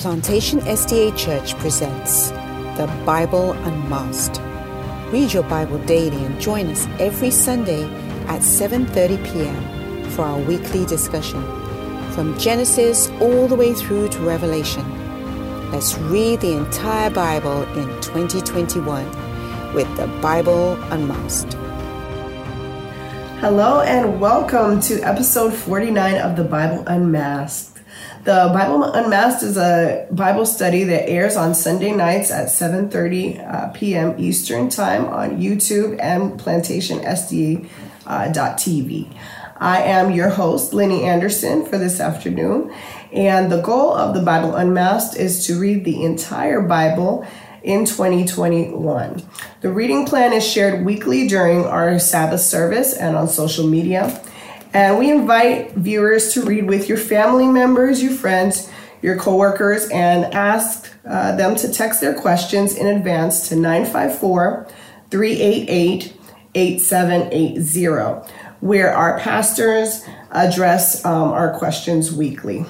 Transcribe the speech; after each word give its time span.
Plantation 0.00 0.60
SDA 0.60 1.14
Church 1.14 1.54
presents 1.58 2.30
The 2.78 2.90
Bible 3.04 3.52
Unmasked. 3.52 4.40
Read 5.12 5.30
your 5.30 5.42
Bible 5.42 5.76
daily 5.84 6.24
and 6.24 6.40
join 6.40 6.68
us 6.68 6.86
every 6.98 7.30
Sunday 7.30 7.84
at 8.24 8.40
7:30 8.40 9.22
p.m. 9.26 10.10
for 10.12 10.22
our 10.22 10.40
weekly 10.40 10.86
discussion 10.86 11.42
from 12.12 12.32
Genesis 12.38 13.10
all 13.20 13.46
the 13.46 13.54
way 13.54 13.74
through 13.74 14.08
to 14.08 14.20
Revelation. 14.20 14.86
Let's 15.70 15.98
read 15.98 16.40
the 16.40 16.56
entire 16.56 17.10
Bible 17.10 17.64
in 17.76 17.88
2021 18.00 19.04
with 19.74 19.94
The 19.98 20.06
Bible 20.22 20.80
Unmasked. 20.90 21.52
Hello 23.44 23.82
and 23.82 24.18
welcome 24.18 24.80
to 24.80 25.02
episode 25.02 25.52
49 25.52 26.16
of 26.22 26.36
The 26.36 26.44
Bible 26.44 26.84
Unmasked. 26.86 27.69
The 28.22 28.50
Bible 28.52 28.84
Unmasked 28.84 29.42
is 29.42 29.56
a 29.56 30.06
Bible 30.10 30.44
study 30.44 30.84
that 30.84 31.08
airs 31.08 31.36
on 31.36 31.54
Sunday 31.54 31.92
nights 31.92 32.30
at 32.30 32.48
7:30 32.48 33.40
uh, 33.40 33.68
p.m. 33.68 34.14
Eastern 34.18 34.68
Time 34.68 35.06
on 35.06 35.40
YouTube 35.40 35.98
and 35.98 36.38
PlantationSDA.tv. 36.38 39.10
Uh, 39.10 39.14
I 39.56 39.82
am 39.84 40.10
your 40.10 40.28
host, 40.28 40.72
Linnie 40.72 41.04
Anderson, 41.04 41.64
for 41.64 41.78
this 41.78 41.98
afternoon, 41.98 42.70
and 43.10 43.50
the 43.50 43.62
goal 43.62 43.94
of 43.94 44.14
the 44.14 44.20
Bible 44.20 44.54
Unmasked 44.54 45.16
is 45.16 45.46
to 45.46 45.58
read 45.58 45.86
the 45.86 46.04
entire 46.04 46.60
Bible 46.60 47.26
in 47.62 47.86
2021. 47.86 49.22
The 49.62 49.72
reading 49.72 50.04
plan 50.04 50.34
is 50.34 50.46
shared 50.46 50.84
weekly 50.84 51.26
during 51.26 51.64
our 51.64 51.98
Sabbath 51.98 52.42
service 52.42 52.92
and 52.92 53.16
on 53.16 53.28
social 53.28 53.66
media. 53.66 54.22
And 54.72 54.98
we 54.98 55.10
invite 55.10 55.72
viewers 55.72 56.32
to 56.34 56.42
read 56.42 56.66
with 56.66 56.88
your 56.88 56.98
family 56.98 57.46
members, 57.46 58.02
your 58.02 58.12
friends, 58.12 58.70
your 59.02 59.16
coworkers, 59.16 59.88
and 59.90 60.32
ask 60.32 60.92
uh, 61.04 61.34
them 61.36 61.56
to 61.56 61.72
text 61.72 62.00
their 62.00 62.14
questions 62.14 62.76
in 62.76 62.86
advance 62.86 63.48
to 63.48 63.56
954 63.56 64.68
388 65.10 66.16
8780, 66.54 68.32
where 68.60 68.94
our 68.94 69.18
pastors 69.18 70.04
address 70.30 71.04
um, 71.04 71.30
our 71.30 71.56
questions 71.58 72.12
weekly. 72.12 72.64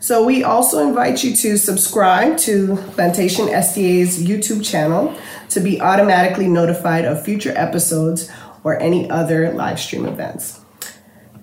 So, 0.00 0.24
we 0.24 0.42
also 0.42 0.86
invite 0.86 1.22
you 1.22 1.36
to 1.36 1.56
subscribe 1.56 2.36
to 2.38 2.76
Plantation 2.94 3.46
SDA's 3.46 4.22
YouTube 4.22 4.64
channel 4.68 5.14
to 5.50 5.60
be 5.60 5.80
automatically 5.80 6.48
notified 6.48 7.04
of 7.04 7.22
future 7.22 7.52
episodes 7.54 8.30
or 8.64 8.80
any 8.80 9.08
other 9.10 9.52
live 9.52 9.78
stream 9.78 10.06
events. 10.06 10.59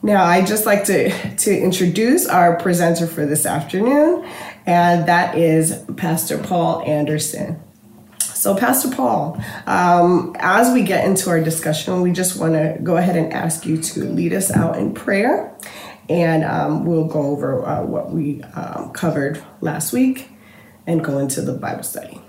Now, 0.03 0.23
I'd 0.23 0.47
just 0.47 0.65
like 0.65 0.85
to, 0.85 1.35
to 1.37 1.57
introduce 1.57 2.27
our 2.27 2.55
presenter 2.57 3.07
for 3.07 3.25
this 3.25 3.45
afternoon, 3.45 4.29
and 4.65 5.07
that 5.07 5.37
is 5.37 5.83
Pastor 5.97 6.37
Paul 6.37 6.81
Anderson. 6.83 7.59
So, 8.19 8.55
Pastor 8.55 8.95
Paul, 8.95 9.41
um, 9.65 10.35
as 10.39 10.71
we 10.71 10.83
get 10.83 11.05
into 11.05 11.29
our 11.29 11.43
discussion, 11.43 12.01
we 12.01 12.11
just 12.11 12.39
want 12.39 12.53
to 12.53 12.77
go 12.83 12.95
ahead 12.95 13.17
and 13.17 13.33
ask 13.33 13.65
you 13.65 13.81
to 13.81 14.05
lead 14.05 14.33
us 14.33 14.51
out 14.51 14.77
in 14.77 14.93
prayer, 14.93 15.57
and 16.07 16.43
um, 16.43 16.85
we'll 16.85 17.07
go 17.07 17.23
over 17.23 17.65
uh, 17.65 17.83
what 17.83 18.11
we 18.11 18.43
um, 18.43 18.91
covered 18.91 19.43
last 19.61 19.91
week 19.91 20.29
and 20.85 21.03
go 21.03 21.17
into 21.17 21.41
the 21.41 21.53
Bible 21.53 21.83
study. 21.83 22.21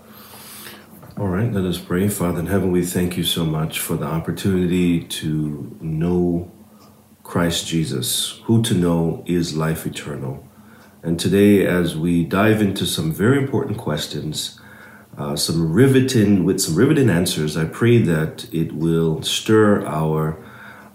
All 1.18 1.28
right, 1.28 1.52
let 1.52 1.64
us 1.64 1.78
pray. 1.78 2.08
Father 2.08 2.40
in 2.40 2.46
heaven, 2.46 2.72
we 2.72 2.84
thank 2.84 3.16
you 3.16 3.24
so 3.24 3.44
much 3.44 3.78
for 3.78 3.96
the 3.96 4.06
opportunity 4.06 5.02
to 5.02 5.76
know 5.80 6.50
Christ 7.28 7.66
Jesus, 7.66 8.40
who 8.44 8.62
to 8.62 8.72
know 8.72 9.22
is 9.26 9.54
life 9.54 9.84
eternal. 9.84 10.48
And 11.02 11.20
today, 11.20 11.66
as 11.66 11.94
we 11.94 12.24
dive 12.24 12.62
into 12.62 12.86
some 12.86 13.12
very 13.12 13.36
important 13.36 13.76
questions, 13.76 14.58
uh, 15.18 15.36
some 15.36 15.70
riveting 15.70 16.44
with 16.44 16.58
some 16.58 16.74
riveting 16.74 17.10
answers, 17.10 17.54
I 17.54 17.66
pray 17.66 17.98
that 17.98 18.48
it 18.50 18.72
will 18.72 19.20
stir 19.20 19.84
our 19.84 20.42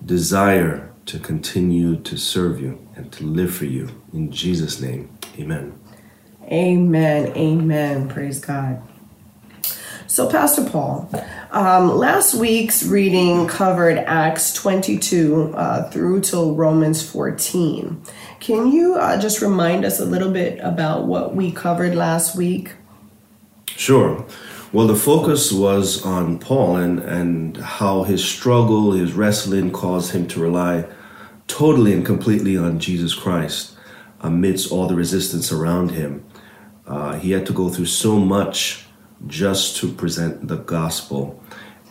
desire 0.04 0.92
to 1.06 1.20
continue 1.20 1.98
to 1.98 2.18
serve 2.18 2.60
you 2.60 2.80
and 2.96 3.12
to 3.12 3.24
live 3.24 3.54
for 3.54 3.66
you. 3.66 3.90
In 4.12 4.32
Jesus' 4.32 4.82
name, 4.82 5.16
amen. 5.38 5.80
Amen. 6.46 7.28
Amen. 7.38 8.10
Praise 8.10 8.40
God. 8.40 8.82
So, 10.08 10.28
Pastor 10.32 10.68
Paul, 10.68 11.10
um, 11.54 11.96
last 11.96 12.34
week's 12.34 12.84
reading 12.84 13.46
covered 13.48 14.00
Acts 14.00 14.54
22 14.54 15.54
uh, 15.56 15.90
through 15.92 16.22
till 16.22 16.56
Romans 16.56 17.08
14. 17.08 18.02
Can 18.40 18.72
you 18.72 18.96
uh, 18.96 19.22
just 19.22 19.40
remind 19.40 19.86
us 19.86 20.00
a 20.00 20.06
little 20.06 20.32
bit 20.32 20.60
about 20.62 21.06
what 21.06 21.36
we 21.36 21.52
covered 21.52 21.94
last 21.94 22.36
week? 22.36 22.74
Sure. 23.68 24.26
Well, 24.72 24.88
the 24.88 24.96
focus 24.96 25.52
was 25.52 26.04
on 26.04 26.40
Paul 26.40 26.78
and, 26.78 27.00
and 27.00 27.58
how 27.58 28.02
his 28.02 28.26
struggle, 28.26 28.94
his 28.94 29.14
wrestling 29.14 29.72
caused 29.72 30.12
him 30.12 30.28
to 30.30 30.40
rely 30.40 30.86
totally 31.46 31.94
and 31.94 32.04
completely 32.04 32.58
on 32.58 32.80
Jesus 32.80 33.14
Christ 33.14 33.78
amidst 34.22 34.72
all 34.72 34.88
the 34.88 34.96
resistance 34.96 35.52
around 35.52 35.92
him. 35.92 36.26
Uh, 36.88 37.20
he 37.20 37.30
had 37.30 37.46
to 37.46 37.54
go 37.54 37.70
through 37.70 37.86
so 37.86 38.18
much 38.18 38.86
just 39.28 39.78
to 39.78 39.92
present 39.92 40.48
the 40.48 40.58
gospel. 40.58 41.43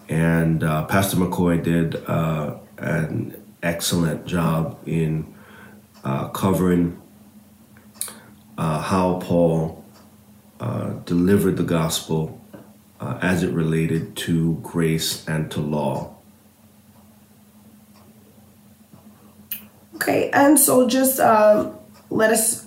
And 0.09 0.63
uh, 0.63 0.85
Pastor 0.87 1.17
McCoy 1.17 1.63
did 1.63 1.97
uh, 2.07 2.57
an 2.79 3.43
excellent 3.63 4.27
job 4.27 4.79
in 4.87 5.33
uh, 6.05 6.29
covering 6.29 7.01
uh, 8.59 8.81
how 8.81 9.21
Paul 9.21 9.85
uh, 10.61 10.91
delivered 11.05 11.57
the 11.57 11.63
gospel 11.63 12.41
uh, 13.01 13.19
as 13.21 13.43
it 13.43 13.53
related 13.53 14.17
to 14.17 14.55
grace 14.63 15.27
and 15.27 15.51
to 15.51 15.61
law. 15.61 16.15
Okay, 19.97 20.31
and 20.31 20.59
so 20.59 20.89
just 20.89 21.21
um, 21.21 21.79
let 22.11 22.31
us 22.31 22.67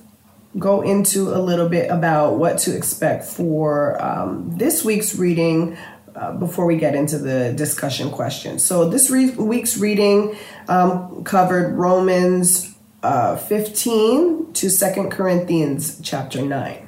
go 0.58 0.82
into 0.82 1.36
a 1.36 1.40
little 1.40 1.68
bit 1.68 1.90
about 1.92 2.36
what 2.36 2.58
to 2.60 2.76
expect 2.76 3.26
for 3.26 4.02
um, 4.02 4.58
this 4.58 4.86
week's 4.86 5.16
reading 5.16 5.78
uh, 6.16 6.34
before 6.34 6.66
we 6.66 6.78
get 6.78 6.96
into 6.96 7.18
the 7.18 7.54
discussion 7.54 8.10
questions. 8.12 8.64
So, 8.64 8.90
this 8.90 9.10
re- 9.10 9.32
week's 9.32 9.78
reading 9.78 10.38
um, 10.68 11.24
covered 11.24 11.76
Romans 11.76 12.76
uh, 13.04 13.36
15 13.36 14.54
to 14.54 14.70
Second 14.70 15.12
Corinthians 15.12 16.00
chapter 16.02 16.42
9. 16.42 16.88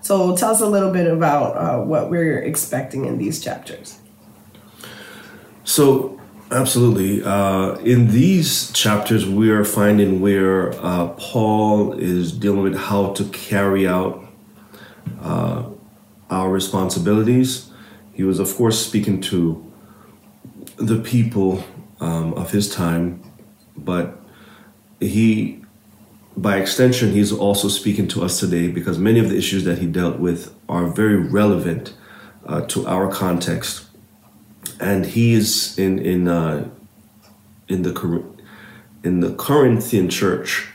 So, 0.00 0.36
tell 0.36 0.50
us 0.50 0.60
a 0.60 0.68
little 0.68 0.92
bit 0.92 1.06
about 1.06 1.56
uh, 1.56 1.84
what 1.84 2.10
we're 2.10 2.40
expecting 2.40 3.04
in 3.04 3.18
these 3.18 3.42
chapters. 3.42 3.98
So, 5.64 6.20
Absolutely. 6.52 7.22
Uh, 7.22 7.76
in 7.76 8.08
these 8.08 8.72
chapters, 8.72 9.24
we 9.24 9.50
are 9.50 9.64
finding 9.64 10.20
where 10.20 10.72
uh, 10.84 11.06
Paul 11.16 11.92
is 11.92 12.32
dealing 12.32 12.62
with 12.62 12.76
how 12.76 13.12
to 13.12 13.24
carry 13.26 13.86
out 13.86 14.26
uh, 15.22 15.66
our 16.28 16.50
responsibilities. 16.50 17.69
He 18.20 18.24
was, 18.24 18.38
of 18.38 18.54
course, 18.54 18.78
speaking 18.86 19.22
to 19.32 19.64
the 20.76 21.00
people 21.00 21.64
um, 22.00 22.34
of 22.34 22.50
his 22.50 22.68
time, 22.68 23.22
but 23.74 24.20
he, 25.00 25.64
by 26.36 26.58
extension, 26.58 27.12
he's 27.12 27.32
also 27.32 27.68
speaking 27.68 28.06
to 28.08 28.22
us 28.22 28.38
today 28.38 28.68
because 28.68 28.98
many 28.98 29.20
of 29.20 29.30
the 29.30 29.38
issues 29.38 29.64
that 29.64 29.78
he 29.78 29.86
dealt 29.86 30.18
with 30.18 30.54
are 30.68 30.86
very 30.86 31.16
relevant 31.16 31.94
uh, 32.44 32.60
to 32.66 32.86
our 32.86 33.10
context 33.10 33.86
and 34.78 35.06
he 35.06 35.32
is 35.32 35.78
in 35.78 35.98
in 35.98 36.28
uh, 36.28 36.68
in 37.68 37.80
the 37.84 38.22
in 39.02 39.20
the 39.20 39.34
Corinthian 39.34 40.10
church. 40.10 40.68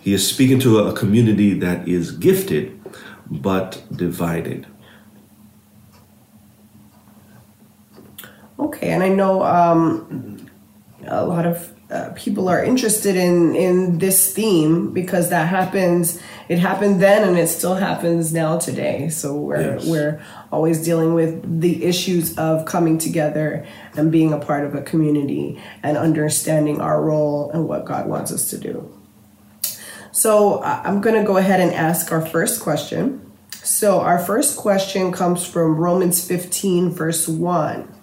He 0.00 0.12
is 0.12 0.26
speaking 0.26 0.58
to 0.66 0.80
a 0.80 0.92
community 0.92 1.54
that 1.54 1.86
is 1.86 2.10
gifted 2.10 2.82
but 3.30 3.80
divided. 3.94 4.66
Okay, 8.60 8.90
and 8.90 9.02
I 9.02 9.08
know 9.08 9.42
um, 9.42 10.46
a 11.06 11.24
lot 11.24 11.46
of 11.46 11.72
uh, 11.90 12.12
people 12.14 12.48
are 12.48 12.62
interested 12.62 13.16
in 13.16 13.56
in 13.56 13.98
this 13.98 14.32
theme 14.32 14.92
because 14.92 15.30
that 15.30 15.48
happens 15.48 16.20
it 16.48 16.58
happened 16.58 17.00
then 17.00 17.26
and 17.26 17.38
it 17.38 17.46
still 17.46 17.76
happens 17.76 18.32
now 18.32 18.58
today. 18.58 19.08
So 19.08 19.34
we're 19.34 19.76
yes. 19.76 19.86
we're 19.86 20.22
always 20.52 20.84
dealing 20.84 21.14
with 21.14 21.60
the 21.60 21.84
issues 21.84 22.36
of 22.36 22.64
coming 22.64 22.98
together 22.98 23.66
and 23.96 24.12
being 24.12 24.32
a 24.32 24.38
part 24.38 24.64
of 24.64 24.74
a 24.74 24.82
community 24.82 25.62
and 25.82 25.96
understanding 25.96 26.80
our 26.80 27.02
role 27.02 27.50
and 27.52 27.66
what 27.66 27.84
God 27.84 28.08
wants 28.08 28.30
us 28.30 28.50
to 28.50 28.58
do. 28.58 28.92
So 30.12 30.62
I'm 30.62 31.00
going 31.00 31.14
to 31.14 31.26
go 31.26 31.38
ahead 31.38 31.60
and 31.60 31.72
ask 31.72 32.12
our 32.12 32.24
first 32.24 32.60
question. 32.60 33.30
So 33.62 34.00
our 34.00 34.18
first 34.18 34.56
question 34.56 35.12
comes 35.12 35.46
from 35.46 35.76
Romans 35.76 36.26
15 36.26 36.90
verse 36.90 37.26
1 37.26 37.99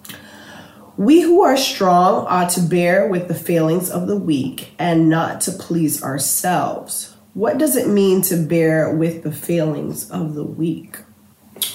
we 0.98 1.22
who 1.22 1.42
are 1.44 1.56
strong 1.56 2.26
ought 2.26 2.50
to 2.50 2.62
bear 2.62 3.08
with 3.08 3.28
the 3.28 3.36
failings 3.36 3.90
of 3.90 4.08
the 4.08 4.18
weak 4.18 4.72
and 4.80 5.10
not 5.10 5.42
to 5.42 5.52
please 5.52 6.04
ourselves. 6.04 7.14
what 7.34 7.60
does 7.60 7.76
it 7.76 7.88
mean 7.88 8.20
to 8.24 8.36
bear 8.36 8.92
with 8.92 9.22
the 9.22 9.32
failings 9.32 10.10
of 10.10 10.34
the 10.34 10.44
weak? 10.44 10.98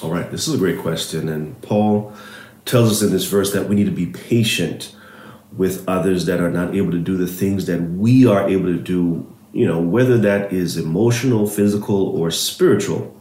All 0.02 0.10
right, 0.10 0.28
this 0.28 0.48
is 0.48 0.54
a 0.54 0.58
great 0.58 0.80
question. 0.80 1.28
And 1.28 1.60
Paul 1.62 2.12
tells 2.64 2.90
us 2.90 3.02
in 3.02 3.12
this 3.12 3.26
verse 3.26 3.52
that 3.52 3.68
we 3.68 3.76
need 3.76 3.84
to 3.84 3.92
be 3.92 4.06
patient 4.06 4.92
with 5.56 5.88
others 5.88 6.26
that 6.26 6.40
are 6.40 6.50
not 6.50 6.74
able 6.74 6.90
to 6.90 6.98
do 6.98 7.16
the 7.16 7.28
things 7.28 7.66
that 7.66 7.80
we 7.80 8.26
are 8.26 8.48
able 8.48 8.66
to 8.66 8.78
do, 8.78 9.32
you 9.52 9.64
know, 9.64 9.78
whether 9.78 10.18
that 10.18 10.52
is 10.52 10.76
emotional, 10.76 11.46
physical, 11.46 12.08
or 12.08 12.32
spiritual. 12.32 13.14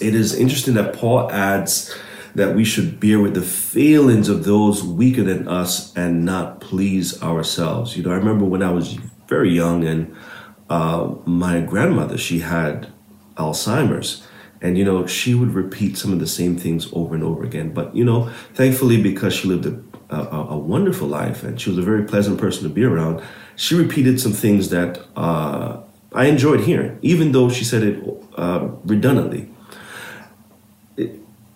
It 0.00 0.14
is 0.14 0.34
interesting 0.34 0.72
that 0.74 0.94
Paul 0.94 1.30
adds 1.30 1.94
that 2.38 2.54
we 2.54 2.64
should 2.64 3.00
bear 3.00 3.18
with 3.20 3.34
the 3.34 3.42
failings 3.42 4.28
of 4.28 4.44
those 4.44 4.82
weaker 4.82 5.24
than 5.24 5.48
us 5.48 5.94
and 5.96 6.24
not 6.24 6.60
please 6.60 7.20
ourselves. 7.22 7.96
You 7.96 8.04
know, 8.04 8.12
I 8.12 8.14
remember 8.14 8.44
when 8.44 8.62
I 8.62 8.70
was 8.70 8.94
very 9.26 9.50
young 9.50 9.84
and 9.84 10.14
uh, 10.70 11.14
my 11.26 11.60
grandmother, 11.60 12.16
she 12.16 12.40
had 12.40 12.92
Alzheimer's. 13.36 14.24
And, 14.60 14.76
you 14.76 14.84
know, 14.84 15.06
she 15.06 15.34
would 15.34 15.52
repeat 15.54 15.96
some 15.96 16.12
of 16.12 16.18
the 16.18 16.26
same 16.26 16.56
things 16.56 16.88
over 16.92 17.14
and 17.14 17.22
over 17.22 17.44
again. 17.44 17.72
But, 17.72 17.94
you 17.94 18.04
know, 18.04 18.28
thankfully, 18.54 19.00
because 19.00 19.32
she 19.32 19.46
lived 19.46 19.66
a, 19.66 20.14
a, 20.14 20.54
a 20.54 20.58
wonderful 20.58 21.06
life 21.06 21.44
and 21.44 21.60
she 21.60 21.70
was 21.70 21.78
a 21.78 21.82
very 21.82 22.04
pleasant 22.04 22.40
person 22.40 22.64
to 22.64 22.68
be 22.68 22.82
around, 22.82 23.22
she 23.54 23.74
repeated 23.76 24.20
some 24.20 24.32
things 24.32 24.70
that 24.70 25.04
uh, 25.16 25.80
I 26.12 26.26
enjoyed 26.26 26.60
hearing, 26.60 26.98
even 27.02 27.32
though 27.32 27.48
she 27.48 27.64
said 27.64 27.82
it 27.82 28.02
uh, 28.36 28.68
redundantly. 28.84 29.50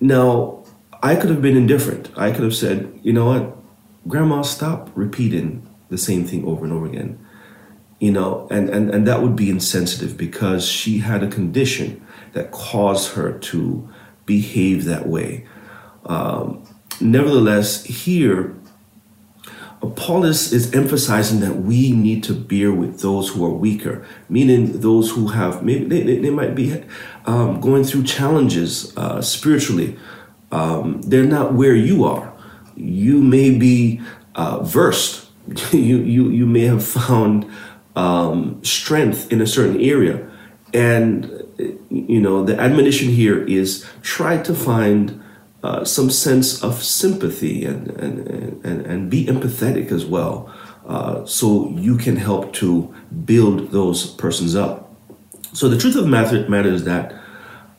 Now, 0.00 0.61
I 1.02 1.16
could 1.16 1.30
have 1.30 1.42
been 1.42 1.56
indifferent. 1.56 2.10
I 2.16 2.30
could 2.30 2.44
have 2.44 2.54
said, 2.54 3.00
you 3.02 3.12
know 3.12 3.26
what, 3.26 3.56
Grandma, 4.06 4.42
stop 4.42 4.90
repeating 4.94 5.68
the 5.88 5.98
same 5.98 6.24
thing 6.24 6.44
over 6.44 6.64
and 6.64 6.72
over 6.72 6.86
again. 6.86 7.18
You 7.98 8.12
know, 8.12 8.48
and, 8.50 8.68
and, 8.68 8.90
and 8.90 9.06
that 9.06 9.22
would 9.22 9.36
be 9.36 9.50
insensitive 9.50 10.16
because 10.16 10.66
she 10.66 10.98
had 10.98 11.22
a 11.22 11.28
condition 11.28 12.04
that 12.32 12.50
caused 12.50 13.14
her 13.14 13.38
to 13.38 13.88
behave 14.26 14.84
that 14.84 15.08
way. 15.08 15.46
Um, 16.06 16.64
nevertheless, 17.00 17.84
here, 17.84 18.56
Paul 19.96 20.24
is, 20.24 20.52
is 20.52 20.72
emphasizing 20.72 21.40
that 21.40 21.56
we 21.56 21.92
need 21.92 22.22
to 22.24 22.34
bear 22.34 22.72
with 22.72 23.00
those 23.00 23.30
who 23.30 23.44
are 23.44 23.50
weaker, 23.50 24.04
meaning 24.28 24.80
those 24.80 25.10
who 25.10 25.28
have 25.28 25.64
maybe 25.64 25.84
they, 25.84 26.18
they 26.18 26.30
might 26.30 26.54
be 26.54 26.84
um, 27.26 27.60
going 27.60 27.82
through 27.82 28.04
challenges 28.04 28.96
uh, 28.96 29.20
spiritually. 29.20 29.98
Um, 30.52 31.02
they're 31.02 31.24
not 31.24 31.54
where 31.54 31.74
you 31.74 32.04
are. 32.04 32.32
You 32.76 33.20
may 33.20 33.50
be 33.50 34.00
uh, 34.34 34.62
versed. 34.62 35.28
you 35.72 35.98
you 35.98 36.30
you 36.30 36.46
may 36.46 36.66
have 36.66 36.86
found 36.86 37.50
um, 37.96 38.62
strength 38.62 39.32
in 39.32 39.40
a 39.40 39.46
certain 39.46 39.80
area, 39.80 40.30
and 40.72 41.42
you 41.90 42.20
know 42.20 42.44
the 42.44 42.58
admonition 42.60 43.08
here 43.08 43.42
is 43.44 43.84
try 44.02 44.40
to 44.42 44.54
find 44.54 45.20
uh, 45.62 45.84
some 45.84 46.10
sense 46.10 46.62
of 46.62 46.82
sympathy 46.82 47.64
and, 47.64 47.88
and, 47.90 48.64
and, 48.64 48.84
and 48.84 49.10
be 49.10 49.26
empathetic 49.26 49.92
as 49.92 50.04
well. 50.04 50.52
Uh, 50.86 51.24
so 51.24 51.70
you 51.76 51.96
can 51.96 52.16
help 52.16 52.52
to 52.52 52.92
build 53.24 53.70
those 53.70 54.10
persons 54.14 54.56
up. 54.56 54.92
So 55.52 55.68
the 55.68 55.78
truth 55.78 55.94
of 55.94 56.02
the 56.02 56.10
matter, 56.10 56.48
matter 56.48 56.68
is 56.68 56.82
that 56.84 57.14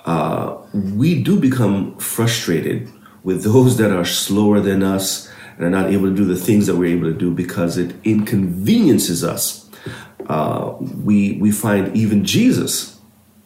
uh, 0.06 0.62
we 0.74 1.22
do 1.22 1.40
become 1.40 1.98
frustrated 1.98 2.90
with 3.24 3.44
those 3.44 3.78
that 3.78 3.92
are 3.92 4.06
slower 4.06 4.60
than 4.60 4.84
us 4.84 5.31
and 5.56 5.66
are 5.66 5.70
not 5.70 5.92
able 5.92 6.06
to 6.06 6.16
do 6.16 6.25
the 6.25 6.36
things 6.36 6.68
that 6.68 6.75
we're 6.75 6.96
able 6.96 7.12
to 7.12 7.18
do 7.18 7.31
because 7.31 7.78
it 7.78 7.96
inconveniences 8.04 9.24
us. 9.24 9.70
Uh, 10.28 10.75
we 10.80 11.34
we 11.34 11.52
find 11.52 11.96
even 11.96 12.25
Jesus 12.25 13.00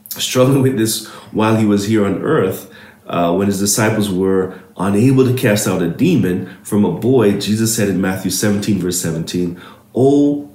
struggling 0.10 0.62
with 0.62 0.78
this 0.78 1.08
while 1.32 1.56
he 1.56 1.66
was 1.66 1.88
here 1.88 2.06
on 2.06 2.22
earth 2.22 2.72
uh, 3.08 3.34
when 3.34 3.48
his 3.48 3.60
disciples 3.60 4.10
were 4.10 4.60
unable 4.78 5.26
to 5.26 5.34
cast 5.34 5.68
out 5.68 5.82
a 5.82 5.90
demon 5.90 6.46
from 6.64 6.86
a 6.86 6.92
boy, 6.92 7.40
Jesus 7.40 7.76
said 7.76 7.90
in 7.90 8.02
Matthew 8.02 8.32
17, 8.32 8.80
verse 8.80 9.02
17, 9.02 9.60
O 9.96 10.50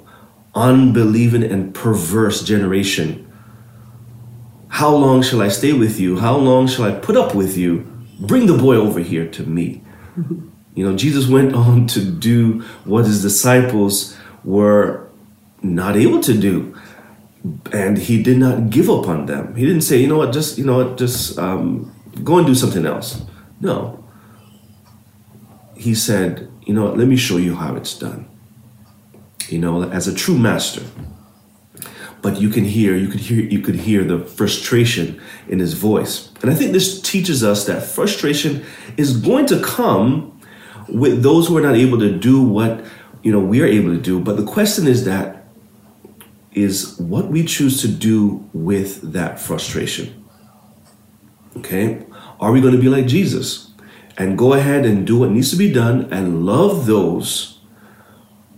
unbelieving 0.54 1.42
and 1.42 1.74
perverse 1.74 2.44
generation, 2.44 3.21
how 4.72 4.88
long 4.88 5.20
shall 5.20 5.42
I 5.42 5.48
stay 5.48 5.74
with 5.74 6.00
you? 6.00 6.18
How 6.18 6.34
long 6.34 6.66
shall 6.66 6.86
I 6.86 6.92
put 6.92 7.14
up 7.14 7.34
with 7.34 7.58
you? 7.58 7.80
Bring 8.18 8.46
the 8.46 8.56
boy 8.56 8.76
over 8.76 9.00
here 9.00 9.28
to 9.28 9.42
me. 9.44 9.82
You 10.74 10.88
know, 10.88 10.96
Jesus 10.96 11.26
went 11.28 11.54
on 11.66 11.86
to 11.88 12.02
do 12.02 12.62
what 12.86 13.04
his 13.04 13.20
disciples 13.20 14.16
were 14.42 15.06
not 15.62 15.96
able 15.96 16.22
to 16.22 16.32
do. 16.32 16.74
And 17.70 17.98
he 17.98 18.22
did 18.22 18.38
not 18.38 18.70
give 18.70 18.88
up 18.88 19.06
on 19.06 19.26
them. 19.26 19.54
He 19.54 19.66
didn't 19.66 19.82
say, 19.82 19.98
you 19.98 20.06
know 20.06 20.16
what, 20.16 20.32
just, 20.32 20.56
you 20.56 20.64
know 20.64 20.78
what, 20.78 20.96
just 20.96 21.38
um, 21.38 21.94
go 22.24 22.38
and 22.38 22.46
do 22.46 22.54
something 22.54 22.86
else. 22.86 23.20
No. 23.60 24.02
He 25.76 25.94
said, 25.94 26.50
you 26.64 26.72
know 26.72 26.84
what, 26.84 26.96
let 26.96 27.06
me 27.06 27.16
show 27.16 27.36
you 27.36 27.54
how 27.56 27.76
it's 27.76 27.98
done. 27.98 28.26
You 29.50 29.58
know, 29.58 29.82
as 29.90 30.08
a 30.08 30.14
true 30.14 30.38
master. 30.38 30.82
But 32.22 32.40
you 32.40 32.48
can 32.48 32.64
hear, 32.64 32.96
you 32.96 33.08
could 33.08 33.20
hear, 33.20 33.40
you 33.40 33.60
could 33.60 33.74
hear 33.74 34.04
the 34.04 34.20
frustration 34.20 35.20
in 35.48 35.58
his 35.58 35.74
voice. 35.74 36.30
And 36.40 36.50
I 36.50 36.54
think 36.54 36.72
this 36.72 37.00
teaches 37.02 37.42
us 37.42 37.66
that 37.66 37.82
frustration 37.82 38.64
is 38.96 39.16
going 39.16 39.46
to 39.46 39.60
come 39.60 40.40
with 40.88 41.22
those 41.22 41.48
who 41.48 41.56
are 41.58 41.62
not 41.62 41.74
able 41.74 41.98
to 41.98 42.16
do 42.16 42.42
what 42.42 42.84
you 43.22 43.32
know 43.32 43.40
we 43.40 43.60
are 43.60 43.66
able 43.66 43.90
to 43.90 44.00
do. 44.00 44.20
But 44.20 44.36
the 44.36 44.44
question 44.44 44.86
is 44.86 45.04
that 45.04 45.48
is 46.52 46.98
what 46.98 47.28
we 47.28 47.44
choose 47.44 47.80
to 47.80 47.88
do 47.88 48.48
with 48.52 49.12
that 49.12 49.40
frustration. 49.40 50.24
Okay? 51.56 52.04
Are 52.40 52.52
we 52.52 52.60
going 52.60 52.74
to 52.74 52.80
be 52.80 52.88
like 52.88 53.06
Jesus 53.06 53.70
and 54.18 54.36
go 54.36 54.52
ahead 54.52 54.84
and 54.84 55.06
do 55.06 55.18
what 55.18 55.30
needs 55.30 55.50
to 55.50 55.56
be 55.56 55.72
done 55.72 56.12
and 56.12 56.44
love 56.44 56.86
those 56.86 57.60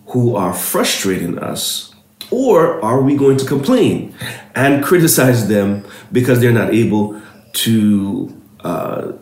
who 0.09 0.35
are 0.35 0.53
frustrating 0.53 1.39
us? 1.39 1.94
Or 2.35 2.85
are 2.85 3.01
we 3.01 3.17
going 3.17 3.37
to 3.37 3.47
complain 3.47 4.13
and 4.57 4.83
criticize 4.83 5.47
them 5.47 5.87
because 6.11 6.41
they're 6.41 6.51
not 6.51 6.75
able 6.75 7.23
to, 7.65 8.43
uh, 8.65 9.13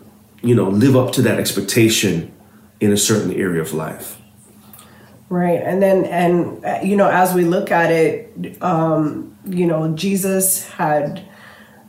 you 0.40 0.54
know, 0.54 0.70
live 0.70 0.96
up 0.96 1.12
to 1.12 1.22
that 1.22 1.38
expectation 1.38 2.32
in 2.80 2.90
a 2.90 2.96
certain 2.96 3.34
area 3.34 3.60
of 3.60 3.74
life? 3.74 4.18
Right. 5.28 5.60
And 5.60 5.82
then, 5.82 6.06
and, 6.06 6.64
uh, 6.64 6.78
you 6.82 6.96
know, 6.96 7.10
as 7.10 7.34
we 7.34 7.44
look 7.44 7.70
at 7.70 7.90
it, 7.92 8.56
um, 8.62 9.36
you 9.44 9.66
know, 9.66 9.94
Jesus 9.94 10.66
had, 10.70 11.22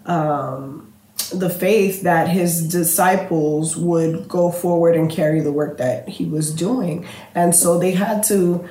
um, 0.05 0.93
the 1.31 1.49
faith 1.49 2.01
that 2.01 2.27
his 2.27 2.67
disciples 2.67 3.77
would 3.77 4.27
go 4.27 4.51
forward 4.51 4.97
and 4.97 5.09
carry 5.09 5.39
the 5.39 5.53
work 5.53 5.77
that 5.77 6.09
he 6.09 6.25
was 6.25 6.53
doing. 6.53 7.05
And 7.33 7.55
so 7.55 7.79
they 7.79 7.91
had 7.91 8.23
to, 8.23 8.67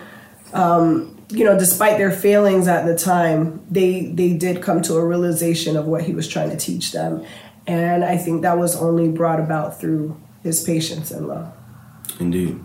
um, 0.52 1.16
you 1.32 1.44
know, 1.44 1.58
despite 1.58 1.98
their 1.98 2.10
failings 2.10 2.68
at 2.68 2.86
the 2.86 2.96
time, 2.96 3.64
they 3.70 4.06
they 4.06 4.34
did 4.34 4.62
come 4.62 4.82
to 4.82 4.96
a 4.96 5.06
realization 5.06 5.76
of 5.76 5.86
what 5.86 6.02
he 6.04 6.14
was 6.14 6.28
trying 6.28 6.50
to 6.50 6.56
teach 6.56 6.92
them. 6.92 7.24
And 7.66 8.04
I 8.04 8.16
think 8.16 8.42
that 8.42 8.58
was 8.58 8.76
only 8.76 9.08
brought 9.08 9.40
about 9.40 9.80
through 9.80 10.20
his 10.42 10.62
patience 10.62 11.10
and 11.10 11.28
love. 11.28 11.52
Indeed. 12.18 12.60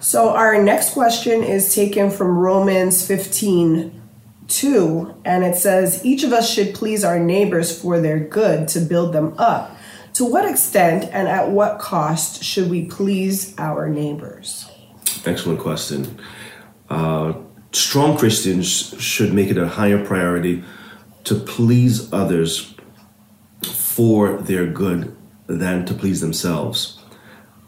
So 0.00 0.30
our 0.30 0.62
next 0.62 0.92
question 0.92 1.42
is 1.42 1.74
taken 1.74 2.10
from 2.10 2.38
Romans 2.38 3.06
15 3.06 4.02
2, 4.48 5.22
and 5.24 5.44
it 5.44 5.56
says, 5.56 6.04
Each 6.04 6.22
of 6.22 6.32
us 6.32 6.52
should 6.52 6.74
please 6.74 7.04
our 7.04 7.18
neighbors 7.18 7.76
for 7.76 7.98
their 8.00 8.20
good 8.20 8.68
to 8.68 8.80
build 8.80 9.12
them 9.12 9.34
up. 9.38 9.74
To 10.14 10.24
what 10.24 10.48
extent 10.48 11.08
and 11.12 11.26
at 11.26 11.50
what 11.50 11.78
cost 11.78 12.44
should 12.44 12.70
we 12.70 12.84
please 12.84 13.54
our 13.58 13.88
neighbors? 13.88 14.70
Excellent 15.24 15.58
question. 15.58 16.20
Uh, 16.88 17.32
strong 17.74 18.16
Christians 18.16 18.94
should 19.00 19.32
make 19.32 19.50
it 19.50 19.58
a 19.58 19.68
higher 19.68 20.04
priority 20.04 20.62
to 21.24 21.34
please 21.34 22.12
others 22.12 22.74
for 23.62 24.36
their 24.38 24.66
good 24.66 25.16
than 25.46 25.84
to 25.86 25.94
please 25.94 26.20
themselves. 26.20 26.98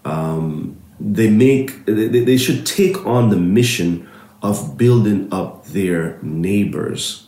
Um, 0.04 0.80
they 1.00 1.28
make 1.30 1.84
they, 1.86 2.08
they 2.08 2.36
should 2.36 2.64
take 2.64 3.04
on 3.06 3.30
the 3.30 3.36
mission 3.36 4.08
of 4.42 4.78
building 4.78 5.28
up 5.32 5.64
their 5.66 6.18
neighbors. 6.22 7.26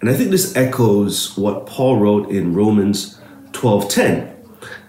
And 0.00 0.10
I 0.10 0.14
think 0.14 0.30
this 0.30 0.56
echoes 0.56 1.36
what 1.36 1.66
Paul 1.66 1.98
wrote 1.98 2.30
in 2.30 2.54
Romans 2.54 3.20
12:10 3.52 4.30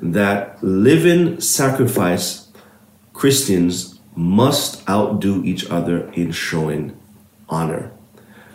that 0.02 0.63
living 0.63 1.40
sacrifice 1.40 2.48
Christians 3.13 4.00
must 4.16 4.88
outdo 4.88 5.44
each 5.44 5.70
other 5.70 6.10
in 6.13 6.32
showing 6.32 6.98
honor. 7.50 7.92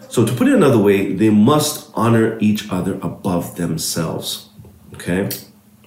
So 0.08 0.24
to 0.24 0.32
put 0.32 0.48
it 0.48 0.54
another 0.54 0.78
way, 0.78 1.12
they 1.12 1.30
must 1.30 1.90
honor 1.94 2.38
each 2.40 2.70
other 2.70 2.94
above 3.02 3.56
themselves. 3.56 4.48
Okay? 4.94 5.28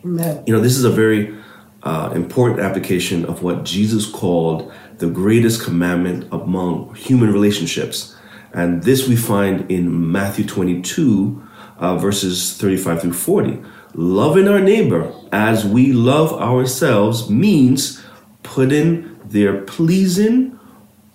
Amen. 0.06 0.44
You 0.46 0.54
know, 0.54 0.62
this 0.62 0.78
is 0.78 0.84
a 0.84 0.92
very 0.92 1.36
uh, 1.84 2.12
important 2.14 2.60
application 2.60 3.26
of 3.26 3.44
what 3.44 3.64
Jesus 3.64 4.10
called 4.10 4.72
the 4.98 5.10
greatest 5.10 5.64
commandment 5.64 6.28
among 6.32 6.94
human 6.96 7.34
relationships. 7.34 8.16
And 8.54 8.84
this 8.84 9.08
we 9.08 9.16
find 9.16 9.70
in 9.72 10.12
Matthew 10.12 10.46
22, 10.46 11.44
uh, 11.78 11.98
verses 11.98 12.56
35 12.58 13.02
through 13.02 13.14
40. 13.14 13.62
Loving 13.94 14.48
our 14.48 14.60
neighbor 14.60 15.12
as 15.32 15.66
we 15.66 15.92
love 15.92 16.32
ourselves 16.34 17.30
means 17.30 18.02
putting 18.44 19.20
their 19.26 19.62
pleasing 19.62 20.60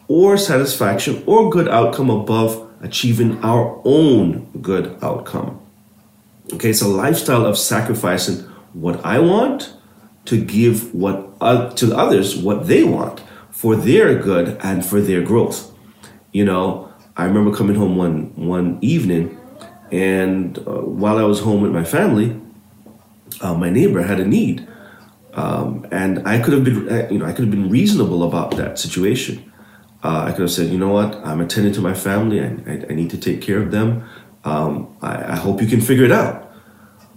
or 0.08 0.36
satisfaction 0.36 1.22
or 1.26 1.50
good 1.50 1.68
outcome 1.68 2.10
above 2.10 2.68
achieving 2.80 3.42
our 3.42 3.80
own 3.84 4.48
good 4.60 4.96
outcome. 5.02 5.60
Okay, 6.52 6.70
it's 6.70 6.82
a 6.82 6.88
lifestyle 6.88 7.44
of 7.44 7.58
sacrificing 7.58 8.38
what 8.72 9.04
I 9.04 9.18
want 9.18 9.74
to 10.26 10.44
give 10.44 10.94
what 10.94 11.32
uh, 11.40 11.70
to 11.70 11.96
others 11.96 12.36
what 12.36 12.66
they 12.66 12.84
want 12.84 13.22
for 13.50 13.74
their 13.74 14.18
good 14.18 14.58
and 14.62 14.84
for 14.84 15.00
their 15.00 15.22
growth. 15.22 15.72
You 16.32 16.44
know, 16.44 16.92
I 17.16 17.24
remember 17.24 17.56
coming 17.56 17.76
home 17.76 17.96
one 17.96 18.32
one 18.36 18.78
evening, 18.82 19.38
and 19.90 20.58
uh, 20.58 20.82
while 20.82 21.18
I 21.18 21.22
was 21.22 21.40
home 21.40 21.62
with 21.62 21.72
my 21.72 21.84
family, 21.84 22.38
uh, 23.40 23.54
my 23.54 23.70
neighbor 23.70 24.02
had 24.02 24.20
a 24.20 24.26
need, 24.26 24.68
um, 25.34 25.86
and 25.90 26.26
I 26.28 26.40
could 26.40 26.52
have 26.52 26.64
been, 26.64 26.88
uh, 26.88 27.08
you 27.10 27.18
know, 27.18 27.26
I 27.26 27.32
could 27.32 27.44
have 27.46 27.50
been 27.50 27.70
reasonable 27.70 28.22
about 28.22 28.56
that 28.56 28.78
situation. 28.78 29.52
Uh, 30.06 30.26
I 30.28 30.30
could 30.30 30.42
have 30.42 30.52
said, 30.52 30.70
you 30.70 30.78
know 30.78 30.92
what, 30.98 31.16
I'm 31.26 31.40
attending 31.40 31.72
to 31.72 31.80
my 31.80 31.92
family, 31.92 32.38
and 32.38 32.62
I, 32.70 32.92
I, 32.92 32.94
need 32.94 33.10
to 33.10 33.18
take 33.18 33.42
care 33.42 33.60
of 33.60 33.72
them. 33.72 34.08
Um, 34.44 34.96
I, 35.02 35.32
I 35.32 35.34
hope 35.34 35.60
you 35.60 35.66
can 35.66 35.80
figure 35.80 36.04
it 36.04 36.12
out. 36.12 36.48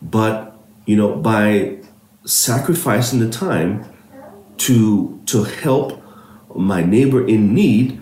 But 0.01 0.57
you 0.87 0.95
know, 0.95 1.15
by 1.15 1.77
sacrificing 2.25 3.19
the 3.19 3.29
time 3.29 3.85
to 4.65 5.21
to 5.27 5.43
help 5.43 6.01
my 6.55 6.81
neighbor 6.81 7.21
in 7.27 7.53
need 7.53 8.01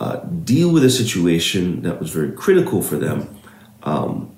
uh, 0.00 0.16
deal 0.52 0.72
with 0.72 0.84
a 0.84 0.90
situation 0.90 1.82
that 1.82 2.00
was 2.00 2.10
very 2.10 2.32
critical 2.32 2.82
for 2.82 2.96
them. 2.96 3.38
Um, 3.84 4.36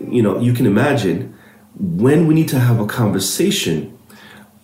you 0.00 0.20
know, 0.20 0.40
you 0.40 0.52
can 0.52 0.66
imagine 0.66 1.38
when 1.76 2.26
we 2.26 2.34
need 2.34 2.48
to 2.48 2.58
have 2.58 2.80
a 2.80 2.86
conversation 2.86 3.96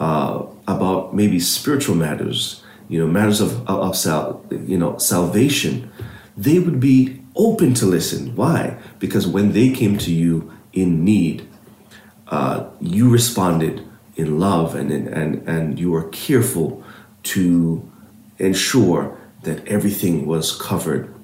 uh, 0.01 0.43
about 0.67 1.15
maybe 1.15 1.39
spiritual 1.39 1.95
matters, 1.95 2.65
you 2.89 2.99
know, 2.99 3.07
matters 3.07 3.41
of, 3.41 3.67
of 3.69 3.97
sal- 3.97 4.45
you 4.51 4.79
know, 4.79 4.97
salvation, 4.99 5.91
they 6.37 6.59
would 6.59 6.81
be 6.81 7.21
open 7.37 7.75
to 7.75 7.87
listen. 7.87 8.35
Why? 8.35 8.79
Because 8.99 9.27
when 9.27 9.53
they 9.53 9.71
came 9.71 9.99
to 9.99 10.13
you 10.13 10.53
in 10.73 11.05
need, 11.05 11.49
uh, 12.29 12.69
you 12.81 13.09
responded 13.11 13.87
in 14.17 14.39
love 14.39 14.75
and, 14.75 14.91
and, 14.91 15.49
and 15.49 15.79
you 15.79 15.91
were 15.91 16.09
careful 16.09 16.83
to 17.23 17.89
ensure 18.39 19.17
that 19.43 19.67
everything 19.67 20.27
was 20.27 20.55
covered. 20.61 21.15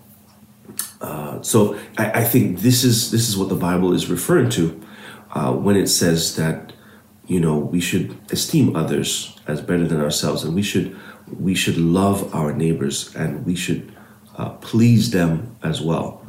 Uh, 1.00 1.42
so 1.42 1.78
I, 1.98 2.20
I, 2.20 2.24
think 2.24 2.60
this 2.60 2.84
is 2.84 3.10
this 3.10 3.28
is 3.28 3.36
what 3.36 3.48
the 3.48 3.56
Bible 3.56 3.92
is 3.92 4.08
referring 4.08 4.48
to 4.50 4.80
uh, 5.32 5.52
when 5.52 5.76
it 5.76 5.88
says 5.88 6.36
that 6.36 6.72
you 7.26 7.40
know 7.40 7.58
we 7.58 7.80
should 7.80 8.16
esteem 8.30 8.74
others 8.74 9.38
as 9.46 9.60
better 9.60 9.86
than 9.86 10.00
ourselves, 10.00 10.44
and 10.44 10.54
we 10.54 10.62
should 10.62 10.96
we 11.40 11.54
should 11.54 11.78
love 11.78 12.34
our 12.34 12.52
neighbors, 12.52 13.14
and 13.14 13.44
we 13.46 13.54
should 13.54 13.92
uh, 14.36 14.50
please 14.50 15.10
them 15.10 15.56
as 15.62 15.80
well. 15.80 16.24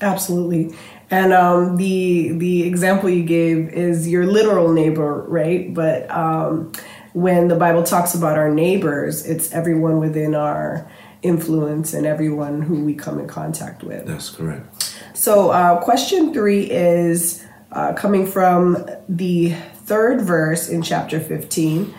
Absolutely. 0.00 0.74
And 1.10 1.32
um, 1.32 1.76
the 1.76 2.32
the 2.32 2.62
example 2.62 3.08
you 3.10 3.22
gave 3.24 3.68
is 3.68 4.08
your 4.08 4.26
literal 4.26 4.72
neighbor, 4.72 5.24
right? 5.28 5.72
But 5.72 6.10
um, 6.10 6.72
when 7.12 7.48
the 7.48 7.56
Bible 7.56 7.82
talks 7.82 8.14
about 8.14 8.38
our 8.38 8.50
neighbors, 8.50 9.26
it's 9.26 9.52
everyone 9.52 9.98
within 9.98 10.34
our 10.34 10.90
influence 11.22 11.94
and 11.94 12.06
everyone 12.06 12.62
who 12.62 12.82
we 12.84 12.94
come 12.94 13.18
in 13.18 13.28
contact 13.28 13.84
with. 13.84 14.06
That's 14.06 14.30
correct. 14.30 14.94
So, 15.14 15.50
uh, 15.50 15.80
question 15.82 16.32
three 16.32 16.70
is 16.70 17.44
uh, 17.70 17.92
coming 17.92 18.26
from 18.26 18.84
the 19.08 19.50
third 19.84 20.22
verse 20.22 20.68
in 20.68 20.82
chapter 20.82 21.20
15. 21.20 21.94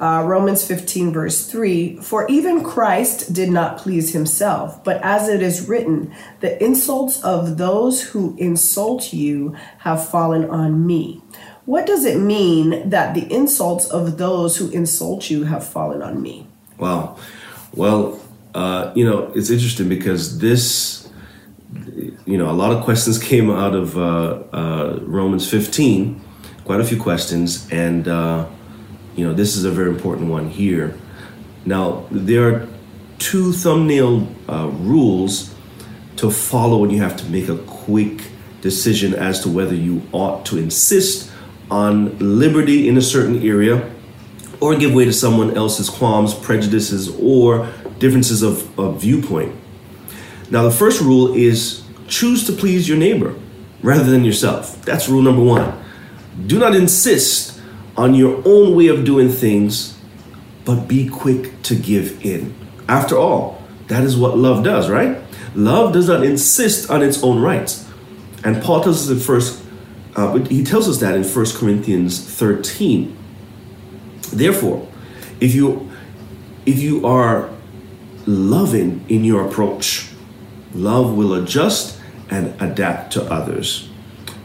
Uh, 0.00 0.24
Romans 0.26 0.66
15, 0.66 1.12
verse 1.12 1.46
3 1.46 1.98
For 1.98 2.26
even 2.28 2.64
Christ 2.64 3.32
did 3.32 3.50
not 3.50 3.78
please 3.78 4.12
himself, 4.12 4.82
but 4.82 5.00
as 5.02 5.28
it 5.28 5.40
is 5.40 5.68
written, 5.68 6.12
the 6.40 6.62
insults 6.62 7.22
of 7.22 7.58
those 7.58 8.02
who 8.02 8.34
insult 8.36 9.12
you 9.12 9.54
have 9.78 10.08
fallen 10.08 10.50
on 10.50 10.84
me. 10.84 11.22
What 11.64 11.86
does 11.86 12.04
it 12.04 12.18
mean 12.18 12.90
that 12.90 13.14
the 13.14 13.32
insults 13.32 13.86
of 13.86 14.18
those 14.18 14.56
who 14.56 14.68
insult 14.70 15.30
you 15.30 15.44
have 15.44 15.66
fallen 15.66 16.02
on 16.02 16.20
me? 16.20 16.48
Wow. 16.76 17.16
Well, 17.72 18.20
uh, 18.54 18.92
you 18.94 19.04
know, 19.04 19.32
it's 19.34 19.48
interesting 19.48 19.88
because 19.88 20.40
this, 20.40 21.08
you 22.26 22.36
know, 22.36 22.50
a 22.50 22.52
lot 22.52 22.72
of 22.72 22.82
questions 22.84 23.22
came 23.22 23.48
out 23.48 23.74
of 23.74 23.96
uh, 23.96 24.42
uh, 24.52 24.98
Romans 25.02 25.48
15, 25.48 26.20
quite 26.64 26.80
a 26.80 26.84
few 26.84 27.00
questions, 27.00 27.68
and, 27.70 28.08
uh, 28.08 28.46
you 29.16 29.26
know, 29.26 29.32
this 29.32 29.56
is 29.56 29.64
a 29.64 29.70
very 29.70 29.90
important 29.90 30.30
one 30.30 30.48
here. 30.48 30.98
Now, 31.64 32.06
there 32.10 32.48
are 32.48 32.68
two 33.18 33.52
thumbnail 33.52 34.28
uh, 34.48 34.68
rules 34.68 35.54
to 36.16 36.30
follow 36.30 36.78
when 36.78 36.90
you 36.90 37.00
have 37.02 37.16
to 37.16 37.24
make 37.26 37.48
a 37.48 37.56
quick 37.58 38.22
decision 38.60 39.14
as 39.14 39.40
to 39.40 39.48
whether 39.48 39.74
you 39.74 40.02
ought 40.12 40.46
to 40.46 40.58
insist 40.58 41.30
on 41.70 42.18
liberty 42.18 42.88
in 42.88 42.96
a 42.96 43.02
certain 43.02 43.42
area 43.42 43.90
or 44.60 44.76
give 44.76 44.94
way 44.94 45.04
to 45.04 45.12
someone 45.12 45.56
else's 45.56 45.88
qualms, 45.90 46.34
prejudices, 46.34 47.14
or 47.18 47.70
differences 47.98 48.42
of, 48.42 48.78
of 48.78 49.00
viewpoint. 49.00 49.54
Now, 50.50 50.62
the 50.62 50.70
first 50.70 51.00
rule 51.00 51.34
is 51.34 51.82
choose 52.08 52.46
to 52.46 52.52
please 52.52 52.88
your 52.88 52.98
neighbor 52.98 53.34
rather 53.82 54.04
than 54.04 54.24
yourself. 54.24 54.82
That's 54.82 55.08
rule 55.08 55.22
number 55.22 55.42
one. 55.42 55.82
Do 56.46 56.58
not 56.58 56.74
insist 56.74 57.53
on 57.96 58.14
your 58.14 58.42
own 58.44 58.74
way 58.76 58.88
of 58.88 59.04
doing 59.04 59.28
things, 59.28 59.98
but 60.64 60.86
be 60.86 61.08
quick 61.08 61.62
to 61.62 61.74
give 61.74 62.24
in. 62.24 62.54
After 62.88 63.16
all, 63.16 63.62
that 63.88 64.04
is 64.04 64.16
what 64.16 64.36
love 64.36 64.64
does, 64.64 64.90
right? 64.90 65.18
Love 65.54 65.92
does 65.92 66.08
not 66.08 66.24
insist 66.24 66.90
on 66.90 67.02
its 67.02 67.22
own 67.22 67.40
rights. 67.40 67.88
And 68.42 68.62
Paul 68.62 68.82
tells 68.82 69.04
us 69.04 69.10
in 69.10 69.20
first 69.20 69.64
uh, 70.16 70.38
he 70.44 70.62
tells 70.62 70.88
us 70.88 70.98
that 71.00 71.16
in 71.16 71.24
1 71.24 71.46
Corinthians 71.56 72.20
13. 72.20 73.16
Therefore, 74.32 74.88
if 75.40 75.54
you 75.54 75.90
if 76.66 76.80
you 76.80 77.04
are 77.06 77.50
loving 78.26 79.04
in 79.08 79.24
your 79.24 79.46
approach, 79.46 80.10
love 80.72 81.14
will 81.14 81.34
adjust 81.34 82.00
and 82.30 82.60
adapt 82.60 83.12
to 83.14 83.24
others. 83.24 83.88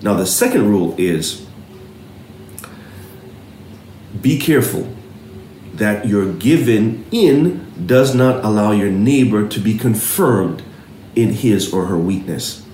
Now, 0.01 0.15
the 0.15 0.25
second 0.25 0.69
rule 0.69 0.95
is 0.97 1.45
be 4.21 4.37
careful 4.37 4.93
that 5.73 6.07
your 6.07 6.31
giving 6.33 7.05
in 7.11 7.85
does 7.85 8.13
not 8.13 8.43
allow 8.43 8.71
your 8.71 8.91
neighbor 8.91 9.47
to 9.47 9.59
be 9.59 9.77
confirmed 9.77 10.61
in 11.15 11.33
his 11.33 11.73
or 11.73 11.85
her 11.85 11.97
weakness 11.97 12.65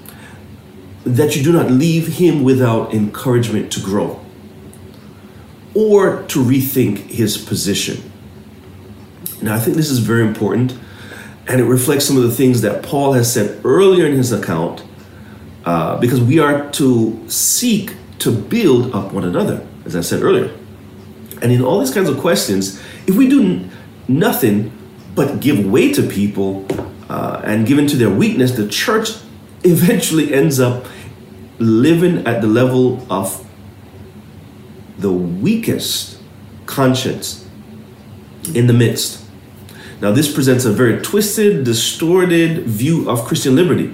that 1.06 1.36
you 1.36 1.44
do 1.44 1.54
not 1.54 1.70
leave 1.70 2.18
him 2.18 2.44
without 2.44 2.94
encouragement 2.94 3.72
to 3.72 3.80
grow 3.80 4.20
or 5.74 6.24
to 6.24 6.44
rethink 6.44 6.98
his 6.98 7.38
position. 7.38 8.12
Now, 9.42 9.56
I 9.56 9.60
think 9.60 9.78
this 9.78 9.92
is 9.92 10.00
very 10.00 10.26
important, 10.26 10.76
and 11.48 11.62
it 11.62 11.66
reflects 11.66 12.06
some 12.06 12.18
of 12.18 12.24
the 12.24 12.32
things 12.32 12.62
that 12.62 12.82
Paul 12.82 13.14
has 13.14 13.32
said 13.32 13.64
earlier 13.64 14.08
in 14.08 14.14
his 14.14 14.32
account, 14.32 14.84
uh, 15.66 16.00
because 16.00 16.22
we 16.22 16.40
are 16.40 16.72
to 16.72 17.24
seek 17.30 17.94
to 18.20 18.32
build 18.32 18.96
up 18.96 19.12
one 19.12 19.26
another, 19.26 19.66
as 19.86 19.96
I 19.96 20.02
said 20.02 20.24
earlier. 20.24 20.52
And 21.42 21.52
in 21.52 21.62
all 21.62 21.80
these 21.80 21.94
kinds 21.94 22.10
of 22.10 22.20
questions, 22.20 22.82
if 23.08 23.16
we 23.16 23.28
do 23.28 23.44
n- 23.44 23.72
nothing 24.08 24.72
but 25.14 25.40
give 25.40 25.66
way 25.66 25.92
to 25.94 26.04
people 26.04 26.66
uh, 27.10 27.42
and 27.44 27.66
give 27.66 27.80
into 27.80 27.98
their 27.98 28.10
weakness, 28.10 28.52
the 28.52 28.68
church 28.68 29.10
eventually 29.64 30.34
ends 30.34 30.60
up 30.60 30.86
living 31.60 32.26
at 32.28 32.42
the 32.42 32.48
level 32.48 33.06
of 33.10 33.46
the 34.98 35.12
weakest 35.12 36.20
conscience 36.66 37.48
in 38.54 38.68
the 38.68 38.74
midst. 38.74 39.24
Now, 40.02 40.12
this 40.12 40.32
presents 40.32 40.66
a 40.66 40.72
very 40.72 41.02
twisted, 41.02 41.64
distorted 41.64 42.64
view 42.64 43.10
of 43.10 43.26
Christian 43.26 43.56
liberty. 43.56 43.94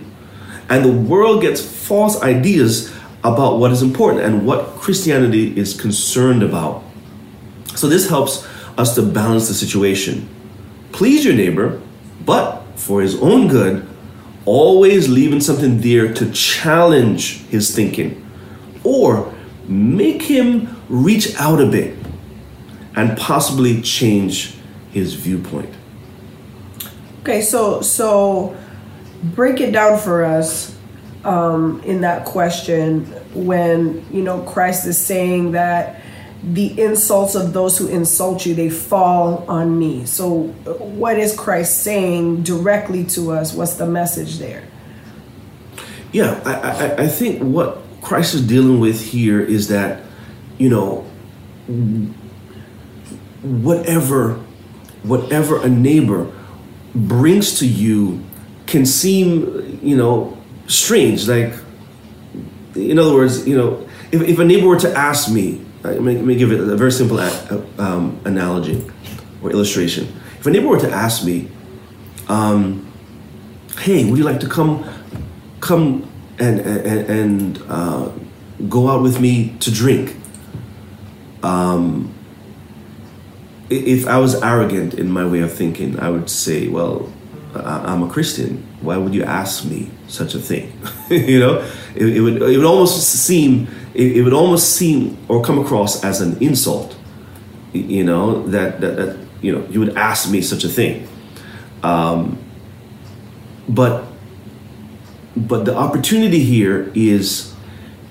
And 0.70 0.84
the 0.84 0.92
world 0.92 1.42
gets 1.42 1.62
false 1.62 2.22
ideas 2.22 2.92
about 3.24 3.58
what 3.58 3.72
is 3.72 3.82
important 3.82 4.24
and 4.24 4.46
what 4.46 4.66
Christianity 4.78 5.58
is 5.58 5.80
concerned 5.80 6.44
about. 6.44 6.84
So, 7.82 7.88
this 7.88 8.08
helps 8.08 8.48
us 8.78 8.94
to 8.94 9.02
balance 9.02 9.48
the 9.48 9.56
situation. 9.56 10.30
Please 10.92 11.26
your 11.26 11.34
neighbor, 11.34 11.82
but 12.24 12.62
for 12.76 13.02
his 13.02 13.20
own 13.20 13.48
good, 13.48 13.88
always 14.46 15.10
leaving 15.10 15.42
something 15.42 15.82
there 15.82 16.14
to 16.14 16.32
challenge 16.32 17.42
his 17.48 17.76
thinking 17.76 18.24
or 18.84 19.34
make 19.68 20.22
him 20.22 20.80
reach 20.90 21.36
out 21.40 21.60
a 21.60 21.66
bit 21.66 21.98
and 22.96 23.18
possibly 23.18 23.82
change 23.82 24.54
his 24.92 25.16
viewpoint. 25.16 25.74
Okay, 27.22 27.42
so 27.42 27.82
so 27.82 28.56
break 29.24 29.60
it 29.60 29.72
down 29.72 29.98
for 29.98 30.24
us. 30.24 30.76
um, 31.24 31.82
in 31.84 32.02
that 32.02 32.26
question 32.26 33.06
when 33.34 34.06
you 34.12 34.22
know 34.22 34.42
Christ 34.42 34.86
is 34.88 34.98
saying 34.98 35.52
that 35.52 36.02
the 36.44 36.80
insults 36.82 37.36
of 37.36 37.54
those 37.54 37.78
who 37.78 37.88
insult 37.88 38.46
you 38.46 38.56
they 38.56 38.70
fall 38.70 39.46
on 39.48 39.78
me. 39.78 40.06
So, 40.06 40.54
uh, 40.66 40.74
what 40.74 41.20
is 41.20 41.36
Christ 41.36 41.84
saying 41.84 42.44
directly 42.44 43.04
to 43.06 43.32
us? 43.32 43.54
What's 43.54 43.76
the 43.76 43.86
message 43.86 44.40
there? 44.40 44.64
Yeah, 46.12 46.42
I, 46.46 46.54
I, 46.54 47.04
I 47.04 47.08
think 47.08 47.42
what 47.42 47.82
Christ 48.02 48.34
is 48.34 48.46
dealing 48.46 48.80
with 48.80 49.02
here 49.02 49.40
is 49.40 49.68
that, 49.68 50.04
you 50.58 50.70
know, 50.70 51.06
whatever 53.44 54.40
whatever 55.04 55.62
a 55.62 55.70
neighbor 55.70 56.32
brings 56.94 57.60
to 57.60 57.68
you 57.68 58.24
can 58.66 58.86
seem, 58.86 59.80
you 59.82 59.96
know, 59.96 60.38
strange. 60.68 61.28
Like, 61.28 61.54
in 62.76 63.00
other 63.00 63.14
words, 63.14 63.48
you 63.48 63.58
know, 63.58 63.88
if, 64.12 64.22
if 64.22 64.40
a 64.40 64.46
neighbor 64.46 64.68
were 64.68 64.80
to 64.80 64.96
ask 64.96 65.32
me, 65.32 65.66
let 65.84 66.02
me, 66.02 66.36
give 66.36 66.52
it 66.52 66.60
a 66.60 66.76
very 66.76 66.92
simple 66.92 67.20
um, 67.80 68.20
analogy 68.26 68.86
or 69.42 69.52
illustration. 69.52 70.08
If 70.40 70.46
a 70.46 70.52
neighbor 70.52 70.68
were 70.68 70.80
to 70.80 70.92
ask 70.92 71.26
me, 71.26 71.50
um, 72.28 72.88
"Hey, 73.80 74.10
would 74.10 74.18
you 74.18 74.24
like 74.24 74.40
to 74.42 74.48
come, 74.48 74.88
come 75.60 76.08
and 76.40 76.60
and, 76.60 77.10
and 77.10 77.64
uh, 77.68 78.12
go 78.70 78.90
out 78.90 79.02
with 79.02 79.20
me 79.20 79.56
to 79.60 79.72
drink?" 79.72 80.16
Um, 81.44 82.14
if 83.70 84.06
I 84.08 84.18
was 84.18 84.42
arrogant 84.44 84.94
in 84.96 85.10
my 85.10 85.26
way 85.26 85.40
of 85.40 85.52
thinking, 85.52 86.00
I 86.00 86.10
would 86.10 86.30
say, 86.30 86.68
"Well, 86.68 87.12
I'm 87.56 88.04
a 88.04 88.10
Christian. 88.10 88.68
Why 88.82 88.98
would 88.98 89.16
you 89.16 89.24
ask 89.24 89.66
me 89.66 89.90
such 90.08 90.36
a 90.36 90.40
thing?" 90.40 90.74
you 91.10 91.40
know, 91.40 91.68
it, 91.96 92.18
it, 92.18 92.22
would 92.22 92.42
it 92.42 92.58
would 92.58 92.66
almost 92.66 93.02
seem 93.02 93.68
it, 93.94 94.18
it, 94.18 94.22
would 94.24 94.34
almost 94.34 94.76
seem 94.76 95.18
or 95.28 95.44
come 95.44 95.60
across 95.60 96.04
as 96.04 96.22
an 96.22 96.42
insult. 96.42 96.96
You 97.74 98.04
know 98.04 98.46
that, 98.48 98.82
that, 98.82 98.96
that 98.98 99.20
you 99.42 99.54
know 99.54 99.66
you 99.70 99.80
would 99.80 99.98
ask 99.98 100.30
me 100.30 100.42
such 100.42 100.64
a 100.64 100.70
thing. 100.70 101.08
Um, 101.84 102.38
but 103.70 104.06
but 105.36 105.66
the 105.66 105.76
opportunity 105.76 106.44
here 106.44 106.92
is 106.94 107.54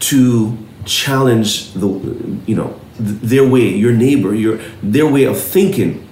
to 0.01 0.57
challenge 0.85 1.73
the 1.75 1.89
you 2.47 2.57
know 2.57 2.81
their 2.99 3.47
way, 3.49 3.69
your 3.69 3.93
neighbor, 3.93 4.35
your 4.35 4.59
their 4.83 5.07
way 5.07 5.25
of 5.25 5.41
thinking. 5.41 6.07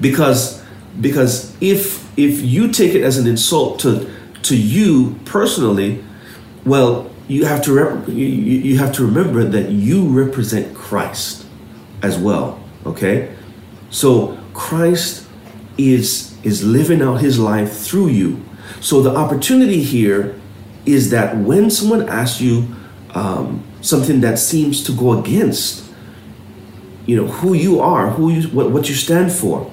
Because 0.00 0.62
because 1.00 1.54
if 1.60 2.06
if 2.18 2.40
you 2.42 2.70
take 2.70 2.94
it 2.94 3.02
as 3.02 3.18
an 3.18 3.26
insult 3.26 3.80
to 3.80 4.10
to 4.42 4.56
you 4.56 5.18
personally, 5.24 6.02
well, 6.64 7.09
you 7.30 7.44
have 7.44 7.62
to 7.62 7.72
rep- 7.72 8.08
you, 8.08 8.26
you 8.26 8.78
have 8.78 8.92
to 8.94 9.06
remember 9.06 9.44
that 9.44 9.70
you 9.70 10.08
represent 10.08 10.74
Christ 10.74 11.46
as 12.02 12.18
well. 12.18 12.60
Okay, 12.84 13.34
so 13.90 14.36
Christ 14.52 15.28
is 15.78 16.36
is 16.42 16.64
living 16.64 17.00
out 17.00 17.20
His 17.20 17.38
life 17.38 17.72
through 17.72 18.08
you. 18.08 18.44
So 18.80 19.00
the 19.00 19.14
opportunity 19.14 19.82
here 19.82 20.34
is 20.86 21.10
that 21.10 21.36
when 21.36 21.70
someone 21.70 22.08
asks 22.08 22.40
you 22.40 22.66
um, 23.10 23.62
something 23.80 24.20
that 24.22 24.38
seems 24.38 24.82
to 24.84 24.92
go 24.92 25.18
against 25.18 25.84
you 27.06 27.16
know 27.16 27.26
who 27.26 27.54
you 27.54 27.80
are 27.80 28.10
who 28.10 28.30
you 28.30 28.48
what, 28.50 28.70
what 28.70 28.88
you 28.88 28.94
stand 28.94 29.32
for 29.32 29.70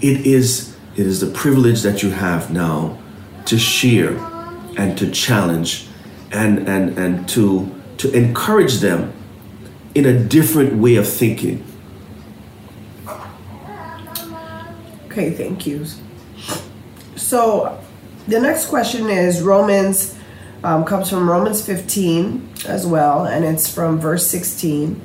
it 0.00 0.26
is 0.26 0.74
it 0.96 1.06
is 1.06 1.20
the 1.20 1.30
privilege 1.30 1.82
that 1.82 2.02
you 2.02 2.10
have 2.10 2.50
now 2.50 2.98
to 3.44 3.58
share 3.58 4.33
and 4.76 4.96
to 4.98 5.10
challenge 5.10 5.86
and 6.32 6.68
and 6.68 6.98
and 6.98 7.28
to 7.28 7.70
to 7.98 8.10
encourage 8.12 8.78
them 8.78 9.12
in 9.94 10.06
a 10.06 10.18
different 10.18 10.74
way 10.74 10.96
of 10.96 11.08
thinking 11.08 11.64
okay 15.06 15.30
thank 15.30 15.66
you 15.66 15.86
so 17.16 17.80
the 18.26 18.40
next 18.40 18.66
question 18.66 19.08
is 19.08 19.42
romans 19.42 20.18
um, 20.64 20.84
comes 20.86 21.10
from 21.10 21.28
Romans 21.28 21.64
15 21.64 22.48
as 22.66 22.86
well, 22.86 23.26
and 23.26 23.44
it's 23.44 23.72
from 23.72 24.00
verse 24.00 24.26
16. 24.26 24.98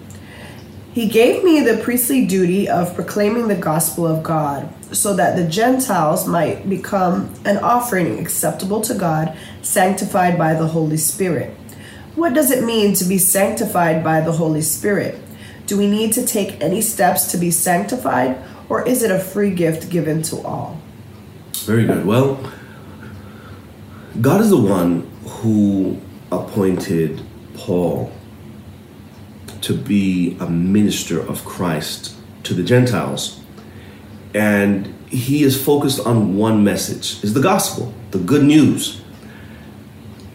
He 1.00 1.08
gave 1.08 1.46
me 1.46 1.62
the 1.62 1.78
priestly 1.78 2.26
duty 2.26 2.68
of 2.68 2.94
proclaiming 2.94 3.48
the 3.48 3.56
gospel 3.56 4.06
of 4.06 4.22
God, 4.22 4.68
so 4.94 5.16
that 5.16 5.38
the 5.38 5.48
Gentiles 5.48 6.28
might 6.28 6.70
become 6.70 7.34
an 7.46 7.58
offering 7.60 8.20
acceptable 8.20 8.82
to 8.82 8.94
God, 8.94 9.38
sanctified 9.62 10.38
by 10.38 10.56
the 10.56 10.68
Holy 10.68 10.98
Spirit. 10.98 11.52
What 12.16 12.34
does 12.34 12.52
it 12.52 12.66
mean 12.66 12.96
to 12.96 13.06
be 13.06 13.18
sanctified 13.18 14.04
by 14.04 14.20
the 14.20 14.34
Holy 14.34 14.62
Spirit? 14.62 15.18
Do 15.68 15.78
we 15.78 15.88
need 15.88 16.12
to 16.16 16.26
take 16.26 16.62
any 16.62 16.82
steps 16.82 17.32
to 17.32 17.38
be 17.38 17.50
sanctified, 17.50 18.38
or 18.68 18.86
is 18.86 19.02
it 19.02 19.10
a 19.10 19.20
free 19.20 19.52
gift 19.52 19.90
given 19.90 20.22
to 20.24 20.42
all? 20.42 20.82
Very 21.60 21.86
good. 21.86 22.06
Well, 22.06 22.44
God 24.20 24.42
is 24.42 24.50
the 24.50 24.60
one 24.60 25.10
who 25.24 26.02
appointed 26.30 27.22
Paul 27.54 28.12
to 29.62 29.74
be 29.74 30.38
a 30.40 30.50
minister 30.50 31.20
of 31.20 31.46
Christ 31.46 32.16
to 32.44 32.54
the 32.54 32.64
Gentiles. 32.64 33.42
And 34.34 34.94
he 35.10 35.44
is 35.44 35.62
focused 35.62 36.06
on 36.06 36.38
one 36.38 36.64
message 36.64 37.24
is 37.24 37.34
the 37.34 37.42
gospel, 37.42 37.94
the 38.12 38.20
good 38.20 38.44
news. 38.44 39.02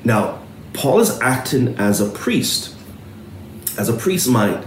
Now, 0.04 0.42
Paul 0.72 1.00
is 1.00 1.18
acting 1.20 1.76
as 1.78 2.00
a 2.00 2.10
priest, 2.10 2.76
as 3.78 3.88
a 3.88 3.96
priest 3.96 4.28
might, 4.28 4.64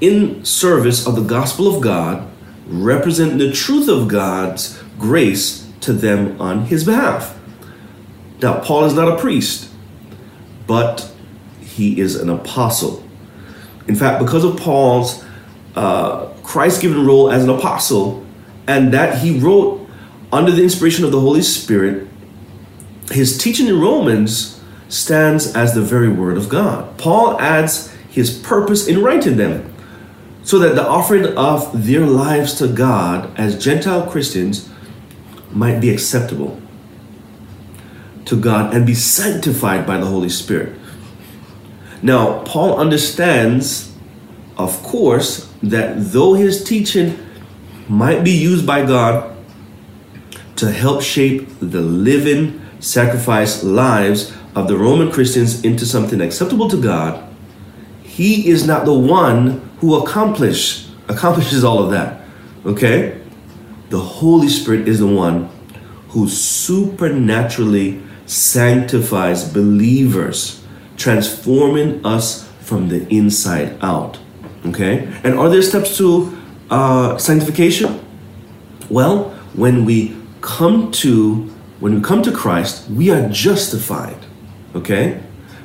in 0.00 0.44
service 0.44 1.06
of 1.06 1.14
the 1.14 1.22
gospel 1.22 1.74
of 1.74 1.82
God, 1.82 2.28
representing 2.66 3.38
the 3.38 3.52
truth 3.52 3.88
of 3.88 4.08
God's 4.08 4.82
grace 4.98 5.70
to 5.80 5.92
them 5.92 6.40
on 6.40 6.66
his 6.66 6.84
behalf. 6.84 7.38
Now, 8.40 8.60
Paul 8.60 8.84
is 8.84 8.94
not 8.94 9.08
a 9.08 9.18
priest, 9.18 9.70
but 10.66 11.10
he 11.60 12.00
is 12.00 12.16
an 12.16 12.30
apostle. 12.30 13.03
In 13.88 13.94
fact, 13.94 14.20
because 14.20 14.44
of 14.44 14.56
Paul's 14.56 15.24
uh, 15.74 16.26
Christ 16.42 16.80
given 16.80 17.04
role 17.06 17.30
as 17.30 17.44
an 17.44 17.50
apostle, 17.50 18.24
and 18.66 18.92
that 18.92 19.18
he 19.18 19.38
wrote 19.38 19.86
under 20.32 20.50
the 20.50 20.62
inspiration 20.62 21.04
of 21.04 21.12
the 21.12 21.20
Holy 21.20 21.42
Spirit, 21.42 22.08
his 23.10 23.36
teaching 23.36 23.66
in 23.66 23.80
Romans 23.80 24.60
stands 24.88 25.54
as 25.54 25.74
the 25.74 25.82
very 25.82 26.08
word 26.08 26.36
of 26.36 26.48
God. 26.48 26.96
Paul 26.98 27.40
adds 27.40 27.92
his 28.08 28.36
purpose 28.38 28.86
in 28.86 29.02
writing 29.02 29.36
them 29.36 29.74
so 30.42 30.58
that 30.58 30.74
the 30.74 30.86
offering 30.86 31.26
of 31.36 31.86
their 31.86 32.06
lives 32.06 32.54
to 32.54 32.68
God 32.68 33.30
as 33.38 33.62
Gentile 33.62 34.06
Christians 34.06 34.68
might 35.50 35.80
be 35.80 35.90
acceptable 35.90 36.60
to 38.26 38.40
God 38.40 38.74
and 38.74 38.86
be 38.86 38.94
sanctified 38.94 39.86
by 39.86 39.98
the 39.98 40.06
Holy 40.06 40.28
Spirit. 40.28 40.78
Now, 42.02 42.42
Paul 42.44 42.78
understands, 42.78 43.94
of 44.56 44.82
course, 44.82 45.52
that 45.62 45.94
though 46.12 46.34
his 46.34 46.62
teaching 46.64 47.18
might 47.88 48.24
be 48.24 48.30
used 48.30 48.66
by 48.66 48.84
God 48.84 49.36
to 50.56 50.70
help 50.70 51.02
shape 51.02 51.48
the 51.60 51.80
living 51.80 52.60
sacrifice 52.80 53.62
lives 53.62 54.32
of 54.54 54.68
the 54.68 54.76
Roman 54.76 55.10
Christians 55.10 55.64
into 55.64 55.84
something 55.84 56.20
acceptable 56.20 56.68
to 56.68 56.80
God, 56.80 57.22
he 58.02 58.48
is 58.48 58.66
not 58.66 58.84
the 58.84 58.94
one 58.94 59.68
who 59.80 59.96
accomplish 59.96 60.84
accomplishes 61.08 61.64
all 61.64 61.82
of 61.82 61.90
that. 61.90 62.22
Okay? 62.64 63.20
The 63.90 64.00
Holy 64.00 64.48
Spirit 64.48 64.88
is 64.88 65.00
the 65.00 65.06
one 65.06 65.50
who 66.08 66.28
supernaturally 66.28 68.02
sanctifies 68.26 69.52
believers, 69.52 70.63
transforming 70.96 72.04
us 72.04 72.48
from 72.60 72.88
the 72.88 73.06
inside 73.14 73.76
out. 73.82 74.18
Okay? 74.66 75.08
And 75.22 75.38
are 75.38 75.48
there 75.48 75.62
steps 75.62 75.96
to 75.98 76.36
uh, 76.70 77.18
sanctification? 77.18 78.00
Well, 78.88 79.30
when 79.54 79.84
we 79.84 80.16
come 80.40 80.90
to 80.92 81.50
when 81.80 81.96
we 81.96 82.00
come 82.00 82.22
to 82.22 82.32
Christ, 82.32 82.88
we 82.88 83.10
are 83.10 83.28
justified. 83.28 84.16
Okay? 84.74 85.20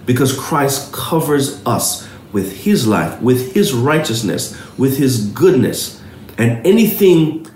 Because 0.05 0.37
Christ 0.37 0.91
covers 0.91 1.65
us 1.65 2.09
with 2.33 2.63
his 2.63 2.87
life, 2.87 3.21
with 3.21 3.53
his 3.53 3.73
righteousness, 3.73 4.59
with 4.77 4.97
his 4.97 5.27
goodness. 5.27 6.01
And 6.37 6.65
anything 6.65 7.47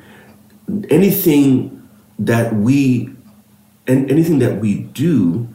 anything 0.90 1.88
that 2.20 2.56
we 2.56 3.10
and 3.88 4.10
anything 4.10 4.40
that 4.40 4.60
we 4.62 4.76
do 4.76 5.48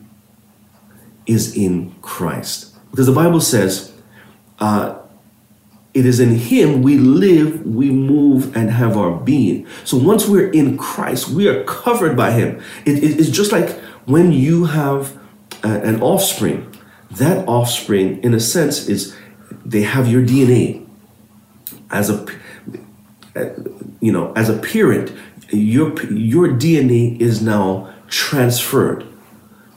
is 1.28 1.56
in 1.56 1.94
Christ. 2.02 2.74
Because 2.90 3.06
the 3.06 3.12
Bible 3.12 3.40
says, 3.40 3.92
uh, 4.58 4.98
it 5.94 6.06
is 6.06 6.20
in 6.20 6.36
Him 6.36 6.82
we 6.82 6.98
live, 6.98 7.64
we 7.64 7.90
move, 7.90 8.56
and 8.56 8.70
have 8.70 8.96
our 8.96 9.12
being. 9.12 9.66
So 9.84 9.96
once 9.96 10.26
we're 10.26 10.50
in 10.50 10.76
Christ, 10.76 11.28
we 11.28 11.48
are 11.48 11.64
covered 11.64 12.16
by 12.16 12.32
Him. 12.32 12.60
It, 12.84 13.02
it, 13.02 13.20
it's 13.20 13.30
just 13.30 13.52
like 13.52 13.70
when 14.06 14.32
you 14.32 14.64
have 14.64 15.16
a, 15.62 15.80
an 15.80 16.02
offspring, 16.02 16.74
that 17.10 17.46
offspring, 17.48 18.22
in 18.22 18.34
a 18.34 18.40
sense, 18.40 18.88
is 18.88 19.16
they 19.64 19.82
have 19.82 20.08
your 20.08 20.22
DNA. 20.22 20.86
As 21.90 22.10
a, 22.10 22.26
you 24.00 24.12
know, 24.12 24.32
as 24.34 24.50
a 24.50 24.58
parent, 24.58 25.10
your 25.50 26.00
your 26.12 26.48
DNA 26.48 27.18
is 27.18 27.40
now 27.40 27.94
transferred 28.08 29.06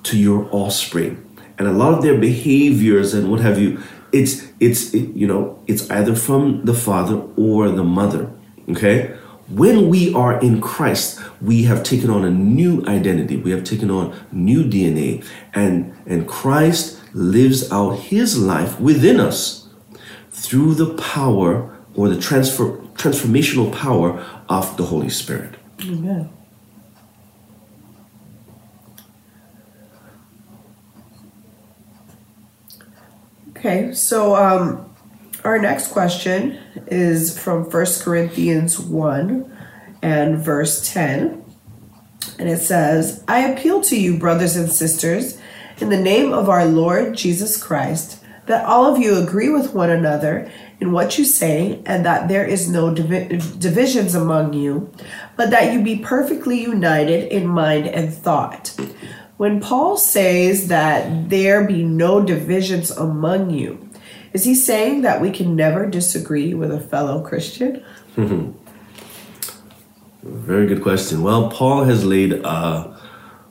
to 0.04 0.18
your 0.18 0.50
offspring, 0.52 1.24
and 1.58 1.68
a 1.68 1.72
lot 1.72 1.94
of 1.94 2.02
their 2.02 2.18
behaviors 2.18 3.14
and 3.14 3.30
what 3.30 3.40
have 3.40 3.60
you, 3.60 3.82
it's 4.12 4.52
it's 4.60 4.94
it, 4.94 5.14
you 5.16 5.28
know, 5.28 5.62
it's 5.68 5.90
either 5.90 6.16
from 6.16 6.66
the 6.66 6.74
father 6.74 7.22
or 7.38 7.70
the 7.70 7.84
mother. 7.84 8.32
Okay, 8.70 9.16
when 9.50 9.90
we 9.90 10.14
are 10.14 10.40
in 10.40 10.62
Christ, 10.62 11.20
we 11.42 11.64
have 11.64 11.84
taken 11.84 12.10
on 12.10 12.24
a 12.24 12.30
new 12.30 12.86
identity. 12.88 13.38
We 13.38 13.52
have 13.52 13.64
taken 13.64 13.90
on 13.90 14.18
new 14.32 14.64
DNA, 14.64 15.26
and 15.54 15.94
and 16.06 16.28
Christ 16.28 17.00
lives 17.14 17.72
out 17.72 18.00
His 18.00 18.38
life 18.38 18.80
within 18.80 19.20
us 19.20 19.68
through 20.32 20.76
the 20.76 20.94
power 20.96 21.78
or 21.96 22.10
the 22.10 22.20
transfer 22.20 22.78
transformational 22.96 23.74
power 23.74 24.26
of 24.48 24.78
the 24.78 24.86
Holy 24.86 25.10
Spirit. 25.10 25.56
Amen. 25.84 26.30
Okay, 33.64 33.94
so 33.94 34.36
um, 34.36 34.92
our 35.44 35.60
next 35.60 35.90
question 35.90 36.58
is 36.88 37.38
from 37.38 37.70
1 37.70 37.86
Corinthians 38.02 38.80
1 38.80 39.56
and 40.02 40.40
verse 40.40 40.92
10. 40.92 41.46
And 42.40 42.50
it 42.50 42.58
says, 42.58 43.24
I 43.28 43.42
appeal 43.48 43.82
to 43.82 43.96
you, 43.96 44.18
brothers 44.18 44.56
and 44.56 44.68
sisters, 44.72 45.40
in 45.78 45.90
the 45.90 46.02
name 46.02 46.34
of 46.34 46.50
our 46.50 46.66
Lord 46.66 47.16
Jesus 47.16 47.56
Christ, 47.56 48.24
that 48.48 48.66
all 48.66 48.92
of 48.92 49.00
you 49.00 49.16
agree 49.16 49.50
with 49.50 49.76
one 49.76 49.92
another 49.92 50.52
in 50.80 50.92
what 50.92 51.20
you 51.20 51.24
say, 51.24 51.84
and 51.86 52.04
that 52.04 52.30
there 52.30 52.44
is 52.44 52.68
no 52.68 52.92
divi- 52.92 53.40
divisions 53.60 54.16
among 54.16 54.54
you, 54.54 54.92
but 55.38 55.52
that 55.52 55.72
you 55.72 55.84
be 55.84 55.98
perfectly 55.98 56.60
united 56.60 57.32
in 57.32 57.46
mind 57.46 57.86
and 57.86 58.12
thought. 58.12 58.76
When 59.42 59.60
Paul 59.60 59.98
says 59.98 60.68
that 60.68 61.32
there 61.32 61.66
be 61.66 61.82
no 61.84 62.24
divisions 62.24 62.92
among 62.92 63.50
you, 63.50 63.90
is 64.34 64.44
he 64.44 64.54
saying 64.54 65.02
that 65.02 65.20
we 65.20 65.32
can 65.32 65.56
never 65.56 65.88
disagree 65.88 66.54
with 66.54 66.72
a 66.72 66.80
fellow 66.80 67.24
Christian? 67.24 67.84
Very 70.22 70.68
good 70.68 70.84
question. 70.84 71.24
Well, 71.24 71.50
Paul 71.50 71.86
has 71.86 72.06
laid 72.06 72.34
a 72.34 72.96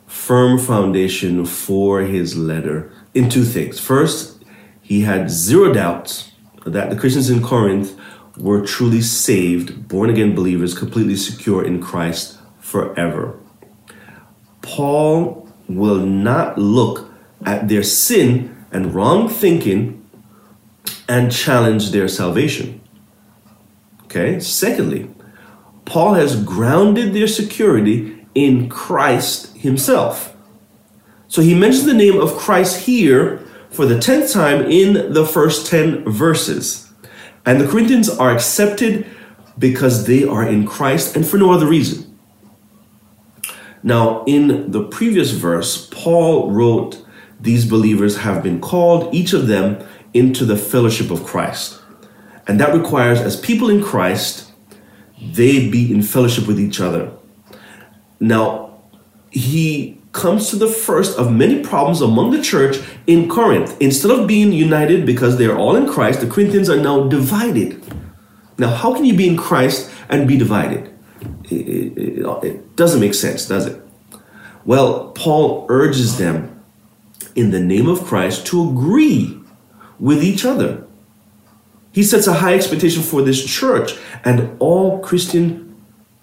firm 0.07 0.57
foundation 0.59 1.45
for 1.45 2.03
his 2.03 2.37
letter 2.37 2.89
in 3.13 3.27
two 3.27 3.43
things. 3.43 3.77
First, 3.77 4.45
he 4.81 5.01
had 5.01 5.29
zero 5.29 5.73
doubts 5.73 6.31
that 6.65 6.89
the 6.89 6.95
Christians 6.95 7.29
in 7.29 7.43
Corinth 7.43 7.99
were 8.37 8.65
truly 8.65 9.01
saved, 9.01 9.89
born 9.89 10.09
again 10.09 10.35
believers, 10.35 10.73
completely 10.73 11.17
secure 11.17 11.65
in 11.65 11.81
Christ 11.81 12.39
forever. 12.61 13.37
Paul 14.61 15.40
will 15.77 16.05
not 16.05 16.57
look 16.57 17.11
at 17.45 17.67
their 17.67 17.83
sin 17.83 18.55
and 18.71 18.93
wrong 18.93 19.27
thinking 19.27 19.97
and 21.07 21.31
challenge 21.31 21.91
their 21.91 22.07
salvation. 22.07 22.81
Okay, 24.03 24.39
secondly, 24.39 25.09
Paul 25.85 26.13
has 26.13 26.41
grounded 26.43 27.13
their 27.13 27.27
security 27.27 28.25
in 28.33 28.69
Christ 28.69 29.55
himself. 29.57 30.35
So 31.27 31.41
he 31.41 31.55
mentions 31.55 31.85
the 31.85 31.93
name 31.93 32.19
of 32.19 32.37
Christ 32.37 32.85
here 32.85 33.39
for 33.69 33.85
the 33.85 33.95
10th 33.95 34.33
time 34.33 34.65
in 34.69 35.13
the 35.13 35.25
first 35.25 35.67
10 35.67 36.03
verses. 36.03 36.91
And 37.45 37.59
the 37.59 37.67
Corinthians 37.67 38.09
are 38.09 38.31
accepted 38.31 39.05
because 39.57 40.05
they 40.07 40.23
are 40.23 40.47
in 40.47 40.67
Christ 40.67 41.15
and 41.15 41.25
for 41.25 41.37
no 41.37 41.51
other 41.51 41.67
reason. 41.67 42.10
Now, 43.83 44.23
in 44.25 44.71
the 44.71 44.83
previous 44.83 45.31
verse, 45.31 45.87
Paul 45.91 46.51
wrote, 46.51 47.03
These 47.39 47.65
believers 47.65 48.17
have 48.17 48.43
been 48.43 48.61
called, 48.61 49.13
each 49.13 49.33
of 49.33 49.47
them 49.47 49.85
into 50.13 50.45
the 50.45 50.57
fellowship 50.57 51.09
of 51.09 51.23
Christ. 51.23 51.81
And 52.47 52.59
that 52.59 52.73
requires, 52.75 53.19
as 53.19 53.39
people 53.39 53.69
in 53.69 53.83
Christ, 53.83 54.51
they 55.21 55.69
be 55.69 55.91
in 55.91 56.01
fellowship 56.01 56.47
with 56.47 56.59
each 56.59 56.79
other. 56.79 57.11
Now, 58.19 58.81
he 59.31 60.01
comes 60.11 60.49
to 60.49 60.57
the 60.57 60.67
first 60.67 61.17
of 61.17 61.31
many 61.31 61.63
problems 61.63 62.01
among 62.01 62.31
the 62.31 62.41
church 62.41 62.77
in 63.07 63.29
Corinth. 63.29 63.77
Instead 63.79 64.11
of 64.11 64.27
being 64.27 64.51
united 64.51 65.05
because 65.05 65.37
they're 65.37 65.57
all 65.57 65.75
in 65.75 65.87
Christ, 65.87 66.19
the 66.19 66.27
Corinthians 66.27 66.69
are 66.69 66.79
now 66.79 67.07
divided. 67.07 67.81
Now, 68.57 68.69
how 68.69 68.93
can 68.93 69.05
you 69.05 69.15
be 69.15 69.27
in 69.27 69.37
Christ 69.37 69.89
and 70.09 70.27
be 70.27 70.37
divided? 70.37 70.90
It, 71.51 71.97
it, 71.97 72.43
it 72.43 72.75
doesn't 72.75 72.99
make 72.99 73.13
sense, 73.13 73.47
does 73.47 73.65
it? 73.65 73.81
Well, 74.65 75.11
Paul 75.11 75.65
urges 75.69 76.17
them 76.17 76.63
in 77.35 77.51
the 77.51 77.59
name 77.59 77.87
of 77.87 78.03
Christ 78.03 78.45
to 78.47 78.69
agree 78.69 79.37
with 79.99 80.23
each 80.23 80.45
other. 80.45 80.85
He 81.91 82.03
sets 82.03 82.27
a 82.27 82.33
high 82.33 82.53
expectation 82.53 83.03
for 83.03 83.21
this 83.21 83.43
church 83.43 83.93
and 84.23 84.55
all 84.59 84.99
Christian 84.99 85.75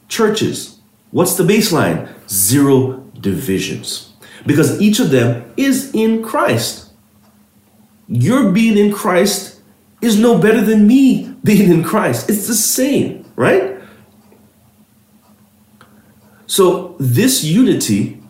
churches. 0.08 0.78
What's 1.10 1.36
the 1.36 1.44
baseline? 1.44 2.08
Zero 2.28 3.04
divisions. 3.20 4.12
Because 4.46 4.80
each 4.80 5.00
of 5.00 5.10
them 5.10 5.52
is 5.56 5.92
in 5.94 6.22
Christ. 6.22 6.90
Your 8.06 8.50
being 8.52 8.78
in 8.78 8.92
Christ 8.92 9.60
is 10.00 10.18
no 10.18 10.38
better 10.38 10.60
than 10.60 10.86
me 10.86 11.34
being 11.44 11.70
in 11.70 11.84
Christ. 11.84 12.30
It's 12.30 12.46
the 12.46 12.54
same, 12.54 13.24
right? 13.36 13.67
So, 16.48 16.96
this 16.98 17.44
unity 17.44 18.22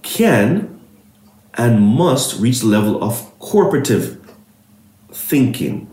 can 0.00 0.80
and 1.54 1.80
must 1.82 2.40
reach 2.40 2.60
the 2.60 2.66
level 2.66 3.04
of 3.04 3.38
cooperative 3.38 4.18
thinking 5.12 5.90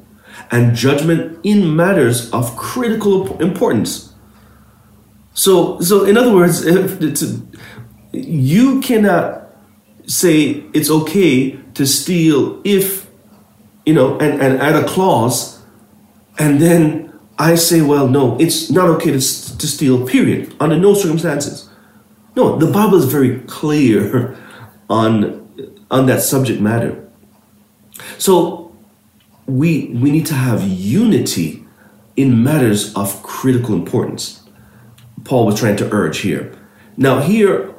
and 0.50 0.74
judgment 0.74 1.40
in 1.44 1.76
matters 1.76 2.32
of 2.32 2.56
critical 2.56 3.38
importance. 3.42 4.14
So, 5.34 5.82
so 5.82 6.06
in 6.06 6.18
other 6.18 6.34
words, 6.34 6.66
you 8.14 8.80
cannot 8.80 9.50
say 10.06 10.64
it's 10.74 10.90
okay 10.90 11.52
to 11.74 11.86
steal 11.86 12.62
if, 12.64 13.08
you 13.86 13.94
know, 13.94 14.18
and, 14.20 14.42
and 14.42 14.62
add 14.62 14.76
a 14.76 14.88
clause, 14.88 15.62
and 16.38 16.62
then 16.62 17.09
I 17.40 17.56
say, 17.56 17.82
well, 17.82 18.10
no, 18.10 18.38
it's 18.38 18.70
not 18.70 18.90
okay 18.90 19.12
to, 19.12 19.18
to 19.18 19.68
steal, 19.68 20.06
period, 20.06 20.54
under 20.60 20.78
no 20.78 20.94
circumstances. 20.94 21.70
No, 22.36 22.58
the 22.58 22.70
Bible 22.70 22.98
is 22.98 23.06
very 23.06 23.40
clear 23.42 24.38
on 24.90 25.40
on 25.90 26.06
that 26.06 26.22
subject 26.22 26.62
matter. 26.62 27.10
So 28.18 28.76
we 29.46 29.88
we 29.88 30.12
need 30.12 30.26
to 30.28 30.36
have 30.36 30.64
unity 30.64 31.66
in 32.16 32.44
matters 32.44 32.94
of 32.96 33.24
critical 33.24 33.74
importance. 33.74 34.44
Paul 35.24 35.46
was 35.46 35.60
trying 35.60 35.78
to 35.78 35.92
urge 35.94 36.20
here. 36.20 36.54
Now 36.98 37.22
here 37.22 37.74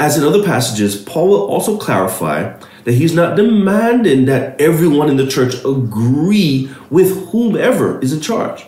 as 0.00 0.16
in 0.16 0.24
other 0.24 0.42
passages, 0.42 0.96
Paul 0.96 1.28
will 1.28 1.46
also 1.46 1.76
clarify 1.76 2.58
that 2.84 2.92
he's 2.92 3.14
not 3.14 3.36
demanding 3.36 4.24
that 4.24 4.58
everyone 4.58 5.10
in 5.10 5.18
the 5.18 5.26
church 5.26 5.54
agree 5.62 6.70
with 6.88 7.28
whomever 7.28 8.00
is 8.00 8.14
in 8.14 8.20
charge. 8.22 8.64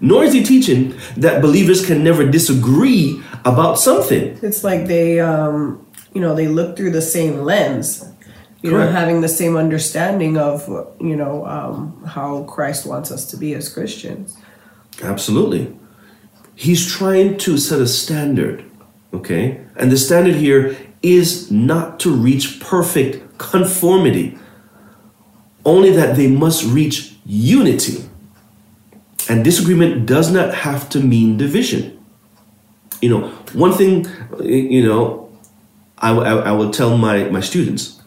Nor 0.00 0.24
is 0.24 0.32
he 0.32 0.42
teaching 0.42 0.94
that 1.16 1.42
believers 1.42 1.84
can 1.84 2.02
never 2.02 2.26
disagree 2.26 3.22
about 3.44 3.78
something. 3.78 4.38
It's 4.42 4.64
like 4.64 4.86
they 4.86 5.20
um, 5.20 5.86
you 6.14 6.20
know 6.20 6.34
they 6.34 6.48
look 6.48 6.76
through 6.76 6.92
the 6.92 7.02
same 7.02 7.40
lens 7.40 8.06
you 8.62 8.70
Correct. 8.70 8.92
know 8.92 8.98
having 8.98 9.20
the 9.22 9.28
same 9.28 9.56
understanding 9.56 10.36
of 10.36 10.68
you 11.00 11.16
know 11.16 11.46
um, 11.46 12.02
how 12.04 12.42
christ 12.44 12.84
wants 12.84 13.10
us 13.10 13.24
to 13.26 13.36
be 13.36 13.54
as 13.54 13.68
christians. 13.68 14.36
Absolutely. 15.02 15.74
He's 16.54 16.86
trying 16.86 17.38
to 17.38 17.56
set 17.56 17.80
a 17.80 17.86
standard 17.86 18.70
okay? 19.12 19.60
And 19.76 19.90
the 19.90 19.96
standard 19.96 20.34
here 20.34 20.76
is 21.02 21.50
not 21.50 22.00
to 22.00 22.12
reach 22.12 22.60
perfect 22.60 23.38
conformity. 23.38 24.38
Only 25.64 25.90
that 25.90 26.16
they 26.16 26.26
must 26.26 26.64
reach 26.64 27.14
unity 27.24 28.04
and 29.30 29.44
disagreement 29.44 30.04
does 30.06 30.30
not 30.30 30.52
have 30.52 30.88
to 30.88 30.98
mean 31.00 31.36
division 31.38 31.82
you 33.00 33.08
know 33.08 33.28
one 33.54 33.72
thing 33.72 34.06
you 34.42 34.82
know 34.84 35.28
I, 36.02 36.10
I, 36.10 36.32
I 36.50 36.52
will 36.52 36.70
tell 36.70 36.96
my, 36.96 37.24
my 37.24 37.40
students 37.40 38.00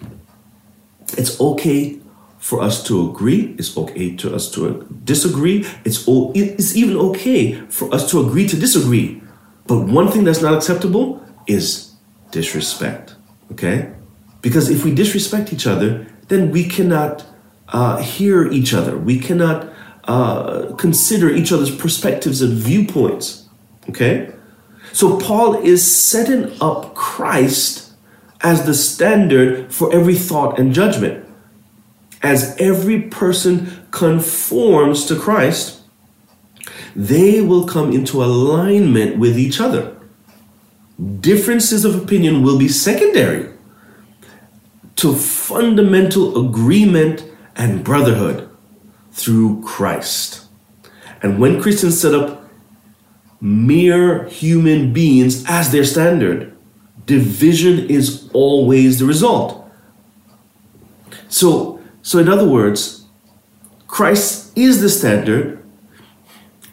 it's 1.17 1.39
okay 1.39 1.99
for 2.43 2.61
us 2.61 2.83
to 2.83 3.09
agree. 3.09 3.55
It's 3.57 3.77
okay 3.77 4.15
to 4.17 4.35
us 4.35 4.51
to 4.51 4.85
disagree. 5.05 5.65
It's 5.85 6.03
it's 6.35 6.75
even 6.75 6.97
okay 6.97 7.53
for 7.69 7.93
us 7.95 8.11
to 8.11 8.19
agree 8.19 8.47
to 8.47 8.57
disagree. 8.57 9.21
But 9.65 9.87
one 9.87 10.11
thing 10.11 10.25
that's 10.25 10.41
not 10.41 10.53
acceptable: 10.53 11.23
is 11.47 11.93
disrespect. 12.31 13.15
Okay? 13.51 13.93
Because 14.41 14.69
if 14.69 14.83
we 14.83 14.93
disrespect 14.93 15.53
each 15.53 15.65
other, 15.65 16.05
then 16.27 16.51
we 16.51 16.65
cannot 16.65 17.25
uh, 17.69 17.97
hear 17.97 18.51
each 18.51 18.73
other. 18.73 18.97
We 18.97 19.19
cannot 19.19 19.71
uh, 20.05 20.73
consider 20.77 21.29
each 21.29 21.51
other's 21.51 21.73
perspectives 21.73 22.41
and 22.41 22.53
viewpoints. 22.53 23.47
Okay? 23.89 24.31
So 24.91 25.19
Paul 25.19 25.55
is 25.55 25.83
setting 25.83 26.55
up 26.61 26.93
Christ 26.93 27.93
as 28.41 28.65
the 28.65 28.73
standard 28.73 29.73
for 29.73 29.93
every 29.93 30.15
thought 30.15 30.59
and 30.59 30.73
judgment. 30.73 31.25
As 32.21 32.55
every 32.59 33.01
person 33.01 33.85
conforms 33.91 35.05
to 35.05 35.19
Christ, 35.19 35.81
they 36.95 37.41
will 37.41 37.65
come 37.65 37.91
into 37.91 38.23
alignment 38.23 39.17
with 39.17 39.37
each 39.37 39.59
other. 39.59 39.95
Differences 41.19 41.85
of 41.85 41.95
opinion 41.95 42.43
will 42.43 42.59
be 42.59 42.67
secondary 42.67 43.49
to 44.97 45.15
fundamental 45.15 46.47
agreement 46.47 47.25
and 47.55 47.83
brotherhood 47.83 48.52
through 49.13 49.61
Christ. 49.63 50.45
And 51.21 51.39
when 51.39 51.61
Christians 51.61 52.01
set 52.01 52.13
up 52.13 52.43
mere 53.39 54.25
human 54.25 54.91
beings 54.91 55.45
as 55.47 55.71
their 55.71 55.85
standard, 55.85 56.55
division 57.05 57.89
is 57.89 58.29
always 58.33 58.99
the 58.99 59.05
result. 59.05 59.69
So, 61.29 61.81
so 62.01 62.19
in 62.19 62.27
other 62.27 62.47
words, 62.47 63.05
Christ 63.87 64.57
is 64.57 64.81
the 64.81 64.89
standard, 64.89 65.63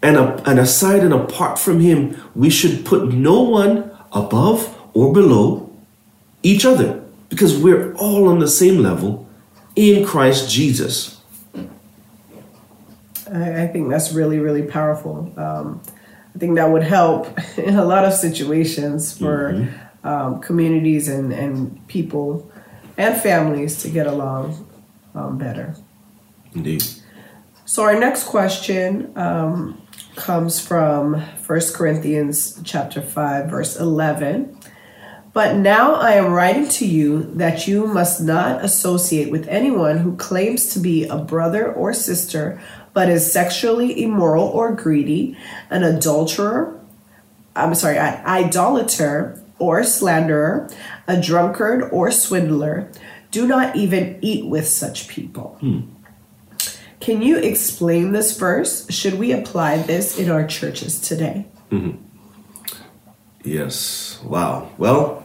and, 0.03 0.17
a, 0.17 0.43
and 0.49 0.59
aside 0.59 1.01
and 1.01 1.13
apart 1.13 1.59
from 1.59 1.81
him, 1.81 2.21
we 2.35 2.49
should 2.49 2.87
put 2.87 3.13
no 3.13 3.43
one 3.43 3.91
above 4.13 4.77
or 4.95 5.13
below 5.13 5.71
each 6.43 6.65
other 6.65 7.03
because 7.29 7.57
we're 7.59 7.95
all 7.95 8.29
on 8.29 8.39
the 8.39 8.49
same 8.49 8.79
level 8.79 9.29
in 9.77 10.05
Christ 10.05 10.51
Jesus. 10.51 11.20
I, 13.33 13.63
I 13.63 13.67
think 13.69 13.91
that's 13.91 14.13
really, 14.13 14.39
really 14.39 14.63
powerful. 14.63 15.33
Um, 15.37 15.83
I 16.35 16.39
think 16.39 16.57
that 16.57 16.71
would 16.71 16.83
help 16.83 17.27
in 17.59 17.77
a 17.77 17.85
lot 17.85 18.05
of 18.05 18.13
situations 18.13 19.17
for 19.17 19.53
mm-hmm. 19.53 20.07
um, 20.07 20.41
communities 20.41 21.09
and, 21.09 21.33
and 21.33 21.87
people 21.89 22.51
and 22.97 23.21
families 23.21 23.83
to 23.83 23.89
get 23.89 24.07
along 24.07 24.67
um, 25.15 25.39
better. 25.39 25.75
Indeed. 26.55 26.85
So 27.65 27.85
our 27.85 27.99
next 27.99 28.25
question 28.25 29.17
um, 29.17 29.81
comes 30.17 30.61
from 30.61 31.23
First 31.39 31.75
Corinthians 31.75 32.61
chapter 32.65 33.01
5 33.01 33.49
verse 33.49 33.77
11. 33.77 34.59
But 35.33 35.57
now 35.57 35.95
I 35.95 36.15
am 36.15 36.33
writing 36.33 36.69
to 36.71 36.87
you 36.87 37.23
that 37.37 37.69
you 37.69 37.87
must 37.87 38.21
not 38.21 38.65
associate 38.65 39.31
with 39.31 39.47
anyone 39.47 39.99
who 39.99 40.17
claims 40.17 40.73
to 40.75 40.81
be 40.81 41.05
a 41.05 41.19
brother 41.19 41.73
or 41.73 41.95
sister 41.95 42.61
but 42.93 43.09
is 43.09 43.33
sexually 43.33 44.03
immoral 44.03 44.47
or 44.49 44.73
greedy, 44.75 45.37
an 45.71 45.83
adulterer, 45.83 46.79
I'm 47.55 47.75
sorry, 47.75 47.99
an 47.99 48.25
idolater 48.27 49.41
or 49.59 49.85
slanderer, 49.85 50.69
a 51.07 51.21
drunkard 51.21 51.89
or 51.93 52.11
swindler. 52.11 52.91
Do 53.31 53.47
not 53.47 53.77
even 53.77 54.19
eat 54.23 54.47
with 54.47 54.67
such 54.67 55.09
people. 55.09 55.57
Hmm. 55.61 55.81
Can 57.01 57.23
you 57.23 57.39
explain 57.39 58.13
this 58.13 58.37
verse? 58.37 58.91
Should 58.91 59.19
we 59.19 59.33
apply 59.33 59.79
this 59.79 60.19
in 60.19 60.31
our 60.31 60.47
churches 60.47 61.01
today? 61.01 61.47
Mm-hmm. 61.71 61.97
Yes. 63.43 64.21
Wow. 64.23 64.71
Well, 64.77 65.25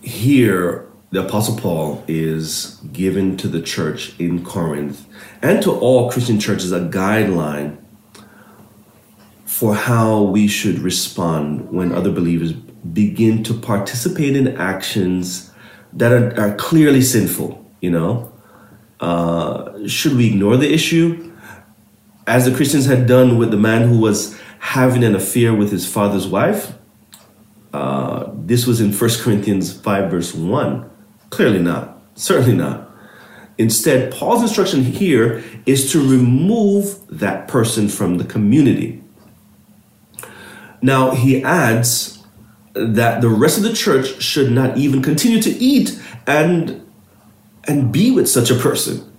here 0.00 0.86
the 1.14 1.24
Apostle 1.24 1.56
Paul 1.56 2.02
is 2.08 2.80
given 2.92 3.36
to 3.36 3.46
the 3.46 3.62
church 3.62 4.18
in 4.18 4.44
Corinth 4.44 5.06
and 5.40 5.62
to 5.62 5.70
all 5.70 6.10
Christian 6.10 6.40
churches 6.40 6.72
a 6.72 6.80
guideline 6.80 7.78
for 9.44 9.76
how 9.76 10.22
we 10.22 10.48
should 10.48 10.80
respond 10.80 11.70
when 11.70 11.92
other 11.92 12.10
believers 12.10 12.52
begin 12.52 13.44
to 13.44 13.54
participate 13.54 14.34
in 14.34 14.56
actions 14.56 15.52
that 15.92 16.10
are, 16.10 16.36
are 16.36 16.56
clearly 16.56 17.00
sinful, 17.00 17.64
you 17.80 17.92
know? 17.92 18.32
Uh, 18.98 19.86
should 19.86 20.16
we 20.16 20.26
ignore 20.26 20.56
the 20.56 20.72
issue? 20.74 21.32
As 22.26 22.44
the 22.44 22.56
Christians 22.56 22.86
had 22.86 23.06
done 23.06 23.38
with 23.38 23.52
the 23.52 23.56
man 23.56 23.86
who 23.86 24.00
was 24.00 24.36
having 24.58 25.04
an 25.04 25.14
affair 25.14 25.54
with 25.54 25.70
his 25.70 25.86
father's 25.86 26.26
wife, 26.26 26.72
uh, 27.72 28.32
this 28.34 28.66
was 28.66 28.80
in 28.80 28.92
1 28.92 29.10
Corinthians 29.20 29.72
5, 29.72 30.10
verse 30.10 30.34
1. 30.34 30.90
Clearly 31.34 31.58
not. 31.58 32.00
Certainly 32.14 32.54
not. 32.54 32.90
Instead, 33.58 34.12
Paul's 34.12 34.42
instruction 34.42 34.84
here 34.84 35.42
is 35.66 35.90
to 35.90 35.98
remove 35.98 37.04
that 37.08 37.48
person 37.48 37.88
from 37.88 38.18
the 38.18 38.24
community. 38.24 39.02
Now, 40.80 41.10
he 41.10 41.42
adds 41.42 42.22
that 42.74 43.20
the 43.20 43.28
rest 43.28 43.56
of 43.56 43.64
the 43.64 43.72
church 43.72 44.22
should 44.22 44.52
not 44.52 44.76
even 44.76 45.02
continue 45.02 45.42
to 45.42 45.50
eat 45.50 46.00
and 46.24 46.86
and 47.66 47.90
be 47.90 48.12
with 48.12 48.28
such 48.28 48.50
a 48.50 48.54
person. 48.54 49.10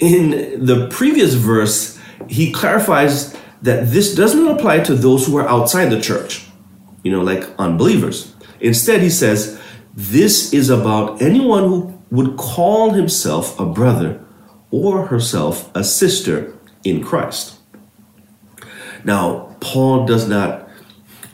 In 0.00 0.66
the 0.66 0.88
previous 0.88 1.32
verse, 1.34 1.98
he 2.28 2.52
clarifies 2.52 3.34
that 3.62 3.88
this 3.88 4.14
does 4.14 4.34
not 4.34 4.58
apply 4.58 4.80
to 4.80 4.94
those 4.94 5.26
who 5.26 5.38
are 5.38 5.48
outside 5.48 5.86
the 5.86 6.00
church, 6.00 6.46
you 7.04 7.10
know, 7.10 7.22
like 7.22 7.48
unbelievers. 7.58 8.34
Instead, 8.60 9.00
he 9.00 9.10
says, 9.10 9.60
this 9.96 10.52
is 10.52 10.70
about 10.70 11.22
anyone 11.22 11.62
who 11.64 12.02
would 12.10 12.36
call 12.36 12.90
himself 12.90 13.58
a 13.60 13.64
brother 13.64 14.24
or 14.72 15.06
herself 15.06 15.70
a 15.74 15.84
sister 15.84 16.56
in 16.82 17.02
Christ. 17.02 17.58
Now, 19.04 19.56
Paul 19.60 20.04
does 20.04 20.28
not 20.28 20.68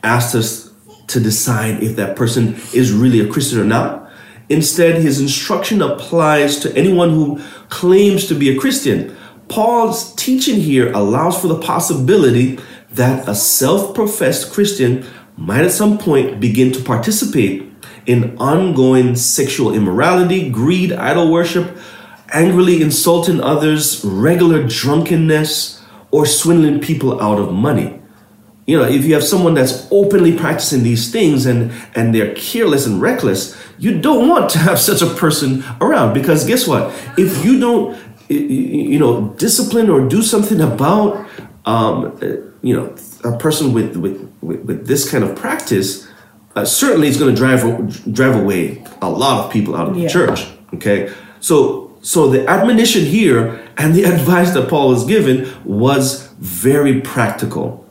ask 0.03 0.35
us 0.35 0.71
to 1.07 1.19
decide 1.19 1.81
if 1.81 1.95
that 1.95 2.15
person 2.15 2.53
is 2.73 2.93
really 2.93 3.19
a 3.19 3.27
Christian 3.27 3.59
or 3.59 3.65
not. 3.65 4.11
Instead, 4.49 5.01
his 5.01 5.19
instruction 5.19 5.81
applies 5.81 6.59
to 6.59 6.75
anyone 6.75 7.09
who 7.09 7.41
claims 7.69 8.27
to 8.27 8.35
be 8.35 8.55
a 8.55 8.59
Christian. 8.59 9.15
Paul's 9.47 10.13
teaching 10.15 10.59
here 10.59 10.91
allows 10.91 11.39
for 11.39 11.47
the 11.47 11.59
possibility 11.59 12.59
that 12.91 13.27
a 13.27 13.33
self 13.33 13.95
professed 13.95 14.53
Christian 14.53 15.05
might 15.35 15.63
at 15.63 15.71
some 15.71 15.97
point 15.97 16.39
begin 16.39 16.71
to 16.73 16.83
participate 16.83 17.70
in 18.05 18.37
ongoing 18.37 19.15
sexual 19.15 19.73
immorality, 19.73 20.49
greed, 20.49 20.91
idol 20.91 21.31
worship, 21.31 21.77
angrily 22.33 22.81
insulting 22.81 23.41
others, 23.41 24.03
regular 24.03 24.67
drunkenness, 24.67 25.81
or 26.11 26.25
swindling 26.25 26.79
people 26.79 27.21
out 27.21 27.39
of 27.39 27.51
money. 27.51 27.99
You 28.67 28.77
know, 28.77 28.83
if 28.83 29.05
you 29.05 29.13
have 29.15 29.23
someone 29.23 29.53
that's 29.53 29.87
openly 29.91 30.37
practicing 30.37 30.83
these 30.83 31.11
things 31.11 31.45
and, 31.45 31.71
and 31.95 32.13
they're 32.13 32.33
careless 32.35 32.85
and 32.85 33.01
reckless, 33.01 33.57
you 33.77 33.99
don't 33.99 34.29
want 34.29 34.49
to 34.51 34.59
have 34.59 34.79
such 34.79 35.01
a 35.01 35.07
person 35.07 35.63
around 35.81 36.13
because 36.13 36.45
guess 36.45 36.67
what? 36.67 36.93
If 37.17 37.43
you 37.43 37.59
don't, 37.59 37.99
you 38.29 38.99
know, 38.99 39.29
discipline 39.37 39.89
or 39.89 40.07
do 40.07 40.21
something 40.21 40.61
about, 40.61 41.27
um, 41.65 42.17
you 42.61 42.75
know, 42.75 42.95
a 43.23 43.37
person 43.37 43.73
with, 43.73 43.97
with, 43.97 44.31
with, 44.41 44.61
with 44.61 44.87
this 44.87 45.09
kind 45.09 45.23
of 45.23 45.35
practice, 45.35 46.07
uh, 46.55 46.65
certainly 46.65 47.07
it's 47.07 47.17
going 47.17 47.33
to 47.33 47.39
drive 47.39 48.13
drive 48.13 48.35
away 48.35 48.83
a 49.01 49.09
lot 49.09 49.45
of 49.45 49.51
people 49.51 49.75
out 49.75 49.87
of 49.89 49.97
yeah. 49.97 50.03
the 50.03 50.09
church. 50.09 50.47
Okay, 50.73 51.13
so 51.39 51.95
so 52.01 52.29
the 52.29 52.47
admonition 52.47 53.05
here 53.05 53.67
and 53.77 53.93
the 53.93 54.03
advice 54.13 54.53
that 54.53 54.69
Paul 54.69 54.89
was 54.89 55.05
given 55.05 55.51
was 55.63 56.27
very 56.39 57.01
practical. 57.01 57.87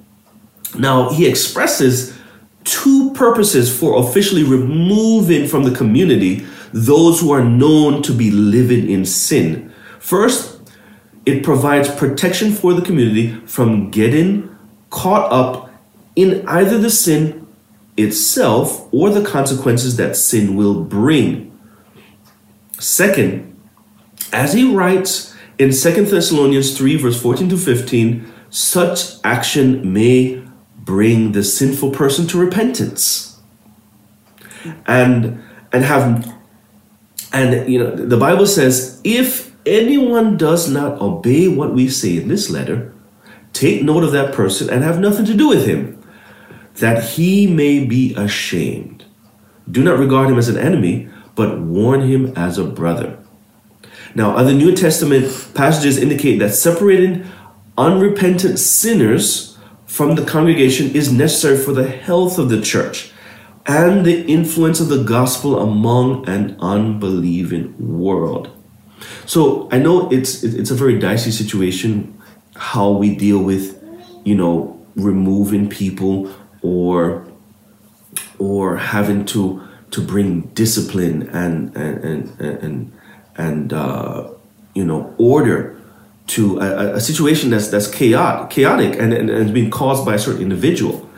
Now 0.78 1.10
he 1.10 1.26
expresses 1.26 2.16
two 2.64 3.12
purposes 3.14 3.76
for 3.76 3.98
officially 3.98 4.44
removing 4.44 5.48
from 5.48 5.64
the 5.64 5.74
community 5.74 6.46
those 6.72 7.20
who 7.20 7.32
are 7.32 7.42
known 7.42 8.02
to 8.02 8.12
be 8.12 8.30
living 8.30 8.88
in 8.88 9.04
sin. 9.04 9.72
First, 9.98 10.60
it 11.26 11.42
provides 11.42 11.92
protection 11.94 12.52
for 12.52 12.74
the 12.74 12.82
community 12.82 13.34
from 13.46 13.90
getting 13.90 14.56
caught 14.90 15.30
up 15.32 15.70
in 16.16 16.46
either 16.46 16.78
the 16.78 16.90
sin 16.90 17.39
itself 18.02 18.88
or 18.92 19.10
the 19.10 19.24
consequences 19.24 19.96
that 19.96 20.16
sin 20.16 20.56
will 20.56 20.82
bring. 20.82 21.46
Second, 22.78 23.46
as 24.32 24.52
he 24.52 24.74
writes 24.74 25.34
in 25.58 25.70
2 25.72 26.06
Thessalonians 26.06 26.76
3, 26.76 26.96
verse 26.96 27.20
14 27.20 27.50
to 27.50 27.56
15, 27.56 28.32
such 28.50 29.16
action 29.22 29.92
may 29.92 30.42
bring 30.76 31.32
the 31.32 31.44
sinful 31.44 31.90
person 31.90 32.26
to 32.28 32.38
repentance. 32.38 33.38
And 34.86 35.42
and 35.72 35.84
have 35.84 36.34
and 37.32 37.70
you 37.70 37.78
know 37.78 37.94
the 37.94 38.16
Bible 38.16 38.46
says 38.46 39.00
if 39.04 39.54
anyone 39.64 40.36
does 40.36 40.68
not 40.68 41.00
obey 41.00 41.48
what 41.48 41.72
we 41.72 41.88
say 41.88 42.16
in 42.16 42.28
this 42.28 42.50
letter, 42.50 42.92
take 43.52 43.82
note 43.82 44.04
of 44.04 44.12
that 44.12 44.34
person 44.34 44.68
and 44.68 44.82
have 44.82 44.98
nothing 44.98 45.24
to 45.26 45.34
do 45.34 45.48
with 45.48 45.66
him 45.66 45.99
that 46.78 47.02
he 47.02 47.46
may 47.46 47.84
be 47.84 48.14
ashamed 48.14 49.04
Do 49.70 49.82
not 49.82 49.98
regard 49.98 50.30
him 50.30 50.38
as 50.38 50.48
an 50.48 50.58
enemy, 50.58 51.08
but 51.34 51.60
warn 51.60 52.02
him 52.02 52.32
as 52.36 52.58
a 52.58 52.64
brother. 52.64 53.18
Now, 54.14 54.36
other 54.36 54.52
New 54.52 54.74
Testament 54.74 55.54
passages 55.54 55.96
indicate 55.96 56.38
that 56.38 56.54
separating 56.54 57.24
unrepentant 57.78 58.58
sinners 58.58 59.56
from 59.86 60.14
the 60.14 60.24
congregation 60.24 60.94
is 60.94 61.12
necessary 61.12 61.58
for 61.58 61.72
the 61.72 61.88
health 61.88 62.38
of 62.38 62.48
the 62.48 62.60
church 62.60 63.12
and 63.66 64.04
the 64.04 64.24
influence 64.26 64.80
of 64.80 64.88
the 64.88 65.02
gospel 65.02 65.60
among 65.60 66.28
an 66.28 66.56
unbelieving 66.60 67.74
world. 67.78 68.50
So 69.26 69.68
I 69.70 69.78
know 69.78 70.10
it's 70.10 70.42
it's 70.42 70.70
a 70.70 70.74
very 70.74 70.98
dicey 70.98 71.30
situation 71.30 72.20
how 72.56 72.90
we 72.90 73.14
deal 73.14 73.38
with, 73.38 73.82
you 74.24 74.34
know, 74.34 74.78
removing 74.96 75.68
people 75.68 76.30
or 76.62 77.26
or 78.38 78.76
having 78.76 79.24
to 79.26 79.62
to 79.90 80.00
bring 80.00 80.42
discipline 80.54 81.28
and 81.30 81.76
and 81.76 82.04
and 82.04 82.40
and, 82.40 82.92
and 83.36 83.72
uh, 83.72 84.28
you 84.74 84.84
know 84.84 85.14
order 85.18 85.76
to 86.28 86.60
a, 86.60 86.94
a, 86.94 87.00
situation 87.00 87.50
that's 87.50 87.68
that's 87.68 87.88
chaotic 87.88 88.50
chaotic 88.50 88.98
and, 89.00 89.12
and, 89.12 89.28
and 89.30 89.52
being 89.52 89.70
caused 89.70 90.04
by 90.06 90.14
a 90.14 90.18
certain 90.18 90.42
individual. 90.42 91.08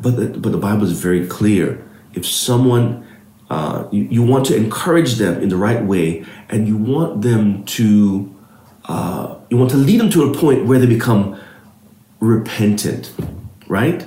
But 0.00 0.16
the, 0.16 0.26
but 0.38 0.52
the 0.52 0.58
Bible 0.58 0.84
is 0.84 0.92
very 0.92 1.26
clear. 1.26 1.84
If 2.14 2.24
someone 2.24 3.06
uh, 3.50 3.88
you, 3.90 4.04
you 4.04 4.22
want 4.22 4.46
to 4.46 4.56
encourage 4.56 5.16
them 5.16 5.42
in 5.42 5.48
the 5.48 5.56
right 5.56 5.84
way, 5.84 6.24
and 6.48 6.68
you 6.68 6.76
want 6.76 7.22
them 7.22 7.64
to 7.64 8.34
uh, 8.86 9.36
you 9.50 9.56
want 9.56 9.70
to 9.70 9.76
lead 9.76 10.00
them 10.00 10.10
to 10.10 10.30
a 10.30 10.34
point 10.34 10.66
where 10.66 10.78
they 10.78 10.86
become 10.86 11.38
repentant, 12.20 13.12
right? 13.66 14.06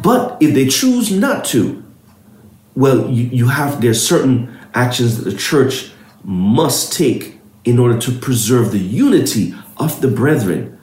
But 0.00 0.38
if 0.40 0.54
they 0.54 0.68
choose 0.68 1.10
not 1.10 1.44
to, 1.46 1.84
well, 2.74 3.10
you, 3.10 3.24
you 3.24 3.48
have 3.48 3.80
there's 3.80 4.06
certain 4.06 4.58
actions 4.74 5.18
that 5.18 5.30
the 5.30 5.36
church 5.36 5.92
must 6.24 6.92
take 6.92 7.38
in 7.64 7.78
order 7.78 7.98
to 7.98 8.12
preserve 8.12 8.72
the 8.72 8.78
unity 8.78 9.54
of 9.76 10.00
the 10.00 10.08
brethren. 10.08 10.78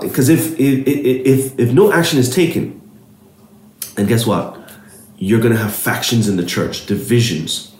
Because 0.00 0.30
uh, 0.30 0.34
if, 0.34 0.58
if 0.58 0.86
if 0.86 1.58
if 1.58 1.72
no 1.72 1.92
action 1.92 2.18
is 2.18 2.34
taken, 2.34 2.80
and 3.98 4.08
guess 4.08 4.26
what, 4.26 4.58
you're 5.18 5.40
gonna 5.40 5.58
have 5.58 5.74
factions 5.74 6.26
in 6.26 6.36
the 6.36 6.46
church, 6.46 6.86
divisions. 6.86 7.74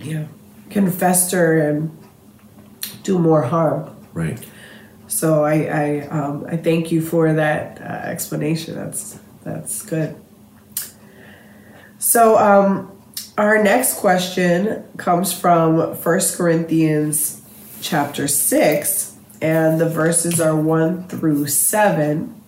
Yeah, 0.00 0.26
can 0.70 0.90
fester 0.90 1.58
and 1.58 1.96
do 3.04 3.18
more 3.18 3.42
harm. 3.42 3.94
Right. 4.12 4.44
So 5.06 5.44
I 5.44 5.54
I 5.54 6.08
um, 6.08 6.46
I 6.48 6.56
thank 6.56 6.90
you 6.90 7.00
for 7.00 7.32
that 7.32 7.80
uh, 7.80 8.10
explanation. 8.10 8.74
That's 8.74 9.20
that's 9.46 9.82
good. 9.82 10.16
So 11.98 12.36
um, 12.36 13.00
our 13.38 13.62
next 13.62 13.98
question 13.98 14.84
comes 14.96 15.32
from 15.32 15.96
First 15.96 16.36
Corinthians 16.36 17.42
chapter 17.80 18.26
six, 18.26 19.16
and 19.40 19.80
the 19.80 19.88
verses 19.88 20.40
are 20.40 20.56
one 20.56 21.06
through 21.06 21.46
seven. 21.46 22.42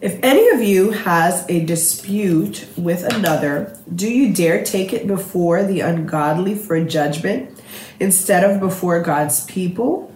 If 0.00 0.20
any 0.22 0.48
of 0.50 0.62
you 0.62 0.90
has 0.90 1.44
a 1.48 1.64
dispute 1.64 2.68
with 2.76 3.02
another, 3.12 3.76
do 3.92 4.08
you 4.08 4.32
dare 4.32 4.62
take 4.62 4.92
it 4.92 5.08
before 5.08 5.64
the 5.64 5.80
ungodly 5.80 6.54
for 6.54 6.78
judgment 6.84 7.60
instead 7.98 8.44
of 8.48 8.60
before 8.60 9.00
God's 9.00 9.44
people? 9.46 10.12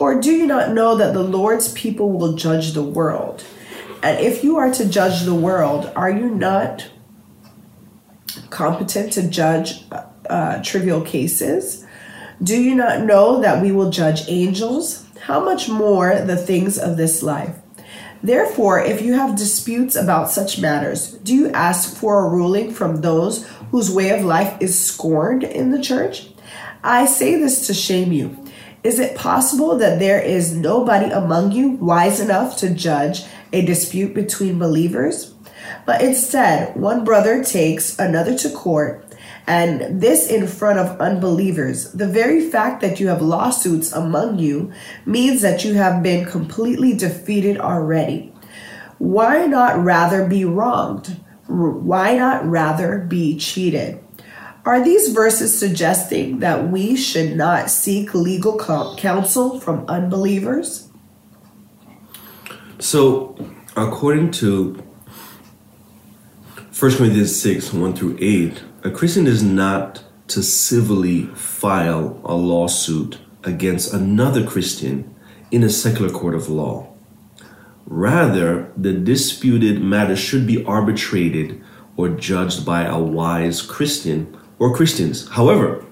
Or 0.00 0.18
do 0.18 0.30
you 0.30 0.46
not 0.46 0.70
know 0.70 0.96
that 0.96 1.12
the 1.12 1.22
Lord's 1.22 1.72
people 1.72 2.12
will 2.12 2.36
judge 2.36 2.72
the 2.72 2.82
world? 2.82 3.44
And 4.02 4.18
if 4.18 4.44
you 4.44 4.56
are 4.56 4.72
to 4.72 4.88
judge 4.88 5.22
the 5.22 5.34
world, 5.34 5.90
are 5.96 6.10
you 6.10 6.30
not 6.30 6.88
competent 8.50 9.12
to 9.14 9.28
judge 9.28 9.84
uh, 10.28 10.62
trivial 10.62 11.00
cases? 11.00 11.84
Do 12.42 12.60
you 12.60 12.74
not 12.74 13.02
know 13.02 13.40
that 13.40 13.62
we 13.62 13.72
will 13.72 13.90
judge 13.90 14.28
angels? 14.28 15.06
How 15.22 15.44
much 15.44 15.68
more 15.68 16.14
the 16.20 16.36
things 16.36 16.78
of 16.78 16.96
this 16.96 17.22
life? 17.22 17.56
Therefore, 18.22 18.80
if 18.80 19.02
you 19.02 19.14
have 19.14 19.36
disputes 19.36 19.94
about 19.94 20.30
such 20.30 20.60
matters, 20.60 21.12
do 21.18 21.34
you 21.34 21.50
ask 21.50 21.96
for 21.96 22.24
a 22.24 22.28
ruling 22.28 22.72
from 22.72 23.00
those 23.00 23.46
whose 23.70 23.90
way 23.90 24.10
of 24.10 24.24
life 24.24 24.56
is 24.60 24.78
scorned 24.78 25.44
in 25.44 25.70
the 25.70 25.82
church? 25.82 26.28
I 26.82 27.06
say 27.06 27.36
this 27.36 27.66
to 27.66 27.74
shame 27.74 28.12
you. 28.12 28.44
Is 28.84 28.98
it 28.98 29.16
possible 29.16 29.76
that 29.78 29.98
there 29.98 30.20
is 30.20 30.54
nobody 30.54 31.10
among 31.10 31.52
you 31.52 31.70
wise 31.70 32.20
enough 32.20 32.56
to 32.58 32.70
judge 32.70 33.24
a 33.52 33.64
dispute 33.64 34.14
between 34.14 34.58
believers? 34.58 35.34
But 35.86 36.02
instead, 36.02 36.76
one 36.76 37.04
brother 37.04 37.42
takes 37.42 37.98
another 37.98 38.36
to 38.38 38.50
court, 38.50 39.04
and 39.46 40.00
this 40.00 40.28
in 40.28 40.46
front 40.46 40.78
of 40.78 41.00
unbelievers. 41.00 41.92
The 41.92 42.06
very 42.06 42.50
fact 42.50 42.80
that 42.82 43.00
you 43.00 43.08
have 43.08 43.22
lawsuits 43.22 43.92
among 43.92 44.38
you 44.38 44.72
means 45.06 45.40
that 45.42 45.64
you 45.64 45.74
have 45.74 46.02
been 46.02 46.26
completely 46.26 46.94
defeated 46.94 47.58
already. 47.58 48.32
Why 48.98 49.46
not 49.46 49.82
rather 49.82 50.26
be 50.26 50.44
wronged? 50.44 51.16
Why 51.46 52.16
not 52.16 52.44
rather 52.44 52.98
be 52.98 53.38
cheated? 53.38 54.00
Are 54.66 54.84
these 54.84 55.12
verses 55.12 55.58
suggesting 55.58 56.40
that 56.40 56.68
we 56.68 56.94
should 56.94 57.36
not 57.36 57.70
seek 57.70 58.12
legal 58.12 58.58
counsel 58.96 59.58
from 59.60 59.86
unbelievers? 59.88 60.87
So, 62.80 63.36
according 63.76 64.30
to 64.32 64.74
1 66.78 66.96
Corinthians 66.96 67.40
6 67.40 67.72
1 67.72 67.96
through 67.96 68.16
8, 68.20 68.62
a 68.84 68.90
Christian 68.92 69.26
is 69.26 69.42
not 69.42 70.04
to 70.28 70.44
civilly 70.44 71.24
file 71.34 72.20
a 72.24 72.36
lawsuit 72.36 73.18
against 73.42 73.92
another 73.92 74.46
Christian 74.46 75.12
in 75.50 75.64
a 75.64 75.70
secular 75.70 76.10
court 76.10 76.36
of 76.36 76.48
law. 76.48 76.92
Rather, 77.84 78.72
the 78.76 78.92
disputed 78.92 79.82
matter 79.82 80.14
should 80.14 80.46
be 80.46 80.64
arbitrated 80.64 81.60
or 81.96 82.08
judged 82.08 82.64
by 82.64 82.84
a 82.84 82.98
wise 82.98 83.60
Christian 83.60 84.38
or 84.60 84.72
Christians. 84.72 85.26
However, 85.30 85.84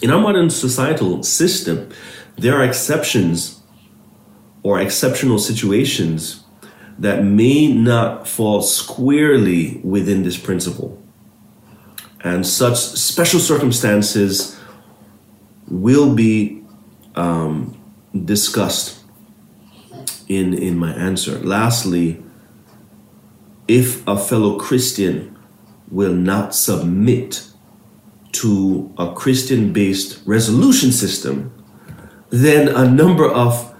in 0.00 0.10
our 0.10 0.20
modern 0.20 0.50
societal 0.50 1.22
system, 1.22 1.90
there 2.36 2.56
are 2.56 2.64
exceptions 2.64 3.61
or 4.62 4.80
exceptional 4.80 5.38
situations 5.38 6.44
that 6.98 7.24
may 7.24 7.72
not 7.72 8.28
fall 8.28 8.62
squarely 8.62 9.80
within 9.82 10.22
this 10.22 10.36
principle. 10.36 11.02
And 12.22 12.46
such 12.46 12.76
special 12.78 13.40
circumstances 13.40 14.58
will 15.68 16.14
be 16.14 16.62
um, 17.16 17.76
discussed 18.24 19.00
in, 20.28 20.54
in 20.54 20.78
my 20.78 20.92
answer. 20.92 21.38
Lastly, 21.40 22.22
if 23.66 24.06
a 24.06 24.16
fellow 24.16 24.58
Christian 24.58 25.36
will 25.90 26.14
not 26.14 26.54
submit 26.54 27.46
to 28.32 28.92
a 28.98 29.12
Christian 29.12 29.72
based 29.72 30.20
resolution 30.26 30.92
system, 30.92 31.52
then 32.30 32.68
a 32.68 32.88
number 32.90 33.28
of 33.30 33.71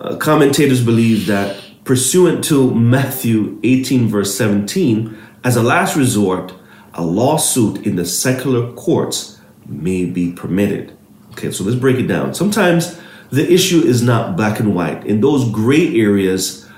uh, 0.00 0.16
commentators 0.16 0.84
believe 0.84 1.26
that, 1.26 1.60
pursuant 1.84 2.44
to 2.44 2.74
Matthew 2.74 3.58
18, 3.62 4.08
verse 4.08 4.36
17, 4.36 5.16
as 5.44 5.56
a 5.56 5.62
last 5.62 5.96
resort, 5.96 6.54
a 6.94 7.02
lawsuit 7.02 7.86
in 7.86 7.96
the 7.96 8.04
secular 8.04 8.72
courts 8.72 9.40
may 9.66 10.04
be 10.04 10.32
permitted. 10.32 10.96
Okay, 11.32 11.50
so 11.50 11.64
let's 11.64 11.78
break 11.78 11.96
it 11.96 12.06
down. 12.06 12.34
Sometimes 12.34 13.00
the 13.30 13.50
issue 13.50 13.80
is 13.80 14.02
not 14.02 14.36
black 14.36 14.58
and 14.58 14.74
white. 14.74 15.06
In 15.06 15.20
those 15.20 15.50
gray 15.50 15.94
areas, 16.00 16.68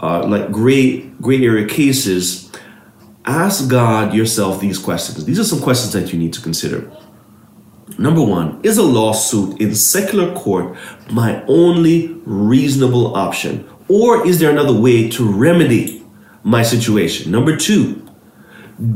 uh, 0.00 0.26
like 0.26 0.52
gray 0.52 1.00
gray 1.20 1.42
area 1.42 1.66
cases, 1.66 2.52
ask 3.24 3.68
God 3.68 4.14
yourself 4.14 4.60
these 4.60 4.78
questions. 4.78 5.24
These 5.24 5.40
are 5.40 5.44
some 5.44 5.60
questions 5.60 5.92
that 5.94 6.12
you 6.12 6.18
need 6.18 6.32
to 6.34 6.40
consider. 6.40 6.90
Number 7.98 8.22
one, 8.22 8.60
is 8.62 8.78
a 8.78 8.82
lawsuit 8.82 9.60
in 9.60 9.74
secular 9.74 10.34
court 10.34 10.76
my 11.10 11.44
only 11.46 12.08
reasonable 12.24 13.14
option? 13.14 13.68
Or 13.88 14.26
is 14.26 14.38
there 14.38 14.50
another 14.50 14.72
way 14.72 15.08
to 15.10 15.30
remedy 15.30 16.02
my 16.42 16.62
situation? 16.62 17.30
Number 17.30 17.56
two, 17.56 18.06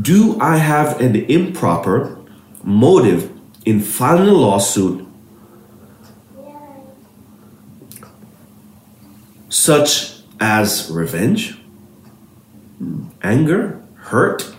do 0.02 0.40
I 0.40 0.56
have 0.56 1.00
an 1.00 1.16
improper 1.16 2.18
motive 2.64 3.30
in 3.64 3.80
filing 3.80 4.28
a 4.28 4.32
lawsuit 4.32 5.06
such 9.48 10.22
as 10.40 10.90
revenge, 10.90 11.58
anger, 13.22 13.82
hurt, 13.96 14.54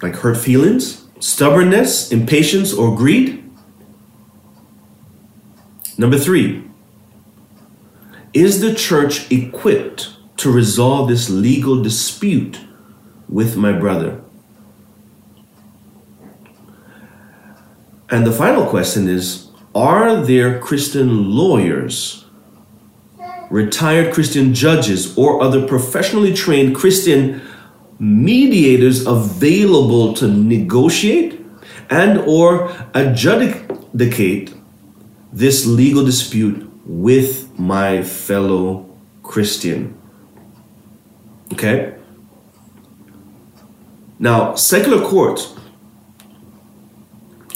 like 0.00 0.14
hurt 0.14 0.36
feelings, 0.36 0.99
stubbornness, 1.20 2.10
impatience, 2.10 2.72
or 2.72 2.96
greed? 2.96 3.44
Number 5.96 6.18
three, 6.18 6.64
is 8.32 8.60
the 8.60 8.74
church 8.74 9.30
equipped 9.30 10.10
to 10.38 10.50
resolve 10.50 11.08
this 11.08 11.28
legal 11.28 11.82
dispute 11.82 12.60
with 13.28 13.56
my 13.56 13.72
brother? 13.72 14.20
And 18.10 18.26
the 18.26 18.32
final 18.32 18.66
question 18.66 19.08
is 19.08 19.50
Are 19.74 20.16
there 20.16 20.58
Christian 20.58 21.30
lawyers, 21.30 22.24
retired 23.50 24.12
Christian 24.12 24.54
judges, 24.54 25.16
or 25.16 25.42
other 25.42 25.66
professionally 25.66 26.32
trained 26.32 26.74
Christian 26.74 27.42
mediators 28.00 29.06
available 29.06 30.14
to 30.14 30.26
negotiate 30.26 31.38
and 31.90 32.18
or 32.20 32.72
adjudicate 32.94 34.54
this 35.32 35.66
legal 35.66 36.04
dispute 36.04 36.66
with 36.86 37.56
my 37.58 38.02
fellow 38.02 38.88
Christian. 39.22 39.96
Okay? 41.52 41.94
Now, 44.18 44.54
secular 44.54 45.06
courts, 45.06 45.54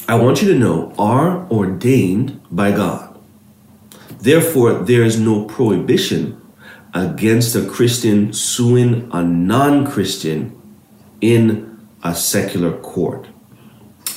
I 0.06 0.16
want 0.16 0.42
you 0.42 0.52
to 0.52 0.58
know, 0.58 0.94
are 0.98 1.48
ordained 1.50 2.40
by 2.50 2.72
God. 2.72 3.18
Therefore, 4.20 4.74
there 4.74 5.02
is 5.02 5.18
no 5.18 5.44
prohibition 5.44 6.40
against 6.94 7.56
a 7.56 7.66
Christian 7.66 8.32
suing 8.32 9.10
a 9.12 9.22
non 9.22 9.86
Christian 9.86 10.60
in 11.20 11.88
a 12.02 12.14
secular 12.14 12.72
court. 12.78 13.26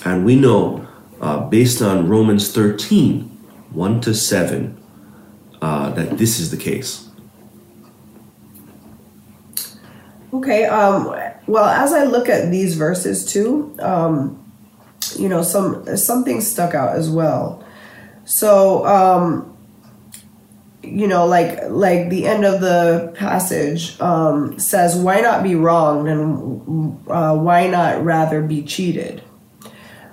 And 0.06 0.24
we 0.24 0.36
know, 0.36 0.88
uh, 1.20 1.40
based 1.48 1.82
on 1.82 2.08
Romans 2.08 2.52
13 2.52 3.24
1 3.72 4.02
to 4.02 4.14
7, 4.14 4.78
uh, 5.62 5.90
that 5.92 6.18
this 6.18 6.40
is 6.40 6.52
the 6.52 6.58
case. 6.58 7.10
Okay. 10.34 10.66
Um, 10.66 11.16
well, 11.48 11.66
as 11.66 11.94
I 11.94 12.04
look 12.04 12.30
at 12.30 12.52
these 12.52 12.76
verses 12.76 13.26
too, 13.26 13.76
um, 13.80 14.44
you 15.18 15.30
know, 15.30 15.42
some 15.42 15.98
something 15.98 16.42
stuck 16.42 16.76
out 16.76 16.96
as 16.96 17.10
well. 17.10 17.64
So, 18.26 18.86
um, 18.86 19.57
you 20.88 21.08
know, 21.08 21.26
like 21.26 21.60
like 21.70 22.10
the 22.10 22.26
end 22.26 22.46
of 22.46 22.62
the 22.62 23.14
passage 23.16 24.00
um, 24.00 24.58
says, 24.60 24.96
"Why 24.96 25.22
not 25.22 25.44
be 25.44 25.56
wronged, 25.56 26.08
and 26.08 27.00
uh, 27.08 27.36
why 27.36 27.68
not 27.68 28.04
rather 28.04 28.42
be 28.42 28.64
cheated?" 28.64 29.24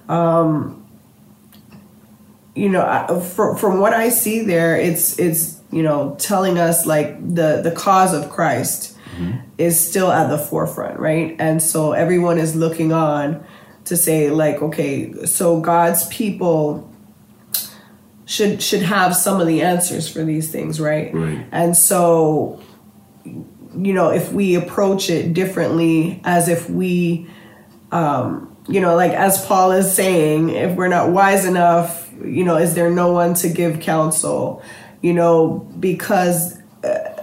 Um, 0.08 0.86
you 2.54 2.68
know, 2.68 3.20
from 3.34 3.56
from 3.56 3.80
what 3.80 3.92
I 3.92 4.08
see 4.08 4.40
there, 4.40 4.76
it's 4.76 5.18
it's 5.18 5.60
you 5.70 5.82
know 5.82 6.16
telling 6.18 6.58
us 6.58 6.86
like 6.86 7.20
the 7.20 7.60
the 7.62 7.72
cause 7.72 8.14
of 8.14 8.30
Christ 8.30 8.96
mm-hmm. 9.16 9.38
is 9.58 9.78
still 9.78 10.10
at 10.10 10.28
the 10.28 10.38
forefront, 10.38 10.98
right? 10.98 11.36
And 11.38 11.62
so 11.62 11.92
everyone 11.92 12.38
is 12.38 12.54
looking 12.54 12.92
on 12.92 13.44
to 13.86 13.96
say 13.96 14.30
like, 14.30 14.62
okay, 14.62 15.26
so 15.26 15.60
God's 15.60 16.06
people 16.08 16.90
should 18.26 18.62
should 18.62 18.82
have 18.82 19.14
some 19.14 19.40
of 19.40 19.46
the 19.46 19.62
answers 19.62 20.08
for 20.08 20.24
these 20.24 20.50
things, 20.50 20.80
right? 20.80 21.14
Right. 21.14 21.46
And 21.52 21.76
so 21.76 22.60
you 23.24 23.92
know, 23.92 24.10
if 24.10 24.32
we 24.32 24.54
approach 24.54 25.10
it 25.10 25.34
differently 25.34 26.20
as 26.24 26.48
if 26.48 26.70
we 26.70 27.28
um 27.92 28.50
you 28.66 28.80
know, 28.80 28.96
like 28.96 29.12
as 29.12 29.44
Paul 29.44 29.72
is 29.72 29.92
saying, 29.92 30.50
if 30.50 30.74
we're 30.74 30.88
not 30.88 31.10
wise 31.10 31.44
enough, 31.44 32.10
you 32.24 32.44
know, 32.44 32.56
is 32.56 32.74
there 32.74 32.90
no 32.90 33.12
one 33.12 33.34
to 33.34 33.48
give 33.48 33.80
counsel? 33.80 34.62
You 35.02 35.12
know, 35.12 35.70
because 35.78 36.58
uh, 36.82 37.22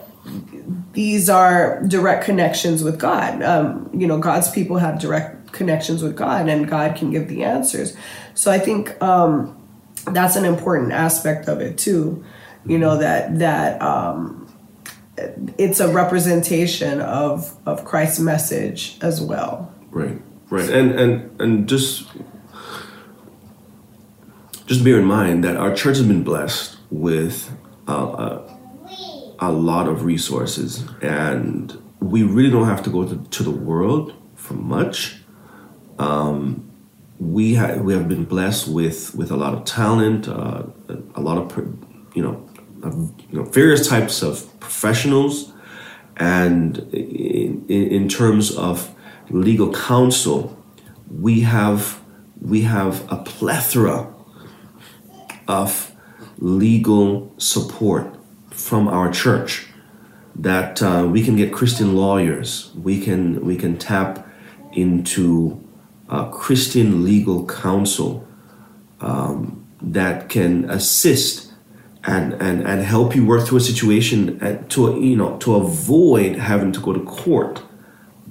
these 0.93 1.29
are 1.29 1.81
direct 1.87 2.25
connections 2.25 2.83
with 2.83 2.99
God. 2.99 3.41
Um, 3.41 3.89
you 3.93 4.05
know, 4.05 4.19
God's 4.19 4.51
people 4.51 4.77
have 4.77 4.99
direct 4.99 5.51
connections 5.51 6.03
with 6.03 6.15
God, 6.15 6.47
and 6.47 6.67
God 6.67 6.95
can 6.95 7.09
give 7.09 7.27
the 7.27 7.43
answers. 7.43 7.95
So 8.35 8.51
I 8.51 8.59
think 8.59 9.01
um, 9.01 9.60
that's 10.05 10.35
an 10.35 10.45
important 10.45 10.91
aspect 10.91 11.47
of 11.47 11.61
it 11.61 11.77
too. 11.77 12.23
You 12.65 12.77
know 12.77 12.97
that 12.97 13.39
that 13.39 13.81
um, 13.81 14.47
it's 15.57 15.79
a 15.79 15.91
representation 15.91 17.01
of 17.01 17.57
of 17.65 17.85
Christ's 17.85 18.19
message 18.19 18.97
as 19.01 19.21
well. 19.21 19.73
Right. 19.89 20.21
Right, 20.51 20.69
and 20.69 20.91
and 20.99 21.41
and 21.41 21.69
just 21.69 22.09
just 24.65 24.83
bear 24.83 24.99
in 24.99 25.05
mind 25.05 25.45
that 25.45 25.55
our 25.55 25.73
church 25.73 25.95
has 25.95 26.05
been 26.05 26.23
blessed 26.23 26.77
with 26.89 27.49
uh, 27.87 27.93
a, 27.93 29.35
a, 29.39 29.51
lot 29.51 29.87
of 29.87 30.03
resources, 30.03 30.83
and 31.01 31.81
we 32.01 32.23
really 32.23 32.49
don't 32.49 32.67
have 32.67 32.83
to 32.83 32.89
go 32.89 33.07
to, 33.07 33.17
to 33.29 33.43
the 33.43 33.51
world 33.51 34.13
for 34.35 34.53
much. 34.55 35.21
Um, 35.99 36.70
we 37.21 37.53
have 37.53 37.81
we 37.81 37.93
have 37.93 38.09
been 38.09 38.25
blessed 38.25 38.67
with 38.67 39.13
with 39.13 39.29
a 39.29 39.37
lot 39.37 39.53
of 39.53 39.63
talent, 39.63 40.27
uh, 40.27 40.63
a 41.13 41.21
lot 41.21 41.37
of 41.37 41.55
you 42.15 42.23
know, 42.23 42.49
you 43.29 43.37
know 43.37 43.43
various 43.43 43.87
types 43.87 44.23
of 44.23 44.59
professionals, 44.59 45.53
and 46.17 46.79
in, 46.91 47.63
in 47.69 48.09
terms 48.09 48.55
of 48.57 48.95
legal 49.29 49.71
counsel, 49.71 50.57
we 51.11 51.41
have 51.41 52.01
we 52.41 52.63
have 52.63 53.05
a 53.11 53.17
plethora 53.17 54.11
of 55.47 55.95
legal 56.39 57.31
support 57.37 58.17
from 58.49 58.87
our 58.87 59.11
church 59.11 59.67
that 60.33 60.81
uh, 60.81 61.07
we 61.07 61.23
can 61.23 61.35
get 61.35 61.53
Christian 61.53 61.95
lawyers. 61.95 62.71
We 62.73 62.99
can 62.99 63.45
we 63.45 63.57
can 63.57 63.77
tap 63.77 64.27
into 64.73 65.63
uh, 66.11 66.29
Christian 66.29 67.03
legal 67.03 67.47
counsel 67.47 68.27
um, 68.99 69.65
that 69.81 70.29
can 70.29 70.69
assist 70.69 71.51
and, 72.03 72.33
and 72.33 72.61
and 72.67 72.81
help 72.81 73.15
you 73.15 73.25
work 73.25 73.47
through 73.47 73.59
a 73.59 73.61
situation 73.61 74.39
and 74.41 74.69
to 74.71 74.99
you 74.99 75.15
know 75.15 75.37
to 75.37 75.55
avoid 75.55 76.35
having 76.35 76.71
to 76.71 76.79
go 76.79 76.93
to 76.93 77.01
court. 77.01 77.63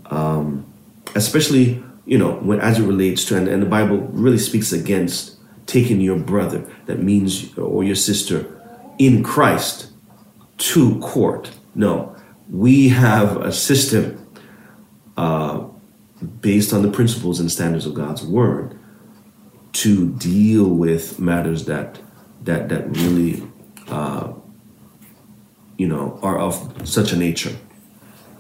Um, 0.07 0.70
especially 1.14 1.83
you 2.07 2.18
know 2.18 2.33
when 2.37 2.61
as 2.61 2.78
it 2.78 2.87
relates 2.87 3.24
to 3.24 3.37
and, 3.37 3.49
and 3.49 3.62
the 3.62 3.66
bible 3.66 3.99
really 4.11 4.39
speaks 4.39 4.72
against 4.72 5.37
taking 5.66 6.01
your 6.01 6.18
brother 6.18 6.64
that 6.87 7.01
means 7.01 7.57
or 7.59 7.85
your 7.85 7.95
sister 7.95 8.61
in 8.99 9.22
christ 9.22 9.91
to 10.59 10.99
court 11.01 11.51
no 11.74 12.14
we 12.49 12.89
have 12.89 13.37
a 13.39 13.53
system 13.53 14.16
uh, 15.16 15.64
based 16.41 16.73
on 16.73 16.83
the 16.83 16.91
principles 16.91 17.41
and 17.41 17.51
standards 17.51 17.87
of 17.87 17.95
god's 17.95 18.25
word 18.25 18.79
to 19.73 20.11
deal 20.14 20.68
with 20.68 21.18
matters 21.18 21.66
that 21.66 22.01
that 22.43 22.68
that 22.68 22.89
really 22.97 23.43
uh, 23.89 24.33
you 25.77 25.87
know 25.87 26.18
are 26.23 26.39
of 26.39 26.89
such 26.89 27.12
a 27.12 27.16
nature 27.16 27.57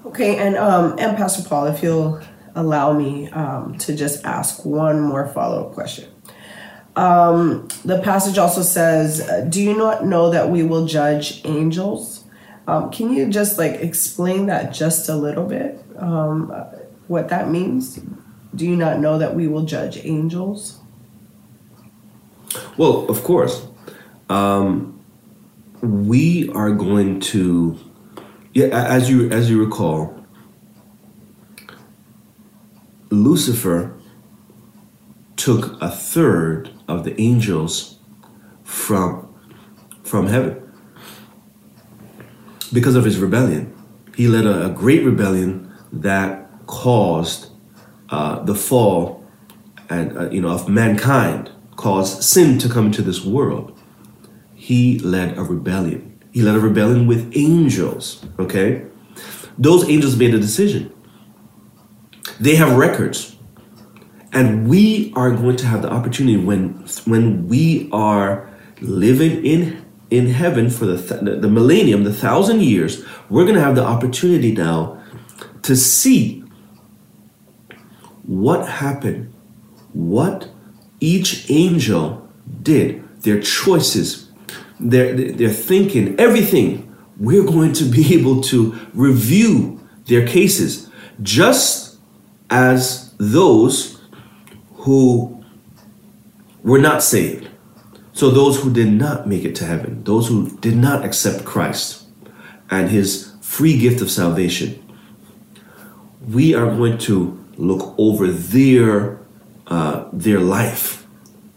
okay 0.04 0.36
and 0.38 0.56
um 0.56 0.96
and 0.98 1.16
pastor 1.16 1.46
paul 1.48 1.66
if 1.66 1.82
you'll 1.82 2.20
allow 2.54 2.92
me 2.92 3.28
um, 3.30 3.76
to 3.78 3.94
just 3.94 4.24
ask 4.24 4.64
one 4.64 5.00
more 5.00 5.26
follow 5.28 5.66
up 5.66 5.74
question. 5.74 6.10
Um, 6.96 7.68
the 7.84 8.00
passage 8.00 8.38
also 8.38 8.62
says, 8.62 9.20
uh, 9.20 9.46
Do 9.48 9.62
you 9.62 9.76
not 9.76 10.04
know 10.04 10.30
that 10.30 10.50
we 10.50 10.62
will 10.62 10.86
judge 10.86 11.40
angels? 11.44 12.24
Um, 12.66 12.90
can 12.90 13.12
you 13.12 13.28
just 13.28 13.58
like 13.58 13.74
explain 13.80 14.46
that 14.46 14.72
just 14.72 15.08
a 15.08 15.14
little 15.14 15.46
bit? 15.46 15.78
Um, 15.96 16.52
what 17.10 17.28
that 17.28 17.50
means? 17.50 17.98
Do 18.54 18.64
you 18.64 18.76
not 18.76 19.00
know 19.00 19.18
that 19.18 19.34
we 19.34 19.48
will 19.48 19.64
judge 19.64 19.98
angels? 20.04 20.78
Well, 22.76 23.04
of 23.10 23.24
course. 23.24 23.66
Um, 24.28 25.04
we 25.82 26.48
are 26.50 26.70
going 26.70 27.18
to, 27.32 27.76
yeah, 28.54 28.66
as 28.66 29.10
you 29.10 29.28
as 29.30 29.50
you 29.50 29.60
recall, 29.60 30.24
Lucifer 33.10 33.92
took 35.34 35.82
a 35.82 35.90
third 35.90 36.70
of 36.86 37.02
the 37.02 37.20
angels 37.20 37.98
from 38.62 39.34
from 40.04 40.28
heaven 40.28 40.72
because 42.72 42.94
of 42.94 43.04
his 43.04 43.18
rebellion. 43.18 43.74
He 44.14 44.28
led 44.28 44.46
a, 44.46 44.66
a 44.66 44.70
great 44.70 45.04
rebellion 45.04 45.72
that 45.92 46.49
caused 46.70 47.50
uh, 48.10 48.42
the 48.44 48.54
fall 48.54 49.24
and 49.88 50.16
uh, 50.16 50.30
you 50.30 50.40
know 50.40 50.50
of 50.50 50.68
mankind, 50.68 51.50
caused 51.76 52.22
sin 52.22 52.58
to 52.58 52.68
come 52.68 52.86
into 52.86 53.02
this 53.02 53.24
world. 53.24 53.76
He 54.54 54.98
led 55.00 55.36
a 55.36 55.42
rebellion. 55.42 56.22
He 56.32 56.42
led 56.42 56.54
a 56.54 56.60
rebellion 56.60 57.06
with 57.06 57.32
angels. 57.34 58.24
Okay, 58.38 58.86
those 59.58 59.88
angels 59.88 60.16
made 60.16 60.34
a 60.34 60.38
decision 60.38 60.92
they 62.40 62.56
have 62.56 62.76
records. 62.76 63.36
And 64.32 64.68
we 64.68 65.12
are 65.14 65.30
going 65.30 65.56
to 65.56 65.66
have 65.66 65.82
the 65.82 65.92
opportunity 65.92 66.36
when 66.36 66.86
when 67.04 67.48
we 67.48 67.88
are 67.92 68.48
living 68.80 69.44
in 69.44 69.84
in 70.10 70.26
heaven 70.28 70.70
for 70.70 70.86
the 70.86 70.96
th- 70.96 71.40
the 71.40 71.48
millennium, 71.48 72.04
the 72.04 72.12
thousand 72.12 72.62
years, 72.62 73.04
we're 73.28 73.44
going 73.44 73.56
to 73.56 73.60
have 73.60 73.74
the 73.74 73.84
opportunity 73.84 74.52
now 74.52 75.02
to 75.62 75.76
see 75.76 76.39
what 78.30 78.68
happened, 78.68 79.34
what 79.92 80.48
each 81.00 81.50
angel 81.50 82.30
did, 82.62 83.02
their 83.22 83.40
choices, 83.40 84.30
their, 84.78 85.12
their 85.12 85.48
thinking, 85.48 86.18
everything, 86.18 86.94
we're 87.18 87.44
going 87.44 87.72
to 87.72 87.82
be 87.82 88.14
able 88.18 88.40
to 88.40 88.78
review 88.94 89.80
their 90.06 90.24
cases 90.24 90.88
just 91.20 91.98
as 92.50 93.12
those 93.18 94.00
who 94.74 95.44
were 96.62 96.78
not 96.78 97.02
saved. 97.02 97.48
So, 98.12 98.30
those 98.30 98.60
who 98.60 98.72
did 98.72 98.92
not 98.92 99.26
make 99.26 99.44
it 99.44 99.56
to 99.56 99.64
heaven, 99.64 100.04
those 100.04 100.28
who 100.28 100.56
did 100.58 100.76
not 100.76 101.04
accept 101.04 101.44
Christ 101.44 102.06
and 102.70 102.90
his 102.90 103.32
free 103.40 103.76
gift 103.76 104.00
of 104.00 104.08
salvation, 104.08 104.80
we 106.28 106.54
are 106.54 106.66
going 106.66 106.96
to 106.98 107.39
look 107.60 107.94
over 107.98 108.26
their, 108.28 109.20
uh, 109.66 110.08
their 110.12 110.40
life. 110.40 111.06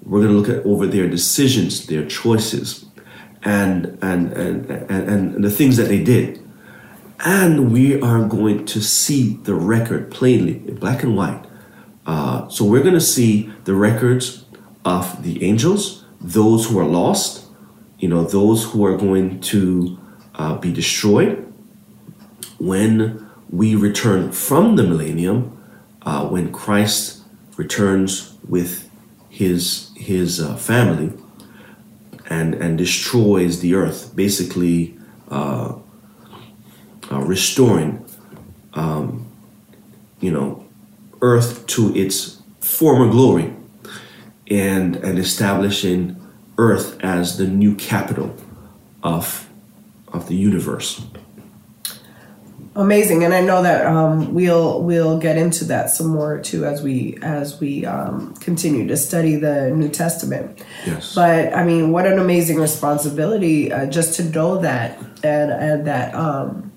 We're 0.04 0.22
going 0.22 0.34
to 0.34 0.40
look 0.40 0.50
at 0.50 0.66
over 0.66 0.86
their 0.86 1.10
decisions, 1.10 1.88
their 1.88 2.06
choices, 2.06 2.86
and, 3.42 3.98
and, 4.02 4.32
and, 4.34 4.70
and, 4.70 5.10
and 5.10 5.44
the 5.44 5.50
things 5.50 5.78
that 5.78 5.88
they 5.88 6.04
did. 6.04 6.40
And 7.26 7.72
we 7.72 8.02
are 8.02 8.28
going 8.28 8.66
to 8.66 8.82
see 8.82 9.38
the 9.44 9.54
record 9.54 10.12
plainly 10.12 10.58
in 10.68 10.76
black 10.76 11.04
and 11.04 11.16
white. 11.16 11.46
Uh, 12.06 12.50
so 12.50 12.66
we're 12.66 12.82
going 12.82 12.94
to 12.94 13.02
see 13.02 13.54
the 13.64 13.74
records 13.74 14.46
of 14.84 15.24
the 15.24 15.44
angels, 15.44 16.04
those 16.20 16.68
who 16.68 16.78
are 16.80 16.86
lost, 16.86 17.46
you 17.98 18.10
know, 18.10 18.26
those 18.26 18.66
who 18.66 18.86
are 18.86 18.98
going 18.98 19.40
to 19.40 19.98
uh, 20.36 20.58
be 20.58 20.74
destroyed 20.74 21.40
when 22.60 23.30
we 23.50 23.76
return 23.76 24.32
from 24.32 24.76
the 24.76 24.84
millennium, 24.84 25.53
uh, 26.06 26.28
when 26.28 26.52
Christ 26.52 27.22
returns 27.58 28.38
with 28.48 28.90
his 29.30 29.92
his 29.96 30.40
uh, 30.42 30.56
family 30.56 31.12
and 32.30 32.54
and 32.56 32.78
destroys 32.78 33.62
the 33.62 33.76
earth, 33.76 34.16
basically 34.16 34.98
uh, 35.30 35.76
uh, 37.12 37.20
restoring, 37.20 38.06
um, 38.74 39.32
you 40.20 40.32
know, 40.32 40.66
earth 41.22 41.66
to 41.68 41.96
its 41.96 42.42
former 42.60 43.10
glory, 43.10 43.54
and 44.50 44.96
and 44.98 45.18
establishing 45.20 46.20
earth 46.58 46.98
as 47.02 47.38
the 47.38 47.48
new 47.48 47.76
capital 47.76 48.36
of 49.02 49.50
of 50.10 50.28
the 50.28 50.36
universe 50.36 51.02
amazing 52.76 53.24
and 53.24 53.34
i 53.34 53.42
know 53.42 53.62
that 53.62 53.86
um, 53.86 54.34
we'll 54.34 54.82
we'll 54.82 55.20
get 55.20 55.38
into 55.38 55.64
that 55.66 55.90
some 55.90 56.08
more 56.08 56.40
too 56.40 56.66
as 56.66 56.82
we 56.82 57.18
as 57.22 57.60
we 57.60 57.86
um, 57.86 58.34
continue 58.36 58.88
to 58.88 58.98
study 58.98 59.36
the 59.36 59.70
new 59.72 59.90
testament. 59.90 60.64
Yes. 60.86 61.14
But 61.14 61.54
i 61.54 61.64
mean 61.64 61.92
what 61.92 62.08
an 62.08 62.20
amazing 62.20 62.58
responsibility 62.58 63.72
uh, 63.72 63.86
just 63.86 64.16
to 64.16 64.24
know 64.24 64.58
that 64.60 64.98
and 65.24 65.52
and 65.52 65.88
that 65.88 66.16
um, 66.16 66.72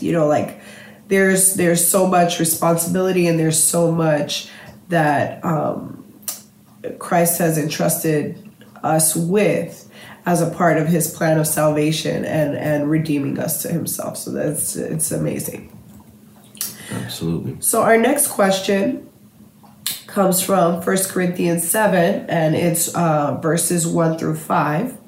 you 0.00 0.12
know 0.12 0.26
like 0.26 0.60
there's 1.08 1.54
there's 1.54 1.86
so 1.86 2.06
much 2.06 2.38
responsibility 2.40 3.26
and 3.26 3.38
there's 3.38 3.62
so 3.62 3.92
much 3.92 4.48
that 4.88 5.44
um, 5.44 6.04
christ 6.98 7.38
has 7.38 7.58
entrusted 7.58 8.50
us 8.82 9.14
with 9.14 9.79
as 10.26 10.42
a 10.42 10.50
part 10.50 10.76
of 10.76 10.86
his 10.86 11.10
plan 11.10 11.38
of 11.38 11.46
salvation 11.46 12.24
and 12.24 12.56
and 12.56 12.90
redeeming 12.90 13.38
us 13.38 13.62
to 13.62 13.68
himself. 13.68 14.16
So 14.16 14.30
that's 14.30 14.76
it's 14.76 15.10
amazing. 15.10 15.76
Absolutely. 16.90 17.56
So 17.60 17.82
our 17.82 17.96
next 17.96 18.28
question 18.28 19.08
comes 20.06 20.42
from 20.42 20.82
1 20.82 20.96
corinthians 21.08 21.68
7 21.68 22.26
and 22.28 22.56
it's 22.56 22.92
uh, 22.96 23.38
verses 23.40 23.86
1 23.86 24.18
through 24.18 24.34
5 24.34 24.98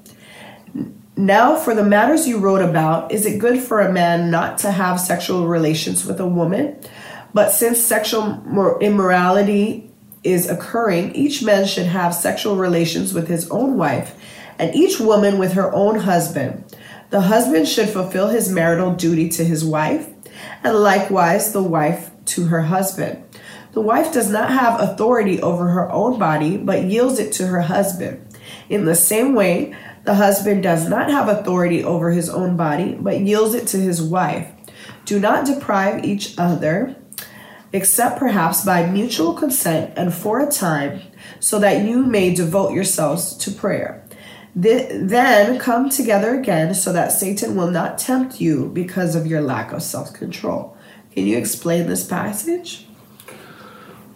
now 1.16 1.56
for 1.56 1.74
the 1.74 1.84
matters 1.84 2.26
you 2.26 2.38
wrote 2.38 2.62
about 2.62 3.12
is 3.12 3.26
it 3.26 3.38
good 3.38 3.60
for 3.60 3.80
a 3.80 3.92
man 3.92 4.30
not 4.30 4.58
to 4.58 4.70
have 4.70 4.98
sexual 4.98 5.46
relations 5.46 6.06
with 6.06 6.18
a 6.20 6.26
woman? 6.26 6.76
But 7.34 7.50
since 7.50 7.80
sexual 7.80 8.78
immorality 8.80 9.90
is 10.24 10.48
occurring 10.48 11.14
each 11.14 11.42
man 11.42 11.66
should 11.66 11.86
have 11.86 12.14
sexual 12.14 12.56
relations 12.56 13.12
with 13.12 13.28
his 13.28 13.50
own 13.50 13.76
wife 13.76 14.14
and 14.58 14.74
each 14.74 15.00
woman 15.00 15.38
with 15.38 15.52
her 15.52 15.72
own 15.74 16.00
husband. 16.00 16.64
The 17.10 17.22
husband 17.22 17.68
should 17.68 17.88
fulfill 17.88 18.28
his 18.28 18.48
marital 18.48 18.94
duty 18.94 19.28
to 19.30 19.44
his 19.44 19.64
wife, 19.64 20.08
and 20.64 20.76
likewise 20.76 21.52
the 21.52 21.62
wife 21.62 22.10
to 22.26 22.46
her 22.46 22.62
husband. 22.62 23.22
The 23.72 23.80
wife 23.80 24.12
does 24.12 24.30
not 24.30 24.50
have 24.50 24.80
authority 24.80 25.40
over 25.40 25.68
her 25.68 25.90
own 25.90 26.18
body, 26.18 26.56
but 26.56 26.84
yields 26.84 27.18
it 27.18 27.32
to 27.34 27.46
her 27.46 27.62
husband. 27.62 28.26
In 28.68 28.84
the 28.84 28.94
same 28.94 29.34
way, 29.34 29.74
the 30.04 30.14
husband 30.14 30.62
does 30.62 30.88
not 30.88 31.10
have 31.10 31.28
authority 31.28 31.82
over 31.84 32.10
his 32.10 32.28
own 32.28 32.56
body, 32.56 32.96
but 33.00 33.20
yields 33.20 33.54
it 33.54 33.66
to 33.68 33.78
his 33.78 34.02
wife. 34.02 34.48
Do 35.04 35.20
not 35.20 35.46
deprive 35.46 36.04
each 36.04 36.34
other, 36.38 36.96
except 37.72 38.18
perhaps 38.18 38.64
by 38.64 38.86
mutual 38.86 39.32
consent 39.34 39.92
and 39.96 40.12
for 40.12 40.40
a 40.40 40.50
time, 40.50 41.02
so 41.40 41.58
that 41.58 41.84
you 41.84 42.04
may 42.04 42.34
devote 42.34 42.72
yourselves 42.72 43.34
to 43.38 43.50
prayer. 43.50 44.01
Then 44.54 45.58
come 45.58 45.88
together 45.88 46.38
again 46.38 46.74
so 46.74 46.92
that 46.92 47.12
Satan 47.12 47.56
will 47.56 47.70
not 47.70 47.96
tempt 47.96 48.40
you 48.40 48.68
because 48.68 49.14
of 49.14 49.26
your 49.26 49.40
lack 49.40 49.72
of 49.72 49.82
self 49.82 50.12
control. 50.12 50.76
Can 51.12 51.26
you 51.26 51.38
explain 51.38 51.86
this 51.86 52.06
passage? 52.06 52.86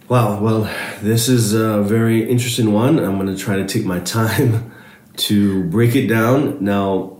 Wow, 0.08 0.40
well, 0.40 0.70
this 1.02 1.28
is 1.28 1.52
a 1.52 1.82
very 1.82 2.28
interesting 2.30 2.72
one. 2.72 2.98
I'm 2.98 3.16
going 3.16 3.34
to 3.34 3.36
try 3.36 3.56
to 3.56 3.66
take 3.66 3.84
my 3.84 3.98
time 4.00 4.72
to 5.16 5.64
break 5.64 5.96
it 5.96 6.06
down. 6.06 6.62
Now, 6.62 7.16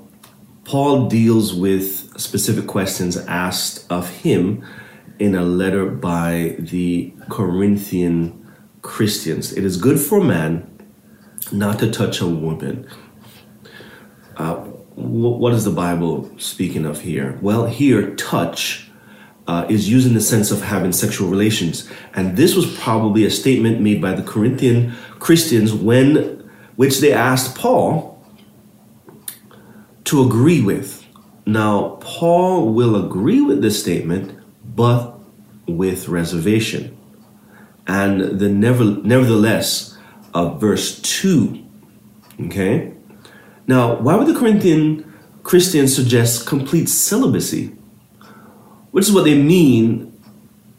Paul 0.65 1.09
deals 1.09 1.55
with 1.55 2.21
specific 2.21 2.67
questions 2.67 3.17
asked 3.17 3.91
of 3.91 4.09
him 4.11 4.65
in 5.19 5.35
a 5.35 5.43
letter 5.43 5.87
by 5.87 6.57
the 6.59 7.13
Corinthian 7.31 8.53
Christians. 8.83 9.53
It 9.53 9.65
is 9.65 9.79
good 9.79 9.99
for 9.99 10.23
man 10.23 10.71
not 11.53 11.79
to 11.79 11.91
touch 11.91 12.21
a 12.21 12.27
woman 12.27 12.87
uh, 14.37 14.57
what 14.97 15.53
is 15.53 15.65
the 15.65 15.71
Bible 15.71 16.31
speaking 16.39 16.87
of 16.87 17.01
here? 17.01 17.39
Well, 17.43 17.67
here, 17.67 18.15
touch 18.17 18.91
uh, 19.47 19.67
is 19.69 19.89
used 19.89 20.07
in 20.07 20.15
the 20.15 20.21
sense 20.21 20.51
of 20.51 20.63
having 20.63 20.93
sexual 20.93 21.29
relations. 21.29 21.89
And 22.15 22.37
this 22.37 22.55
was 22.55 22.75
probably 22.79 23.25
a 23.25 23.31
statement 23.31 23.81
made 23.81 24.01
by 24.01 24.13
the 24.13 24.23
Corinthian 24.23 24.95
Christians 25.19 25.73
when, 25.73 26.51
which 26.77 27.01
they 27.01 27.13
asked 27.13 27.57
Paul 27.57 28.25
to 30.05 30.25
agree 30.25 30.63
with. 30.63 31.05
Now, 31.45 31.99
Paul 32.01 32.73
will 32.73 32.97
agree 32.97 33.41
with 33.41 33.63
this 33.63 33.81
statement, 33.81 34.39
but 34.65 35.19
with 35.69 36.09
reservation. 36.09 36.97
And 37.87 38.41
the 38.41 38.49
never, 38.49 38.85
nevertheless 38.85 39.97
of 40.35 40.61
verse 40.61 41.01
2, 41.03 41.65
okay? 42.47 42.96
Now, 43.67 43.97
why 44.01 44.15
would 44.17 44.27
the 44.27 44.39
Corinthian 44.39 45.13
Christians 45.43 45.95
suggest 45.95 46.47
complete 46.47 46.89
celibacy? 46.89 47.73
Which 48.91 49.07
is 49.07 49.13
what 49.13 49.25
they 49.25 49.41
mean 49.41 50.13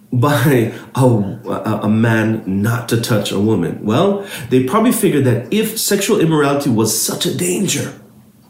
by 0.14 0.74
a, 0.96 1.80
a, 1.84 1.90
man 1.90 2.44
not 2.46 2.88
to 2.90 3.02
touch 3.02 3.32
a 3.32 3.40
woman? 3.40 3.86
Well, 3.86 4.28
they 4.50 4.64
probably 4.64 4.94
figured 4.94 5.26
that 5.26 5.54
if 5.54 5.78
sexual 5.78 6.20
immorality 6.20 6.70
was 6.70 7.00
such 7.00 7.26
a 7.26 7.38
danger, 7.38 7.94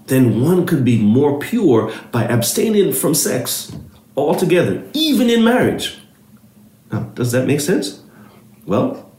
then 0.05 0.41
one 0.41 0.65
could 0.65 0.85
be 0.85 1.01
more 1.01 1.39
pure 1.39 1.91
by 2.11 2.23
abstaining 2.25 2.93
from 2.93 3.13
sex 3.13 3.75
altogether, 4.15 4.83
even 4.93 5.29
in 5.29 5.43
marriage. 5.43 5.99
Now, 6.91 7.01
does 7.15 7.31
that 7.33 7.47
make 7.47 7.59
sense? 7.59 8.01
Well, 8.65 9.11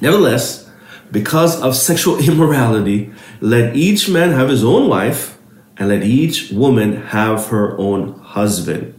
nevertheless, 0.00 0.69
because 1.10 1.60
of 1.60 1.76
sexual 1.76 2.18
immorality, 2.28 3.12
let 3.40 3.76
each 3.76 4.08
man 4.08 4.30
have 4.32 4.48
his 4.48 4.64
own 4.64 4.88
wife, 4.88 5.38
and 5.76 5.88
let 5.88 6.02
each 6.02 6.50
woman 6.50 7.06
have 7.06 7.46
her 7.46 7.76
own 7.78 8.18
husband. 8.20 8.94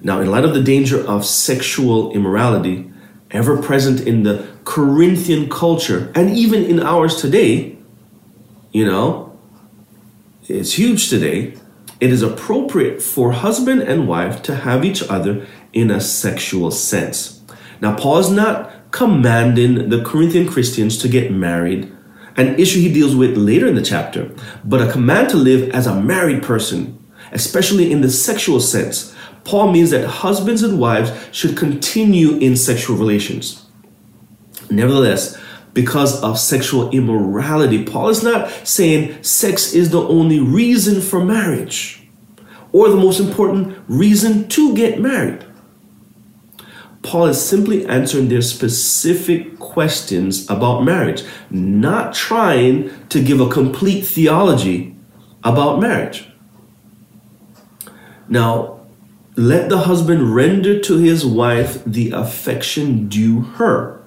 Now, 0.00 0.20
in 0.20 0.30
light 0.30 0.44
of 0.44 0.54
the 0.54 0.62
danger 0.62 1.04
of 1.06 1.24
sexual 1.24 2.12
immorality, 2.12 2.90
ever 3.30 3.60
present 3.60 4.00
in 4.00 4.22
the 4.22 4.48
Corinthian 4.64 5.48
culture, 5.48 6.12
and 6.14 6.30
even 6.30 6.64
in 6.64 6.80
ours 6.80 7.20
today, 7.20 7.76
you 8.72 8.84
know, 8.84 9.38
it's 10.48 10.74
huge 10.74 11.08
today. 11.08 11.54
It 12.00 12.10
is 12.10 12.22
appropriate 12.22 13.02
for 13.02 13.32
husband 13.32 13.82
and 13.82 14.08
wife 14.08 14.42
to 14.42 14.54
have 14.54 14.84
each 14.84 15.02
other 15.08 15.46
in 15.72 15.90
a 15.90 16.00
sexual 16.00 16.70
sense. 16.70 17.42
Now, 17.80 17.96
Paul 17.96 18.18
is 18.18 18.30
not 18.30 18.72
commanding 18.90 19.88
the 19.88 20.02
Corinthian 20.02 20.48
Christians 20.48 20.98
to 20.98 21.08
get 21.08 21.32
married, 21.32 21.92
an 22.36 22.58
issue 22.58 22.80
he 22.80 22.92
deals 22.92 23.16
with 23.16 23.36
later 23.36 23.66
in 23.66 23.74
the 23.74 23.82
chapter, 23.82 24.30
but 24.64 24.80
a 24.80 24.90
command 24.90 25.28
to 25.30 25.36
live 25.36 25.70
as 25.70 25.86
a 25.86 26.00
married 26.00 26.42
person, 26.42 26.98
especially 27.32 27.90
in 27.90 28.00
the 28.00 28.10
sexual 28.10 28.60
sense. 28.60 29.14
Paul 29.44 29.72
means 29.72 29.90
that 29.90 30.06
husbands 30.06 30.62
and 30.62 30.78
wives 30.78 31.12
should 31.32 31.56
continue 31.56 32.36
in 32.38 32.56
sexual 32.56 32.96
relations. 32.96 33.66
Nevertheless, 34.70 35.38
because 35.74 36.20
of 36.22 36.38
sexual 36.38 36.90
immorality. 36.90 37.84
Paul 37.84 38.08
is 38.08 38.22
not 38.22 38.50
saying 38.66 39.22
sex 39.22 39.74
is 39.74 39.90
the 39.90 40.02
only 40.02 40.40
reason 40.40 41.00
for 41.00 41.24
marriage 41.24 42.02
or 42.72 42.88
the 42.88 42.96
most 42.96 43.20
important 43.20 43.78
reason 43.86 44.48
to 44.48 44.74
get 44.74 45.00
married. 45.00 45.44
Paul 47.08 47.28
is 47.28 47.42
simply 47.42 47.86
answering 47.86 48.28
their 48.28 48.42
specific 48.42 49.58
questions 49.58 50.46
about 50.50 50.84
marriage, 50.84 51.22
not 51.48 52.14
trying 52.14 52.90
to 53.08 53.24
give 53.24 53.40
a 53.40 53.48
complete 53.48 54.02
theology 54.02 54.94
about 55.42 55.80
marriage. 55.80 56.28
Now, 58.28 58.80
let 59.36 59.70
the 59.70 59.78
husband 59.78 60.34
render 60.34 60.78
to 60.80 60.98
his 60.98 61.24
wife 61.24 61.82
the 61.86 62.10
affection 62.10 63.08
due 63.08 63.40
her. 63.40 64.02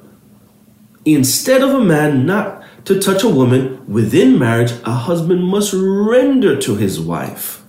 Instead 1.04 1.64
of 1.64 1.72
a 1.72 1.84
man 1.84 2.28
not 2.28 2.64
to 2.86 3.00
touch 3.00 3.24
a 3.24 3.30
woman 3.30 3.84
within 3.92 4.38
marriage, 4.38 4.74
a 4.86 4.92
husband 4.92 5.44
must 5.44 5.74
render 5.74 6.56
to 6.62 6.76
his 6.76 7.00
wife 7.00 7.64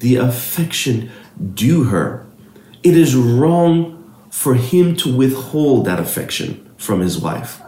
the 0.00 0.16
affection 0.16 1.10
due 1.54 1.84
her. 1.84 2.26
It 2.82 2.94
is 2.94 3.16
wrong 3.16 3.95
for 4.36 4.54
him 4.54 4.94
to 4.94 5.16
withhold 5.16 5.86
that 5.86 5.98
affection 5.98 6.70
from 6.76 7.00
his 7.00 7.18
wife. 7.18 7.62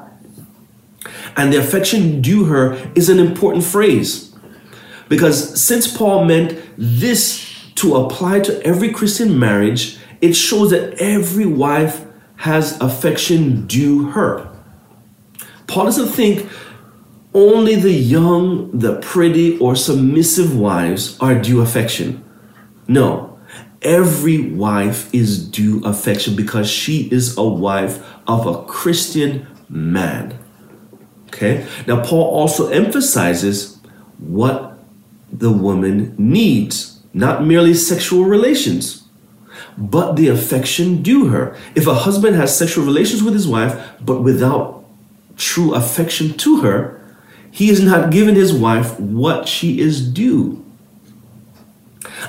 And 1.34 1.50
the 1.50 1.56
affection 1.56 2.20
due 2.20 2.44
her 2.44 2.74
is 2.94 3.08
an 3.08 3.18
important 3.18 3.64
phrase 3.64 4.36
because 5.08 5.58
since 5.58 5.90
Paul 5.90 6.26
meant 6.26 6.60
this 6.76 7.50
to 7.76 7.96
apply 7.96 8.40
to 8.40 8.62
every 8.62 8.92
Christian 8.92 9.38
marriage, 9.38 9.98
it 10.20 10.34
shows 10.34 10.68
that 10.70 10.92
every 11.00 11.46
wife 11.46 12.04
has 12.36 12.78
affection 12.82 13.66
due 13.66 14.10
her. 14.10 14.46
Paul 15.68 15.86
doesn't 15.86 16.08
think 16.08 16.50
only 17.32 17.76
the 17.76 17.92
young, 17.92 18.78
the 18.78 19.00
pretty, 19.00 19.58
or 19.58 19.74
submissive 19.74 20.54
wives 20.54 21.18
are 21.18 21.34
due 21.34 21.62
affection. 21.62 22.22
No, 22.86 23.27
Every 23.82 24.50
wife 24.50 25.12
is 25.14 25.48
due 25.48 25.84
affection 25.84 26.34
because 26.34 26.68
she 26.68 27.08
is 27.12 27.36
a 27.36 27.44
wife 27.44 28.04
of 28.26 28.46
a 28.46 28.64
Christian 28.64 29.46
man. 29.68 30.38
Okay? 31.28 31.66
Now, 31.86 32.04
Paul 32.04 32.24
also 32.24 32.68
emphasizes 32.68 33.78
what 34.18 34.78
the 35.32 35.52
woman 35.52 36.14
needs, 36.18 37.00
not 37.12 37.44
merely 37.44 37.74
sexual 37.74 38.24
relations, 38.24 39.04
but 39.76 40.14
the 40.14 40.28
affection 40.28 41.02
due 41.02 41.28
her. 41.28 41.56
If 41.74 41.86
a 41.86 41.94
husband 41.94 42.34
has 42.36 42.56
sexual 42.56 42.84
relations 42.84 43.22
with 43.22 43.34
his 43.34 43.46
wife, 43.46 43.80
but 44.00 44.22
without 44.22 44.84
true 45.36 45.74
affection 45.74 46.36
to 46.38 46.62
her, 46.62 47.00
he 47.50 47.70
is 47.70 47.82
not 47.82 48.10
giving 48.10 48.34
his 48.34 48.52
wife 48.52 48.98
what 48.98 49.48
she 49.48 49.80
is 49.80 50.06
due. 50.08 50.64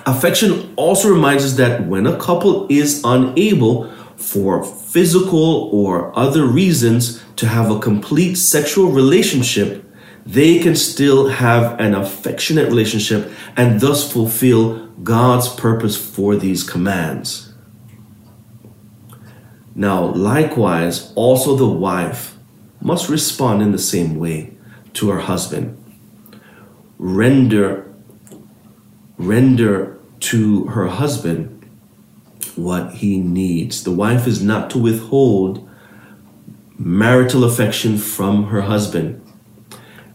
Affection 0.05 0.73
also 0.75 1.09
reminds 1.09 1.45
us 1.45 1.53
that 1.53 1.85
when 1.85 2.05
a 2.05 2.17
couple 2.17 2.67
is 2.69 3.01
unable 3.03 3.91
for 4.15 4.63
physical 4.63 5.69
or 5.71 6.17
other 6.17 6.45
reasons 6.45 7.23
to 7.37 7.47
have 7.47 7.71
a 7.71 7.79
complete 7.79 8.35
sexual 8.35 8.91
relationship, 8.91 9.85
they 10.25 10.59
can 10.59 10.75
still 10.75 11.29
have 11.29 11.79
an 11.79 11.95
affectionate 11.95 12.67
relationship 12.67 13.31
and 13.55 13.79
thus 13.79 14.11
fulfill 14.11 14.87
God's 15.03 15.47
purpose 15.47 15.97
for 15.97 16.35
these 16.35 16.63
commands. 16.63 17.53
Now, 19.73 20.05
likewise, 20.07 21.13
also 21.15 21.55
the 21.55 21.67
wife 21.67 22.35
must 22.81 23.09
respond 23.09 23.61
in 23.61 23.71
the 23.71 23.77
same 23.77 24.17
way 24.17 24.57
to 24.93 25.09
her 25.09 25.21
husband. 25.21 25.75
Render 26.97 27.88
render 29.19 29.99
to 30.19 30.65
her 30.67 30.87
husband 30.87 31.55
what 32.55 32.93
he 32.95 33.19
needs. 33.19 33.83
The 33.83 33.91
wife 33.91 34.25
is 34.25 34.41
not 34.41 34.69
to 34.71 34.79
withhold 34.79 35.69
marital 36.77 37.43
affection 37.43 37.97
from 37.97 38.45
her 38.45 38.61
husband. 38.61 39.21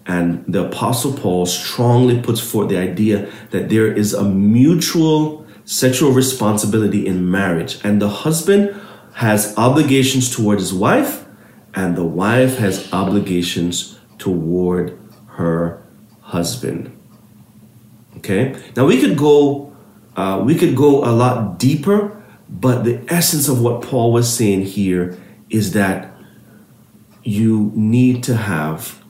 And 0.06 0.44
the 0.46 0.66
Apostle 0.66 1.12
Paul 1.12 1.46
strongly 1.46 2.20
puts 2.20 2.40
forth 2.40 2.68
the 2.68 2.78
idea 2.78 3.30
that 3.50 3.68
there 3.68 3.90
is 3.90 4.12
a 4.12 4.24
mutual 4.24 5.46
sexual 5.64 6.12
responsibility 6.12 7.06
in 7.06 7.30
marriage, 7.30 7.80
and 7.84 8.00
the 8.00 8.08
husband 8.08 8.78
has 9.14 9.56
obligations 9.56 10.34
toward 10.34 10.58
his 10.58 10.74
wife, 10.74 11.24
and 11.74 11.96
the 11.96 12.04
wife 12.04 12.58
has 12.58 12.92
obligations 12.92 13.98
toward 14.18 14.98
her 15.26 15.82
husband. 16.20 16.94
Okay. 18.24 18.58
Now 18.74 18.86
we 18.86 18.98
could 18.98 19.18
go, 19.18 19.70
uh, 20.16 20.42
we 20.42 20.54
could 20.54 20.74
go 20.74 21.04
a 21.04 21.12
lot 21.12 21.58
deeper, 21.58 22.22
but 22.48 22.84
the 22.84 23.04
essence 23.08 23.48
of 23.48 23.60
what 23.60 23.82
Paul 23.82 24.12
was 24.12 24.34
saying 24.34 24.62
here 24.62 25.18
is 25.50 25.72
that 25.72 26.10
you 27.22 27.70
need 27.74 28.24
to 28.24 28.36
have 28.36 29.02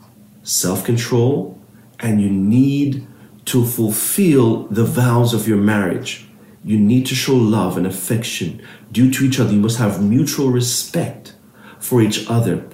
self 0.42 0.84
control 0.84 1.60
and 2.00 2.20
you 2.20 2.28
need 2.28 3.06
to 3.44 3.64
fulfill 3.64 4.64
the 4.64 4.84
vows 4.84 5.32
of 5.32 5.46
your 5.46 5.58
marriage. 5.58 6.26
You 6.64 6.76
need 6.76 7.06
to 7.06 7.14
show 7.14 7.36
love 7.36 7.76
and 7.76 7.86
affection 7.86 8.60
due 8.90 9.12
to 9.12 9.24
each 9.24 9.38
other. 9.38 9.52
You 9.52 9.60
must 9.60 9.78
have 9.78 10.02
mutual 10.02 10.50
respect 10.50 11.34
for 11.78 12.02
each 12.02 12.28
other 12.28 12.68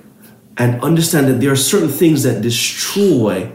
and 0.56 0.82
understand 0.82 1.28
that 1.28 1.40
there 1.40 1.52
are 1.52 1.56
certain 1.56 1.90
things 1.90 2.22
that 2.22 2.40
destroy 2.40 3.52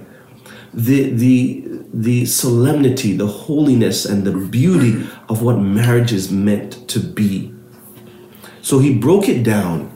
the, 0.71 1.09
the, 1.11 1.74
the 1.95 2.25
solemnity, 2.25 3.15
the 3.15 3.25
holiness, 3.25 4.03
and 4.03 4.25
the 4.25 4.33
beauty 4.33 5.07
of 5.29 5.41
what 5.41 5.55
marriage 5.55 6.11
is 6.11 6.29
meant 6.29 6.89
to 6.89 6.99
be. 6.99 7.53
So 8.61 8.79
he 8.79 8.93
broke 8.93 9.29
it 9.29 9.43
down. 9.43 9.91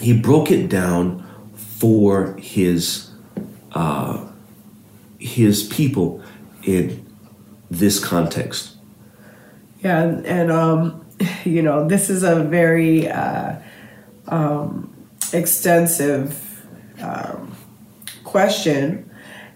He 0.00 0.18
broke 0.18 0.50
it 0.50 0.70
down 0.70 1.26
for 1.54 2.34
his 2.38 3.10
uh, 3.72 4.26
his 5.18 5.64
people 5.64 6.22
in 6.62 7.04
this 7.70 8.02
context. 8.02 8.74
Yeah, 9.84 10.02
and 10.24 10.50
um, 10.50 11.04
you 11.44 11.60
know, 11.60 11.86
this 11.86 12.08
is 12.08 12.22
a 12.22 12.42
very 12.42 13.06
uh, 13.06 13.56
um, 14.28 14.94
extensive 15.34 16.64
um, 17.02 17.54
question 18.24 19.07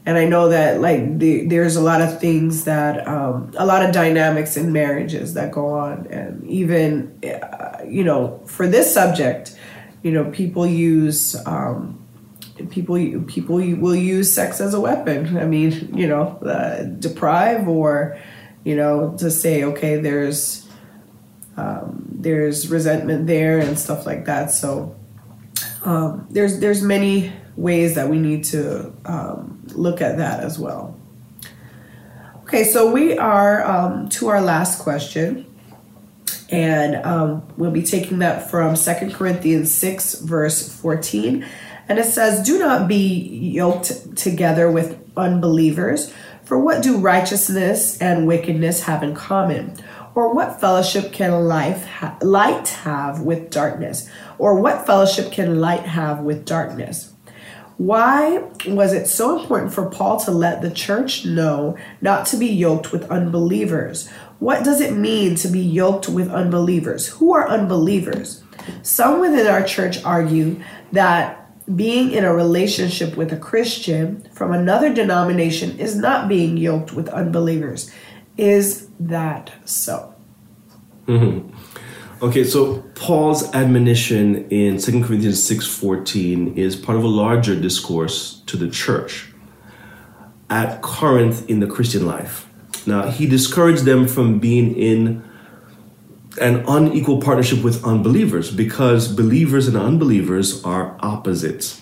and 0.05 0.19
I 0.19 0.25
know 0.25 0.49
that 0.49 0.81
like 0.81 1.19
the, 1.19 1.47
there's 1.47 1.77
a 1.77 1.81
lot 1.81 2.01
of 2.01 2.21
things 2.21 2.65
that 2.65 3.07
um, 3.07 3.53
a 3.57 3.65
lot 3.65 3.85
of 3.85 3.93
dynamics 3.93 4.57
in 4.57 4.73
marriages 4.73 5.35
that 5.35 5.53
go 5.53 5.69
on, 5.69 6.07
and 6.09 6.45
even 6.49 7.19
uh, 7.25 7.83
you 7.87 8.03
know 8.03 8.43
for 8.47 8.67
this 8.67 8.93
subject, 8.93 9.57
you 10.03 10.11
know 10.11 10.31
people 10.31 10.67
use 10.67 11.37
um, 11.47 12.05
people 12.71 12.97
people 13.27 13.57
will 13.57 13.95
use 13.95 14.33
sex 14.33 14.61
as 14.61 14.75
a 14.75 14.81
weapon. 14.81 15.39
I 15.39 15.47
mean, 15.47 15.97
you 15.97 16.09
know, 16.09 16.37
uh, 16.39 16.83
deprive 16.83 17.69
or 17.69 18.19
you 18.65 18.75
know 18.75 19.15
to 19.19 19.31
say 19.31 19.63
okay, 19.63 19.99
there's 19.99 20.69
um, 21.57 22.09
there's 22.11 22.69
resentment 22.69 23.29
there 23.29 23.61
and 23.61 23.79
stuff 23.79 24.05
like 24.05 24.25
that. 24.25 24.51
So 24.51 24.97
um, 25.85 26.27
there's 26.31 26.59
there's 26.59 26.83
many 26.83 27.33
ways 27.57 27.95
that 27.95 28.09
we 28.09 28.19
need 28.19 28.45
to 28.45 28.93
um, 29.05 29.52
look 29.69 30.01
at 30.01 30.19
that 30.19 30.41
as 30.41 30.59
well. 30.59 30.99
Okay, 32.43 32.65
so 32.65 32.93
we 32.93 33.17
are 33.17 33.65
um, 33.65 34.09
to 34.11 34.29
our 34.29 34.43
last 34.43 34.83
question, 34.83 35.47
and 36.51 36.97
um, 36.97 37.43
we'll 37.57 37.71
be 37.71 37.83
taking 37.83 38.19
that 38.19 38.51
from 38.51 38.77
Second 38.77 39.15
Corinthians 39.15 39.73
6, 39.73 40.17
verse 40.21 40.69
14. 40.81 41.47
And 41.89 41.99
it 41.99 42.05
says, 42.05 42.45
Do 42.45 42.59
not 42.59 42.89
be 42.89 43.07
yoked 43.07 44.17
together 44.17 44.71
with 44.71 44.99
unbelievers, 45.17 46.13
for 46.45 46.59
what 46.59 46.83
do 46.83 46.99
righteousness 46.99 47.99
and 48.01 48.27
wickedness 48.27 48.83
have 48.83 49.03
in 49.03 49.15
common? 49.15 49.75
Or 50.15 50.35
what 50.35 50.61
fellowship 50.61 51.13
can 51.13 51.49
life 51.49 51.87
ha- 51.87 52.19
light 52.21 52.69
have 52.69 53.21
with 53.21 53.51
darkness? 53.51 54.09
Or 54.37 54.61
what 54.61 54.85
fellowship 54.85 55.33
can 55.33 55.61
light 55.61 55.87
have 55.87 56.21
with 56.21 56.45
darkness? 56.45 57.12
Why 57.79 58.45
was 58.67 58.93
it 58.93 59.07
so 59.07 59.41
important 59.41 59.73
for 59.73 59.89
Paul 59.89 60.21
to 60.21 60.31
let 60.31 60.63
the 60.63 60.71
church 60.71 61.25
know 61.25 61.77
not 62.01 62.27
to 62.27 62.37
be 62.37 62.47
yoked 62.47 62.93
with 62.93 63.11
unbelievers? 63.11 64.09
What 64.39 64.65
does 64.65 64.81
it 64.81 64.95
mean 64.95 65.35
to 65.37 65.49
be 65.49 65.61
yoked 65.61 66.09
with 66.09 66.31
unbelievers? 66.31 67.09
Who 67.09 67.33
are 67.35 67.49
unbelievers? 67.49 68.43
Some 68.83 69.21
within 69.21 69.47
our 69.47 69.63
church 69.63 70.03
argue 70.05 70.61
that 70.93 71.39
being 71.77 72.13
in 72.13 72.25
a 72.25 72.35
relationship 72.35 73.17
with 73.17 73.33
a 73.33 73.37
Christian 73.37 74.29
from 74.33 74.53
another 74.53 74.93
denomination 74.93 75.79
is 75.79 75.97
not 75.97 76.29
being 76.29 76.57
yoked 76.57 76.93
with 76.93 77.09
unbelievers. 77.09 77.91
Is 78.37 78.89
that 78.99 79.53
so? 79.65 80.15
Mm-hmm. 81.07 81.55
Okay, 82.23 82.45
so 82.45 82.85
Paul's 82.95 83.53
admonition 83.53 84.49
in 84.49 84.79
2 84.79 85.03
Corinthians 85.03 85.43
6:14 85.43 86.57
is 86.57 86.77
part 86.77 86.97
of 86.97 87.03
a 87.03 87.09
larger 87.09 87.57
discourse 87.57 88.43
to 88.47 88.57
the 88.57 88.69
church 88.69 89.35
at 90.49 90.83
Corinth 90.83 91.45
in 91.51 91.59
the 91.59 91.67
Christian 91.67 92.07
life. 92.07 92.47
Now, 92.87 93.09
he 93.09 93.27
discouraged 93.27 93.85
them 93.85 94.07
from 94.07 94.39
being 94.39 94.73
in 94.77 95.25
an 96.41 96.63
unequal 96.69 97.21
partnership 97.21 97.65
with 97.65 97.85
unbelievers 97.85 98.53
because 98.53 99.09
believers 99.09 99.67
and 99.67 99.77
unbelievers 99.77 100.63
are 100.63 100.97
opposites. 101.01 101.81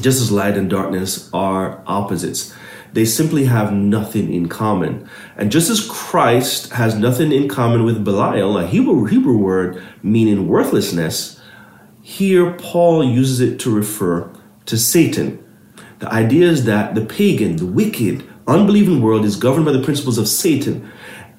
Just 0.00 0.22
as 0.22 0.32
light 0.32 0.56
and 0.56 0.70
darkness 0.70 1.28
are 1.34 1.82
opposites, 1.86 2.54
they 2.92 3.04
simply 3.04 3.44
have 3.44 3.72
nothing 3.72 4.32
in 4.32 4.48
common. 4.48 5.08
And 5.36 5.52
just 5.52 5.70
as 5.70 5.86
Christ 5.88 6.72
has 6.72 6.96
nothing 6.96 7.32
in 7.32 7.48
common 7.48 7.84
with 7.84 8.04
Belial, 8.04 8.58
a 8.58 8.66
Hebrew, 8.66 9.04
Hebrew 9.04 9.36
word 9.36 9.82
meaning 10.02 10.48
worthlessness, 10.48 11.40
here 12.02 12.52
Paul 12.52 13.04
uses 13.04 13.40
it 13.40 13.60
to 13.60 13.70
refer 13.74 14.32
to 14.66 14.78
Satan. 14.78 15.44
The 15.98 16.12
idea 16.12 16.48
is 16.48 16.64
that 16.64 16.94
the 16.94 17.04
pagan, 17.04 17.56
the 17.56 17.66
wicked, 17.66 18.26
unbelieving 18.46 19.02
world 19.02 19.24
is 19.24 19.36
governed 19.36 19.66
by 19.66 19.72
the 19.72 19.82
principles 19.82 20.16
of 20.16 20.28
Satan, 20.28 20.90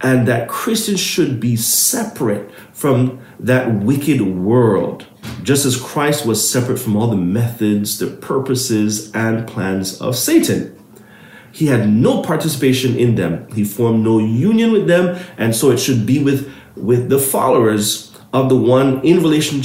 and 0.02 0.28
that 0.28 0.47
Christians 0.47 1.00
should 1.00 1.39
be 1.39 1.56
separate 1.56 2.50
from 2.74 3.20
that 3.39 3.74
wicked 3.74 4.22
world, 4.22 5.08
just 5.43 5.66
as 5.66 5.82
Christ 5.82 6.26
was 6.26 6.50
separate 6.50 6.78
from 6.78 6.95
all 6.95 7.08
the 7.08 7.18
methods, 7.18 8.00
the 8.00 8.08
purposes, 8.08 9.12
and 9.14 9.47
plans 9.47 10.00
of 10.00 10.16
Satan. 10.16 10.79
He 11.52 11.68
had 11.68 11.89
no 11.89 12.22
participation 12.22 12.95
in 12.95 13.16
them. 13.16 13.47
He 13.54 13.64
formed 13.64 14.04
no 14.04 14.20
union 14.20 14.72
with 14.72 14.88
them, 14.88 15.20
and 15.38 15.56
so 15.56 15.72
it 15.72 15.80
should 15.80 16.06
be 16.06 16.24
with, 16.24 16.52
with 16.76 17.10
the 17.10 17.20
followers 17.20 18.16
of 18.34 18.50
the 18.50 18.56
one 18.56 19.02
in 19.04 19.22
relation 19.22 19.64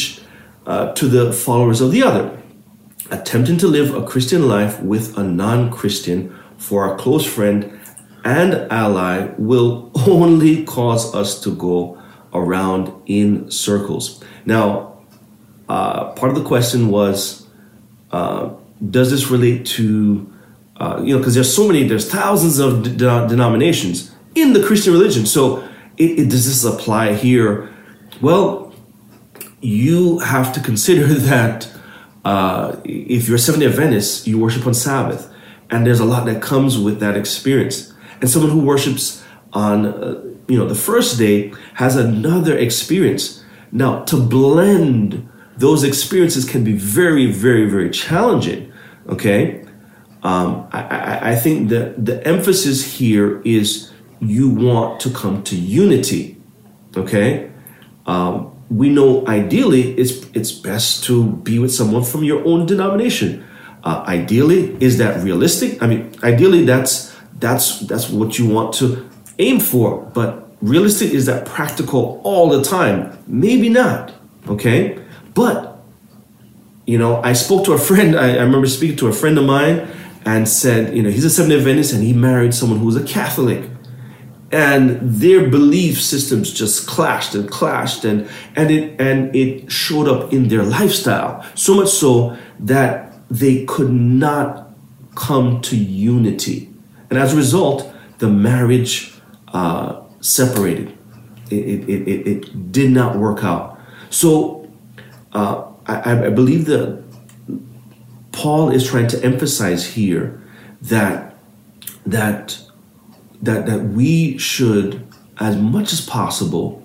uh, 0.66 0.93
to 0.93 1.07
the 1.07 1.32
followers 1.32 1.80
of 1.80 1.93
the 1.93 2.03
other 2.03 2.41
attempting 3.11 3.59
to 3.59 3.66
live 3.66 3.95
a 3.95 4.05
Christian 4.07 4.49
life 4.49 4.80
with 4.80 5.16
a 5.18 5.22
non 5.22 5.70
Christian 5.70 6.35
for 6.57 6.93
a 6.93 6.97
close 6.97 7.26
friend 7.26 7.78
and 8.24 8.55
ally 8.72 9.28
will 9.37 9.91
only 10.07 10.64
cause 10.64 11.14
us 11.14 11.41
to 11.43 11.55
go 11.55 12.01
around 12.32 12.93
in 13.07 13.51
circles. 13.51 14.22
Now, 14.45 14.99
uh, 15.68 16.12
part 16.12 16.32
of 16.32 16.39
the 16.39 16.45
question 16.45 16.89
was 16.89 17.47
uh, 18.11 18.51
does 18.91 19.11
this 19.11 19.30
relate 19.30 19.66
to, 19.66 20.30
uh, 20.85 21.03
you 21.03 21.14
know, 21.14 21.18
because 21.18 21.35
there's 21.35 21.55
so 21.55 21.66
many, 21.66 21.85
there's 21.85 22.11
thousands 22.11 22.59
of 22.59 22.82
de- 22.82 23.28
denominations 23.28 24.14
in 24.35 24.53
the 24.53 24.62
Christian 24.62 24.93
religion. 24.93 25.24
So, 25.24 25.66
it, 25.97 26.18
it, 26.18 26.28
does 26.28 26.47
this 26.47 26.64
apply 26.64 27.14
here? 27.14 27.72
Well, 28.20 28.74
you 29.61 30.18
have 30.18 30.53
to 30.55 30.61
consider 30.61 31.07
that 31.32 31.72
uh, 32.24 32.76
if 32.85 33.26
you're 33.26 33.37
a 33.37 33.39
Seventh 33.39 33.62
day 33.62 33.68
Adventist, 33.68 34.26
you 34.26 34.39
worship 34.39 34.66
on 34.66 34.74
Sabbath. 34.74 35.32
And 35.70 35.87
there's 35.87 36.01
a 36.01 36.05
lot 36.05 36.26
that 36.26 36.43
comes 36.43 36.78
with 36.78 37.01
that 37.01 37.16
experience. 37.16 37.93
And 38.20 38.28
someone 38.28 38.51
who 38.51 38.61
worships 38.61 39.24
on, 39.53 39.87
uh, 39.87 40.22
you 40.49 40.59
know, 40.59 40.68
the 40.68 40.74
first 40.74 41.18
day 41.18 41.53
has 41.74 41.97
another 41.97 42.57
experience. 42.57 43.43
Now, 43.72 44.05
to 44.05 44.16
blend 44.16 45.28
those 45.57 45.85
experiences 45.85 46.45
can 46.45 46.64
be 46.64 46.72
very, 46.72 47.30
very, 47.30 47.68
very 47.68 47.91
challenging. 47.91 48.72
Okay. 49.09 49.64
Um, 50.25 50.66
I, 50.72 51.33
I, 51.33 51.35
think 51.37 51.68
that 51.68 52.03
the 52.03 52.27
emphasis 52.27 52.97
here 52.97 53.43
is 53.43 53.93
you 54.20 54.49
want 54.49 54.99
to 55.01 55.11
come 55.11 55.43
to 55.45 55.55
unity. 55.55 56.41
Okay. 56.97 57.53
Um, 58.07 58.51
we 58.70 58.89
know 58.89 59.27
ideally 59.27 59.93
it's 59.99 60.27
it's 60.33 60.51
best 60.51 61.05
to 61.05 61.31
be 61.31 61.59
with 61.59 61.75
someone 61.75 62.05
from 62.05 62.25
your 62.25 62.43
own 62.47 62.64
denomination. 62.64 63.45
Uh, 63.85 64.03
ideally, 64.07 64.75
is 64.81 64.97
that 64.97 65.22
realistic? 65.22 65.83
I 65.83 65.87
mean, 65.87 66.11
ideally 66.22 66.64
that's 66.64 67.14
that's 67.39 67.81
that's 67.81 68.09
what 68.09 68.39
you 68.39 68.49
want 68.49 68.72
to 68.77 69.07
aim 69.39 69.61
for. 69.61 70.11
But 70.14 70.57
realistic 70.62 71.12
is 71.12 71.27
that 71.27 71.45
practical 71.45 72.22
all 72.25 72.49
the 72.49 72.64
time? 72.64 73.18
Maybe 73.27 73.68
not. 73.68 74.14
Okay, 74.49 74.99
but 75.35 75.83
you 76.87 76.97
know, 76.97 77.20
I 77.22 77.35
spoke 77.35 77.66
to 77.66 77.75
a 77.75 77.79
friend. 77.79 78.18
I, 78.18 78.37
I 78.37 78.43
remember 78.43 78.66
speaking 78.66 78.97
to 78.97 79.09
a 79.09 79.12
friend 79.12 79.37
of 79.37 79.45
mine 79.45 79.87
and 80.25 80.49
said, 80.49 80.97
you 80.97 81.03
know, 81.03 81.11
he's 81.11 81.25
a 81.25 81.31
Seventh 81.31 81.55
Adventist 81.55 81.93
and 81.93 82.03
he 82.03 82.12
married 82.12 82.55
someone 82.55 82.79
who 82.79 82.87
was 82.87 82.97
a 82.97 83.05
Catholic. 83.05 83.70
And 84.51 85.01
their 85.01 85.49
belief 85.49 86.01
systems 86.01 86.53
just 86.53 86.87
clashed 86.87 87.35
and 87.35 87.51
clashed 87.51 88.05
and 88.05 88.29
and 88.55 88.70
it 88.70 89.01
and 89.01 89.35
it 89.35 89.70
showed 89.70 90.07
up 90.07 90.33
in 90.33 90.49
their 90.49 90.62
lifestyle. 90.62 91.45
So 91.57 91.75
much 91.75 91.89
so 91.89 92.37
that 92.61 93.12
they 93.29 93.64
could 93.64 93.91
not 93.91 94.70
come 95.16 95.61
to 95.62 95.77
unity. 95.77 96.70
And 97.11 97.18
as 97.18 97.35
a 97.35 97.37
result 97.37 97.93
the 98.18 98.29
marriage 98.29 99.14
uh, 99.49 100.03
separated. 100.20 100.97
It, 101.51 101.89
it, 101.89 102.09
it, 102.09 102.27
it, 102.27 102.72
did 102.72 102.91
not 102.91 103.16
work 103.16 103.45
out. 103.45 103.79
So 104.11 104.70
uh, 105.33 105.64
I, 105.87 106.27
I 106.27 106.31
believe 106.31 106.64
that 106.66 107.03
paul 108.35 108.70
is 108.70 108.87
trying 108.87 109.07
to 109.09 109.22
emphasize 109.24 109.87
here 109.87 110.43
that 110.82 111.35
that 112.05 112.59
that 113.43 113.66
that 113.66 113.80
we 113.85 114.39
should, 114.39 115.07
as 115.39 115.57
much 115.57 115.93
as 115.93 116.01
possible, 116.01 116.82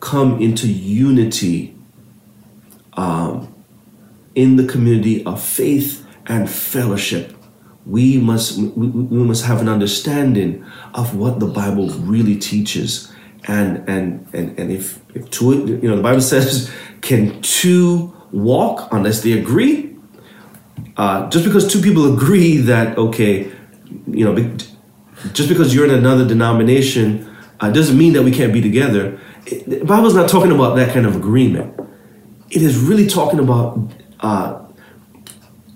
come 0.00 0.40
into 0.40 0.68
unity 0.68 1.74
um, 2.94 3.52
in 4.34 4.56
the 4.56 4.66
community 4.66 5.24
of 5.24 5.42
faith 5.42 6.06
and 6.26 6.48
fellowship. 6.48 7.34
We 7.86 8.18
must 8.18 8.58
we, 8.58 8.86
we 8.88 9.24
must 9.24 9.44
have 9.44 9.60
an 9.60 9.68
understanding 9.68 10.64
of 10.94 11.14
what 11.16 11.40
the 11.40 11.46
Bible 11.46 11.88
really 11.90 12.36
teaches, 12.36 13.12
and 13.46 13.86
and 13.88 14.26
and 14.32 14.58
and 14.58 14.70
if 14.70 15.00
if 15.14 15.28
two 15.30 15.78
you 15.82 15.88
know 15.88 15.96
the 15.96 16.02
Bible 16.02 16.22
says 16.22 16.72
can 17.02 17.40
two 17.42 18.14
walk 18.32 18.88
unless 18.92 19.22
they 19.22 19.32
agree. 19.32 19.93
Uh, 20.96 21.28
just 21.28 21.44
because 21.44 21.70
two 21.70 21.80
people 21.80 22.12
agree 22.14 22.56
that 22.56 22.96
okay, 22.96 23.50
you 24.06 24.24
know 24.24 24.56
just 25.32 25.48
because 25.48 25.74
you're 25.74 25.84
in 25.84 25.94
another 25.94 26.26
denomination 26.26 27.34
uh, 27.60 27.70
doesn't 27.70 27.96
mean 27.96 28.12
that 28.12 28.22
we 28.22 28.30
can't 28.30 28.52
be 28.52 28.60
together. 28.60 29.18
It, 29.46 29.68
the 29.68 29.84
Bible's 29.84 30.14
not 30.14 30.28
talking 30.28 30.52
about 30.52 30.74
that 30.76 30.92
kind 30.92 31.06
of 31.06 31.16
agreement. 31.16 31.78
It 32.50 32.62
is 32.62 32.78
really 32.78 33.06
talking 33.06 33.38
about 33.38 33.78
uh, 34.20 34.64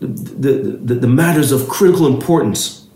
the, 0.01 0.79
the, 0.83 0.95
the 0.95 1.09
matters 1.09 1.51
of 1.51 1.69
critical 1.69 2.07
importance 2.07 2.87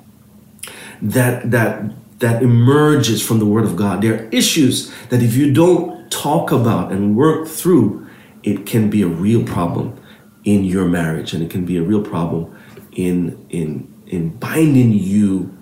that 1.01 1.51
that 1.51 1.91
that 2.21 2.43
emerges 2.43 3.21
from 3.27 3.41
the 3.41 3.47
Word 3.47 3.65
of 3.65 3.75
God. 3.75 4.03
There 4.03 4.15
are 4.15 4.29
issues 4.29 4.93
that 5.09 5.23
if 5.23 5.35
you 5.35 5.53
don't 5.53 6.11
talk 6.13 6.53
about 6.53 6.93
and 6.93 7.17
work 7.17 7.49
through, 7.49 8.07
it 8.45 8.65
can 8.65 8.91
be 8.91 9.03
a 9.03 9.09
real 9.09 9.45
problem 9.45 9.99
in 10.45 10.65
your 10.65 10.87
marriage, 10.87 11.33
and 11.33 11.43
it 11.43 11.51
can 11.51 11.65
be 11.65 11.77
a 11.77 11.83
real 11.83 12.03
problem 12.03 12.57
in 12.93 13.45
in 13.51 13.93
in 14.07 14.31
binding 14.31 14.93
you 14.93 15.57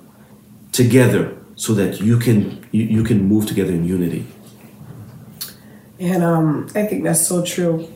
together 0.72 1.36
so 1.56 1.74
that 1.74 2.00
you 2.00 2.18
can 2.18 2.66
you, 2.72 2.84
you 2.84 3.04
can 3.04 3.24
move 3.24 3.46
together 3.46 3.72
in 3.72 3.84
unity. 3.84 4.26
And 5.98 6.24
um, 6.24 6.66
i 6.74 6.84
think 6.84 7.04
that's 7.04 7.26
so 7.26 7.44
true. 7.44 7.88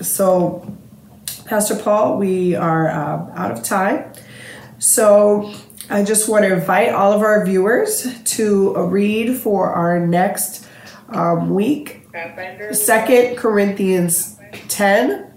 So 0.00 0.76
pastor 1.46 1.76
paul 1.76 2.18
we 2.18 2.54
are 2.54 2.88
uh, 2.88 3.30
out 3.34 3.52
of 3.52 3.62
time. 3.62 4.12
So 4.78 5.52
i 5.90 6.02
just 6.02 6.28
want 6.28 6.44
to 6.44 6.52
invite 6.52 6.90
all 6.90 7.12
of 7.12 7.22
our 7.22 7.44
viewers 7.44 8.06
to 8.24 8.76
read 8.86 9.36
for 9.36 9.70
our 9.72 10.04
next 10.04 10.66
um, 11.08 11.54
week. 11.54 12.02
Second 12.72 13.36
corinthians 13.36 14.38
10 14.68 15.33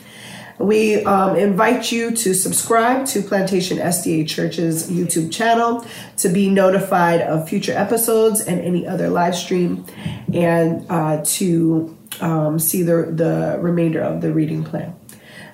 We 0.59 1.05
um, 1.05 1.37
invite 1.37 1.89
you 1.89 2.11
to 2.11 2.33
subscribe 2.33 3.05
to 3.07 3.21
Plantation 3.21 3.77
SDA 3.77 4.27
Church's 4.27 4.91
YouTube 4.91 5.31
channel 5.31 5.85
to 6.17 6.27
be 6.27 6.49
notified 6.49 7.21
of 7.21 7.47
future 7.47 7.71
episodes 7.71 8.41
and 8.41 8.59
any 8.59 8.85
other 8.85 9.09
live 9.09 9.35
stream 9.35 9.85
and 10.33 10.85
uh, 10.89 11.21
to 11.23 11.97
um, 12.19 12.59
see 12.59 12.83
the, 12.83 13.09
the 13.09 13.57
remainder 13.61 14.01
of 14.01 14.19
the 14.19 14.33
reading 14.33 14.65
plan. 14.65 14.93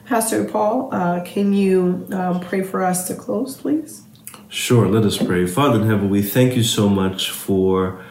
Pastor 0.05 0.43
Paul, 0.43 0.89
uh, 0.91 1.23
can 1.23 1.53
you 1.53 2.07
um, 2.11 2.39
pray 2.39 2.63
for 2.63 2.83
us 2.83 3.07
to 3.07 3.13
close, 3.13 3.57
please? 3.57 4.04
Sure, 4.55 4.87
let 4.87 5.03
us 5.03 5.17
pray. 5.17 5.45
Father 5.45 5.81
in 5.81 5.85
heaven, 5.89 6.09
we 6.09 6.21
thank 6.21 6.55
you 6.55 6.63
so 6.63 6.87
much 6.87 7.29
for 7.29 8.01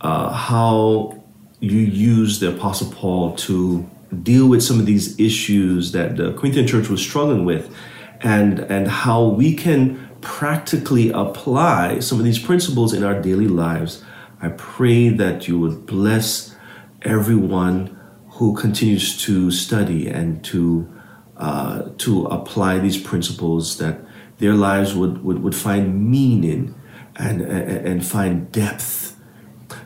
uh, 0.00 0.32
how 0.32 1.22
you 1.60 1.80
use 1.80 2.40
the 2.40 2.48
Apostle 2.48 2.90
Paul 2.90 3.36
to 3.36 3.86
deal 4.22 4.48
with 4.48 4.62
some 4.62 4.80
of 4.80 4.86
these 4.86 5.20
issues 5.20 5.92
that 5.92 6.16
the 6.16 6.32
Corinthian 6.32 6.66
church 6.66 6.88
was 6.88 7.02
struggling 7.02 7.44
with 7.44 7.76
and, 8.22 8.60
and 8.60 8.88
how 8.88 9.22
we 9.22 9.54
can 9.54 10.08
practically 10.22 11.10
apply 11.10 11.98
some 11.98 12.18
of 12.18 12.24
these 12.24 12.38
principles 12.38 12.94
in 12.94 13.04
our 13.04 13.20
daily 13.20 13.46
lives. 13.46 14.02
I 14.40 14.48
pray 14.48 15.10
that 15.10 15.46
you 15.46 15.60
would 15.60 15.84
bless 15.84 16.56
everyone 17.02 18.00
who 18.30 18.54
continues 18.54 19.22
to 19.24 19.50
study 19.50 20.08
and 20.08 20.42
to 20.46 20.90
uh, 21.36 21.90
to 21.98 22.26
apply 22.26 22.78
these 22.78 22.96
principles 22.96 23.76
that 23.76 24.00
their 24.42 24.54
lives 24.54 24.92
would, 24.92 25.22
would, 25.22 25.40
would 25.40 25.54
find 25.54 26.10
meaning 26.10 26.74
and, 27.14 27.40
and, 27.40 27.86
and 27.86 28.04
find 28.04 28.50
depth 28.50 29.16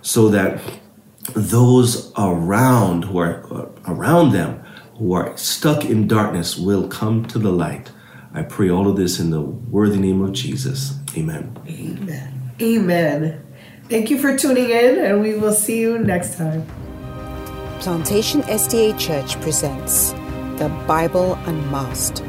so 0.01 0.31
that 0.31 0.59
those 1.35 2.11
around 2.17 3.05
who 3.05 3.19
are 3.19 3.71
around 3.87 4.33
them 4.33 4.65
who 4.97 5.13
are 5.13 5.37
stuck 5.37 5.85
in 5.85 6.09
darkness 6.09 6.57
will 6.57 6.89
come 6.89 7.27
to 7.27 7.39
the 7.39 7.53
light. 7.53 7.93
I 8.33 8.43
pray 8.43 8.71
all 8.71 8.89
of 8.89 8.97
this 8.97 9.21
in 9.21 9.29
the 9.29 9.43
worthy 9.43 9.99
name 9.99 10.23
of 10.23 10.33
Jesus. 10.33 10.99
Amen. 11.15 11.55
Amen. 11.69 12.51
Amen. 12.63 13.47
Thank 13.91 14.09
you 14.09 14.19
for 14.19 14.39
tuning 14.39 14.71
in, 14.71 14.99
and 14.99 15.21
we 15.21 15.35
will 15.35 15.53
see 15.53 15.79
you 15.79 15.99
next 15.99 16.39
time. 16.39 16.67
Plantation 17.81 18.41
SDA 18.43 18.99
Church 18.99 19.39
presents 19.43 20.13
the 20.57 20.73
Bible 20.87 21.35
Unmasked. 21.45 22.23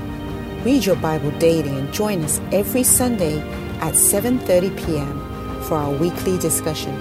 Read 0.67 0.85
your 0.85 0.97
Bible 0.97 1.31
daily 1.39 1.69
and 1.69 1.93
join 1.93 2.25
us 2.25 2.41
every 2.51 2.83
Sunday 2.83 3.39
at 3.79 3.93
7:30 3.93 4.75
p.m. 4.75 5.15
for 5.61 5.75
our 5.75 5.93
weekly 5.93 6.37
discussion 6.39 6.93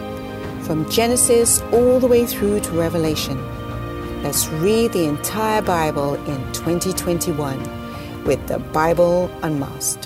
from 0.62 0.88
Genesis 0.88 1.60
all 1.72 1.98
the 1.98 2.06
way 2.06 2.26
through 2.26 2.60
to 2.60 2.70
Revelation. 2.70 3.36
Let's 4.22 4.46
read 4.62 4.92
the 4.92 5.08
entire 5.08 5.62
Bible 5.62 6.14
in 6.14 6.38
2021 6.52 7.58
with 8.22 8.46
the 8.46 8.60
Bible 8.60 9.28
Unmasked. 9.42 10.05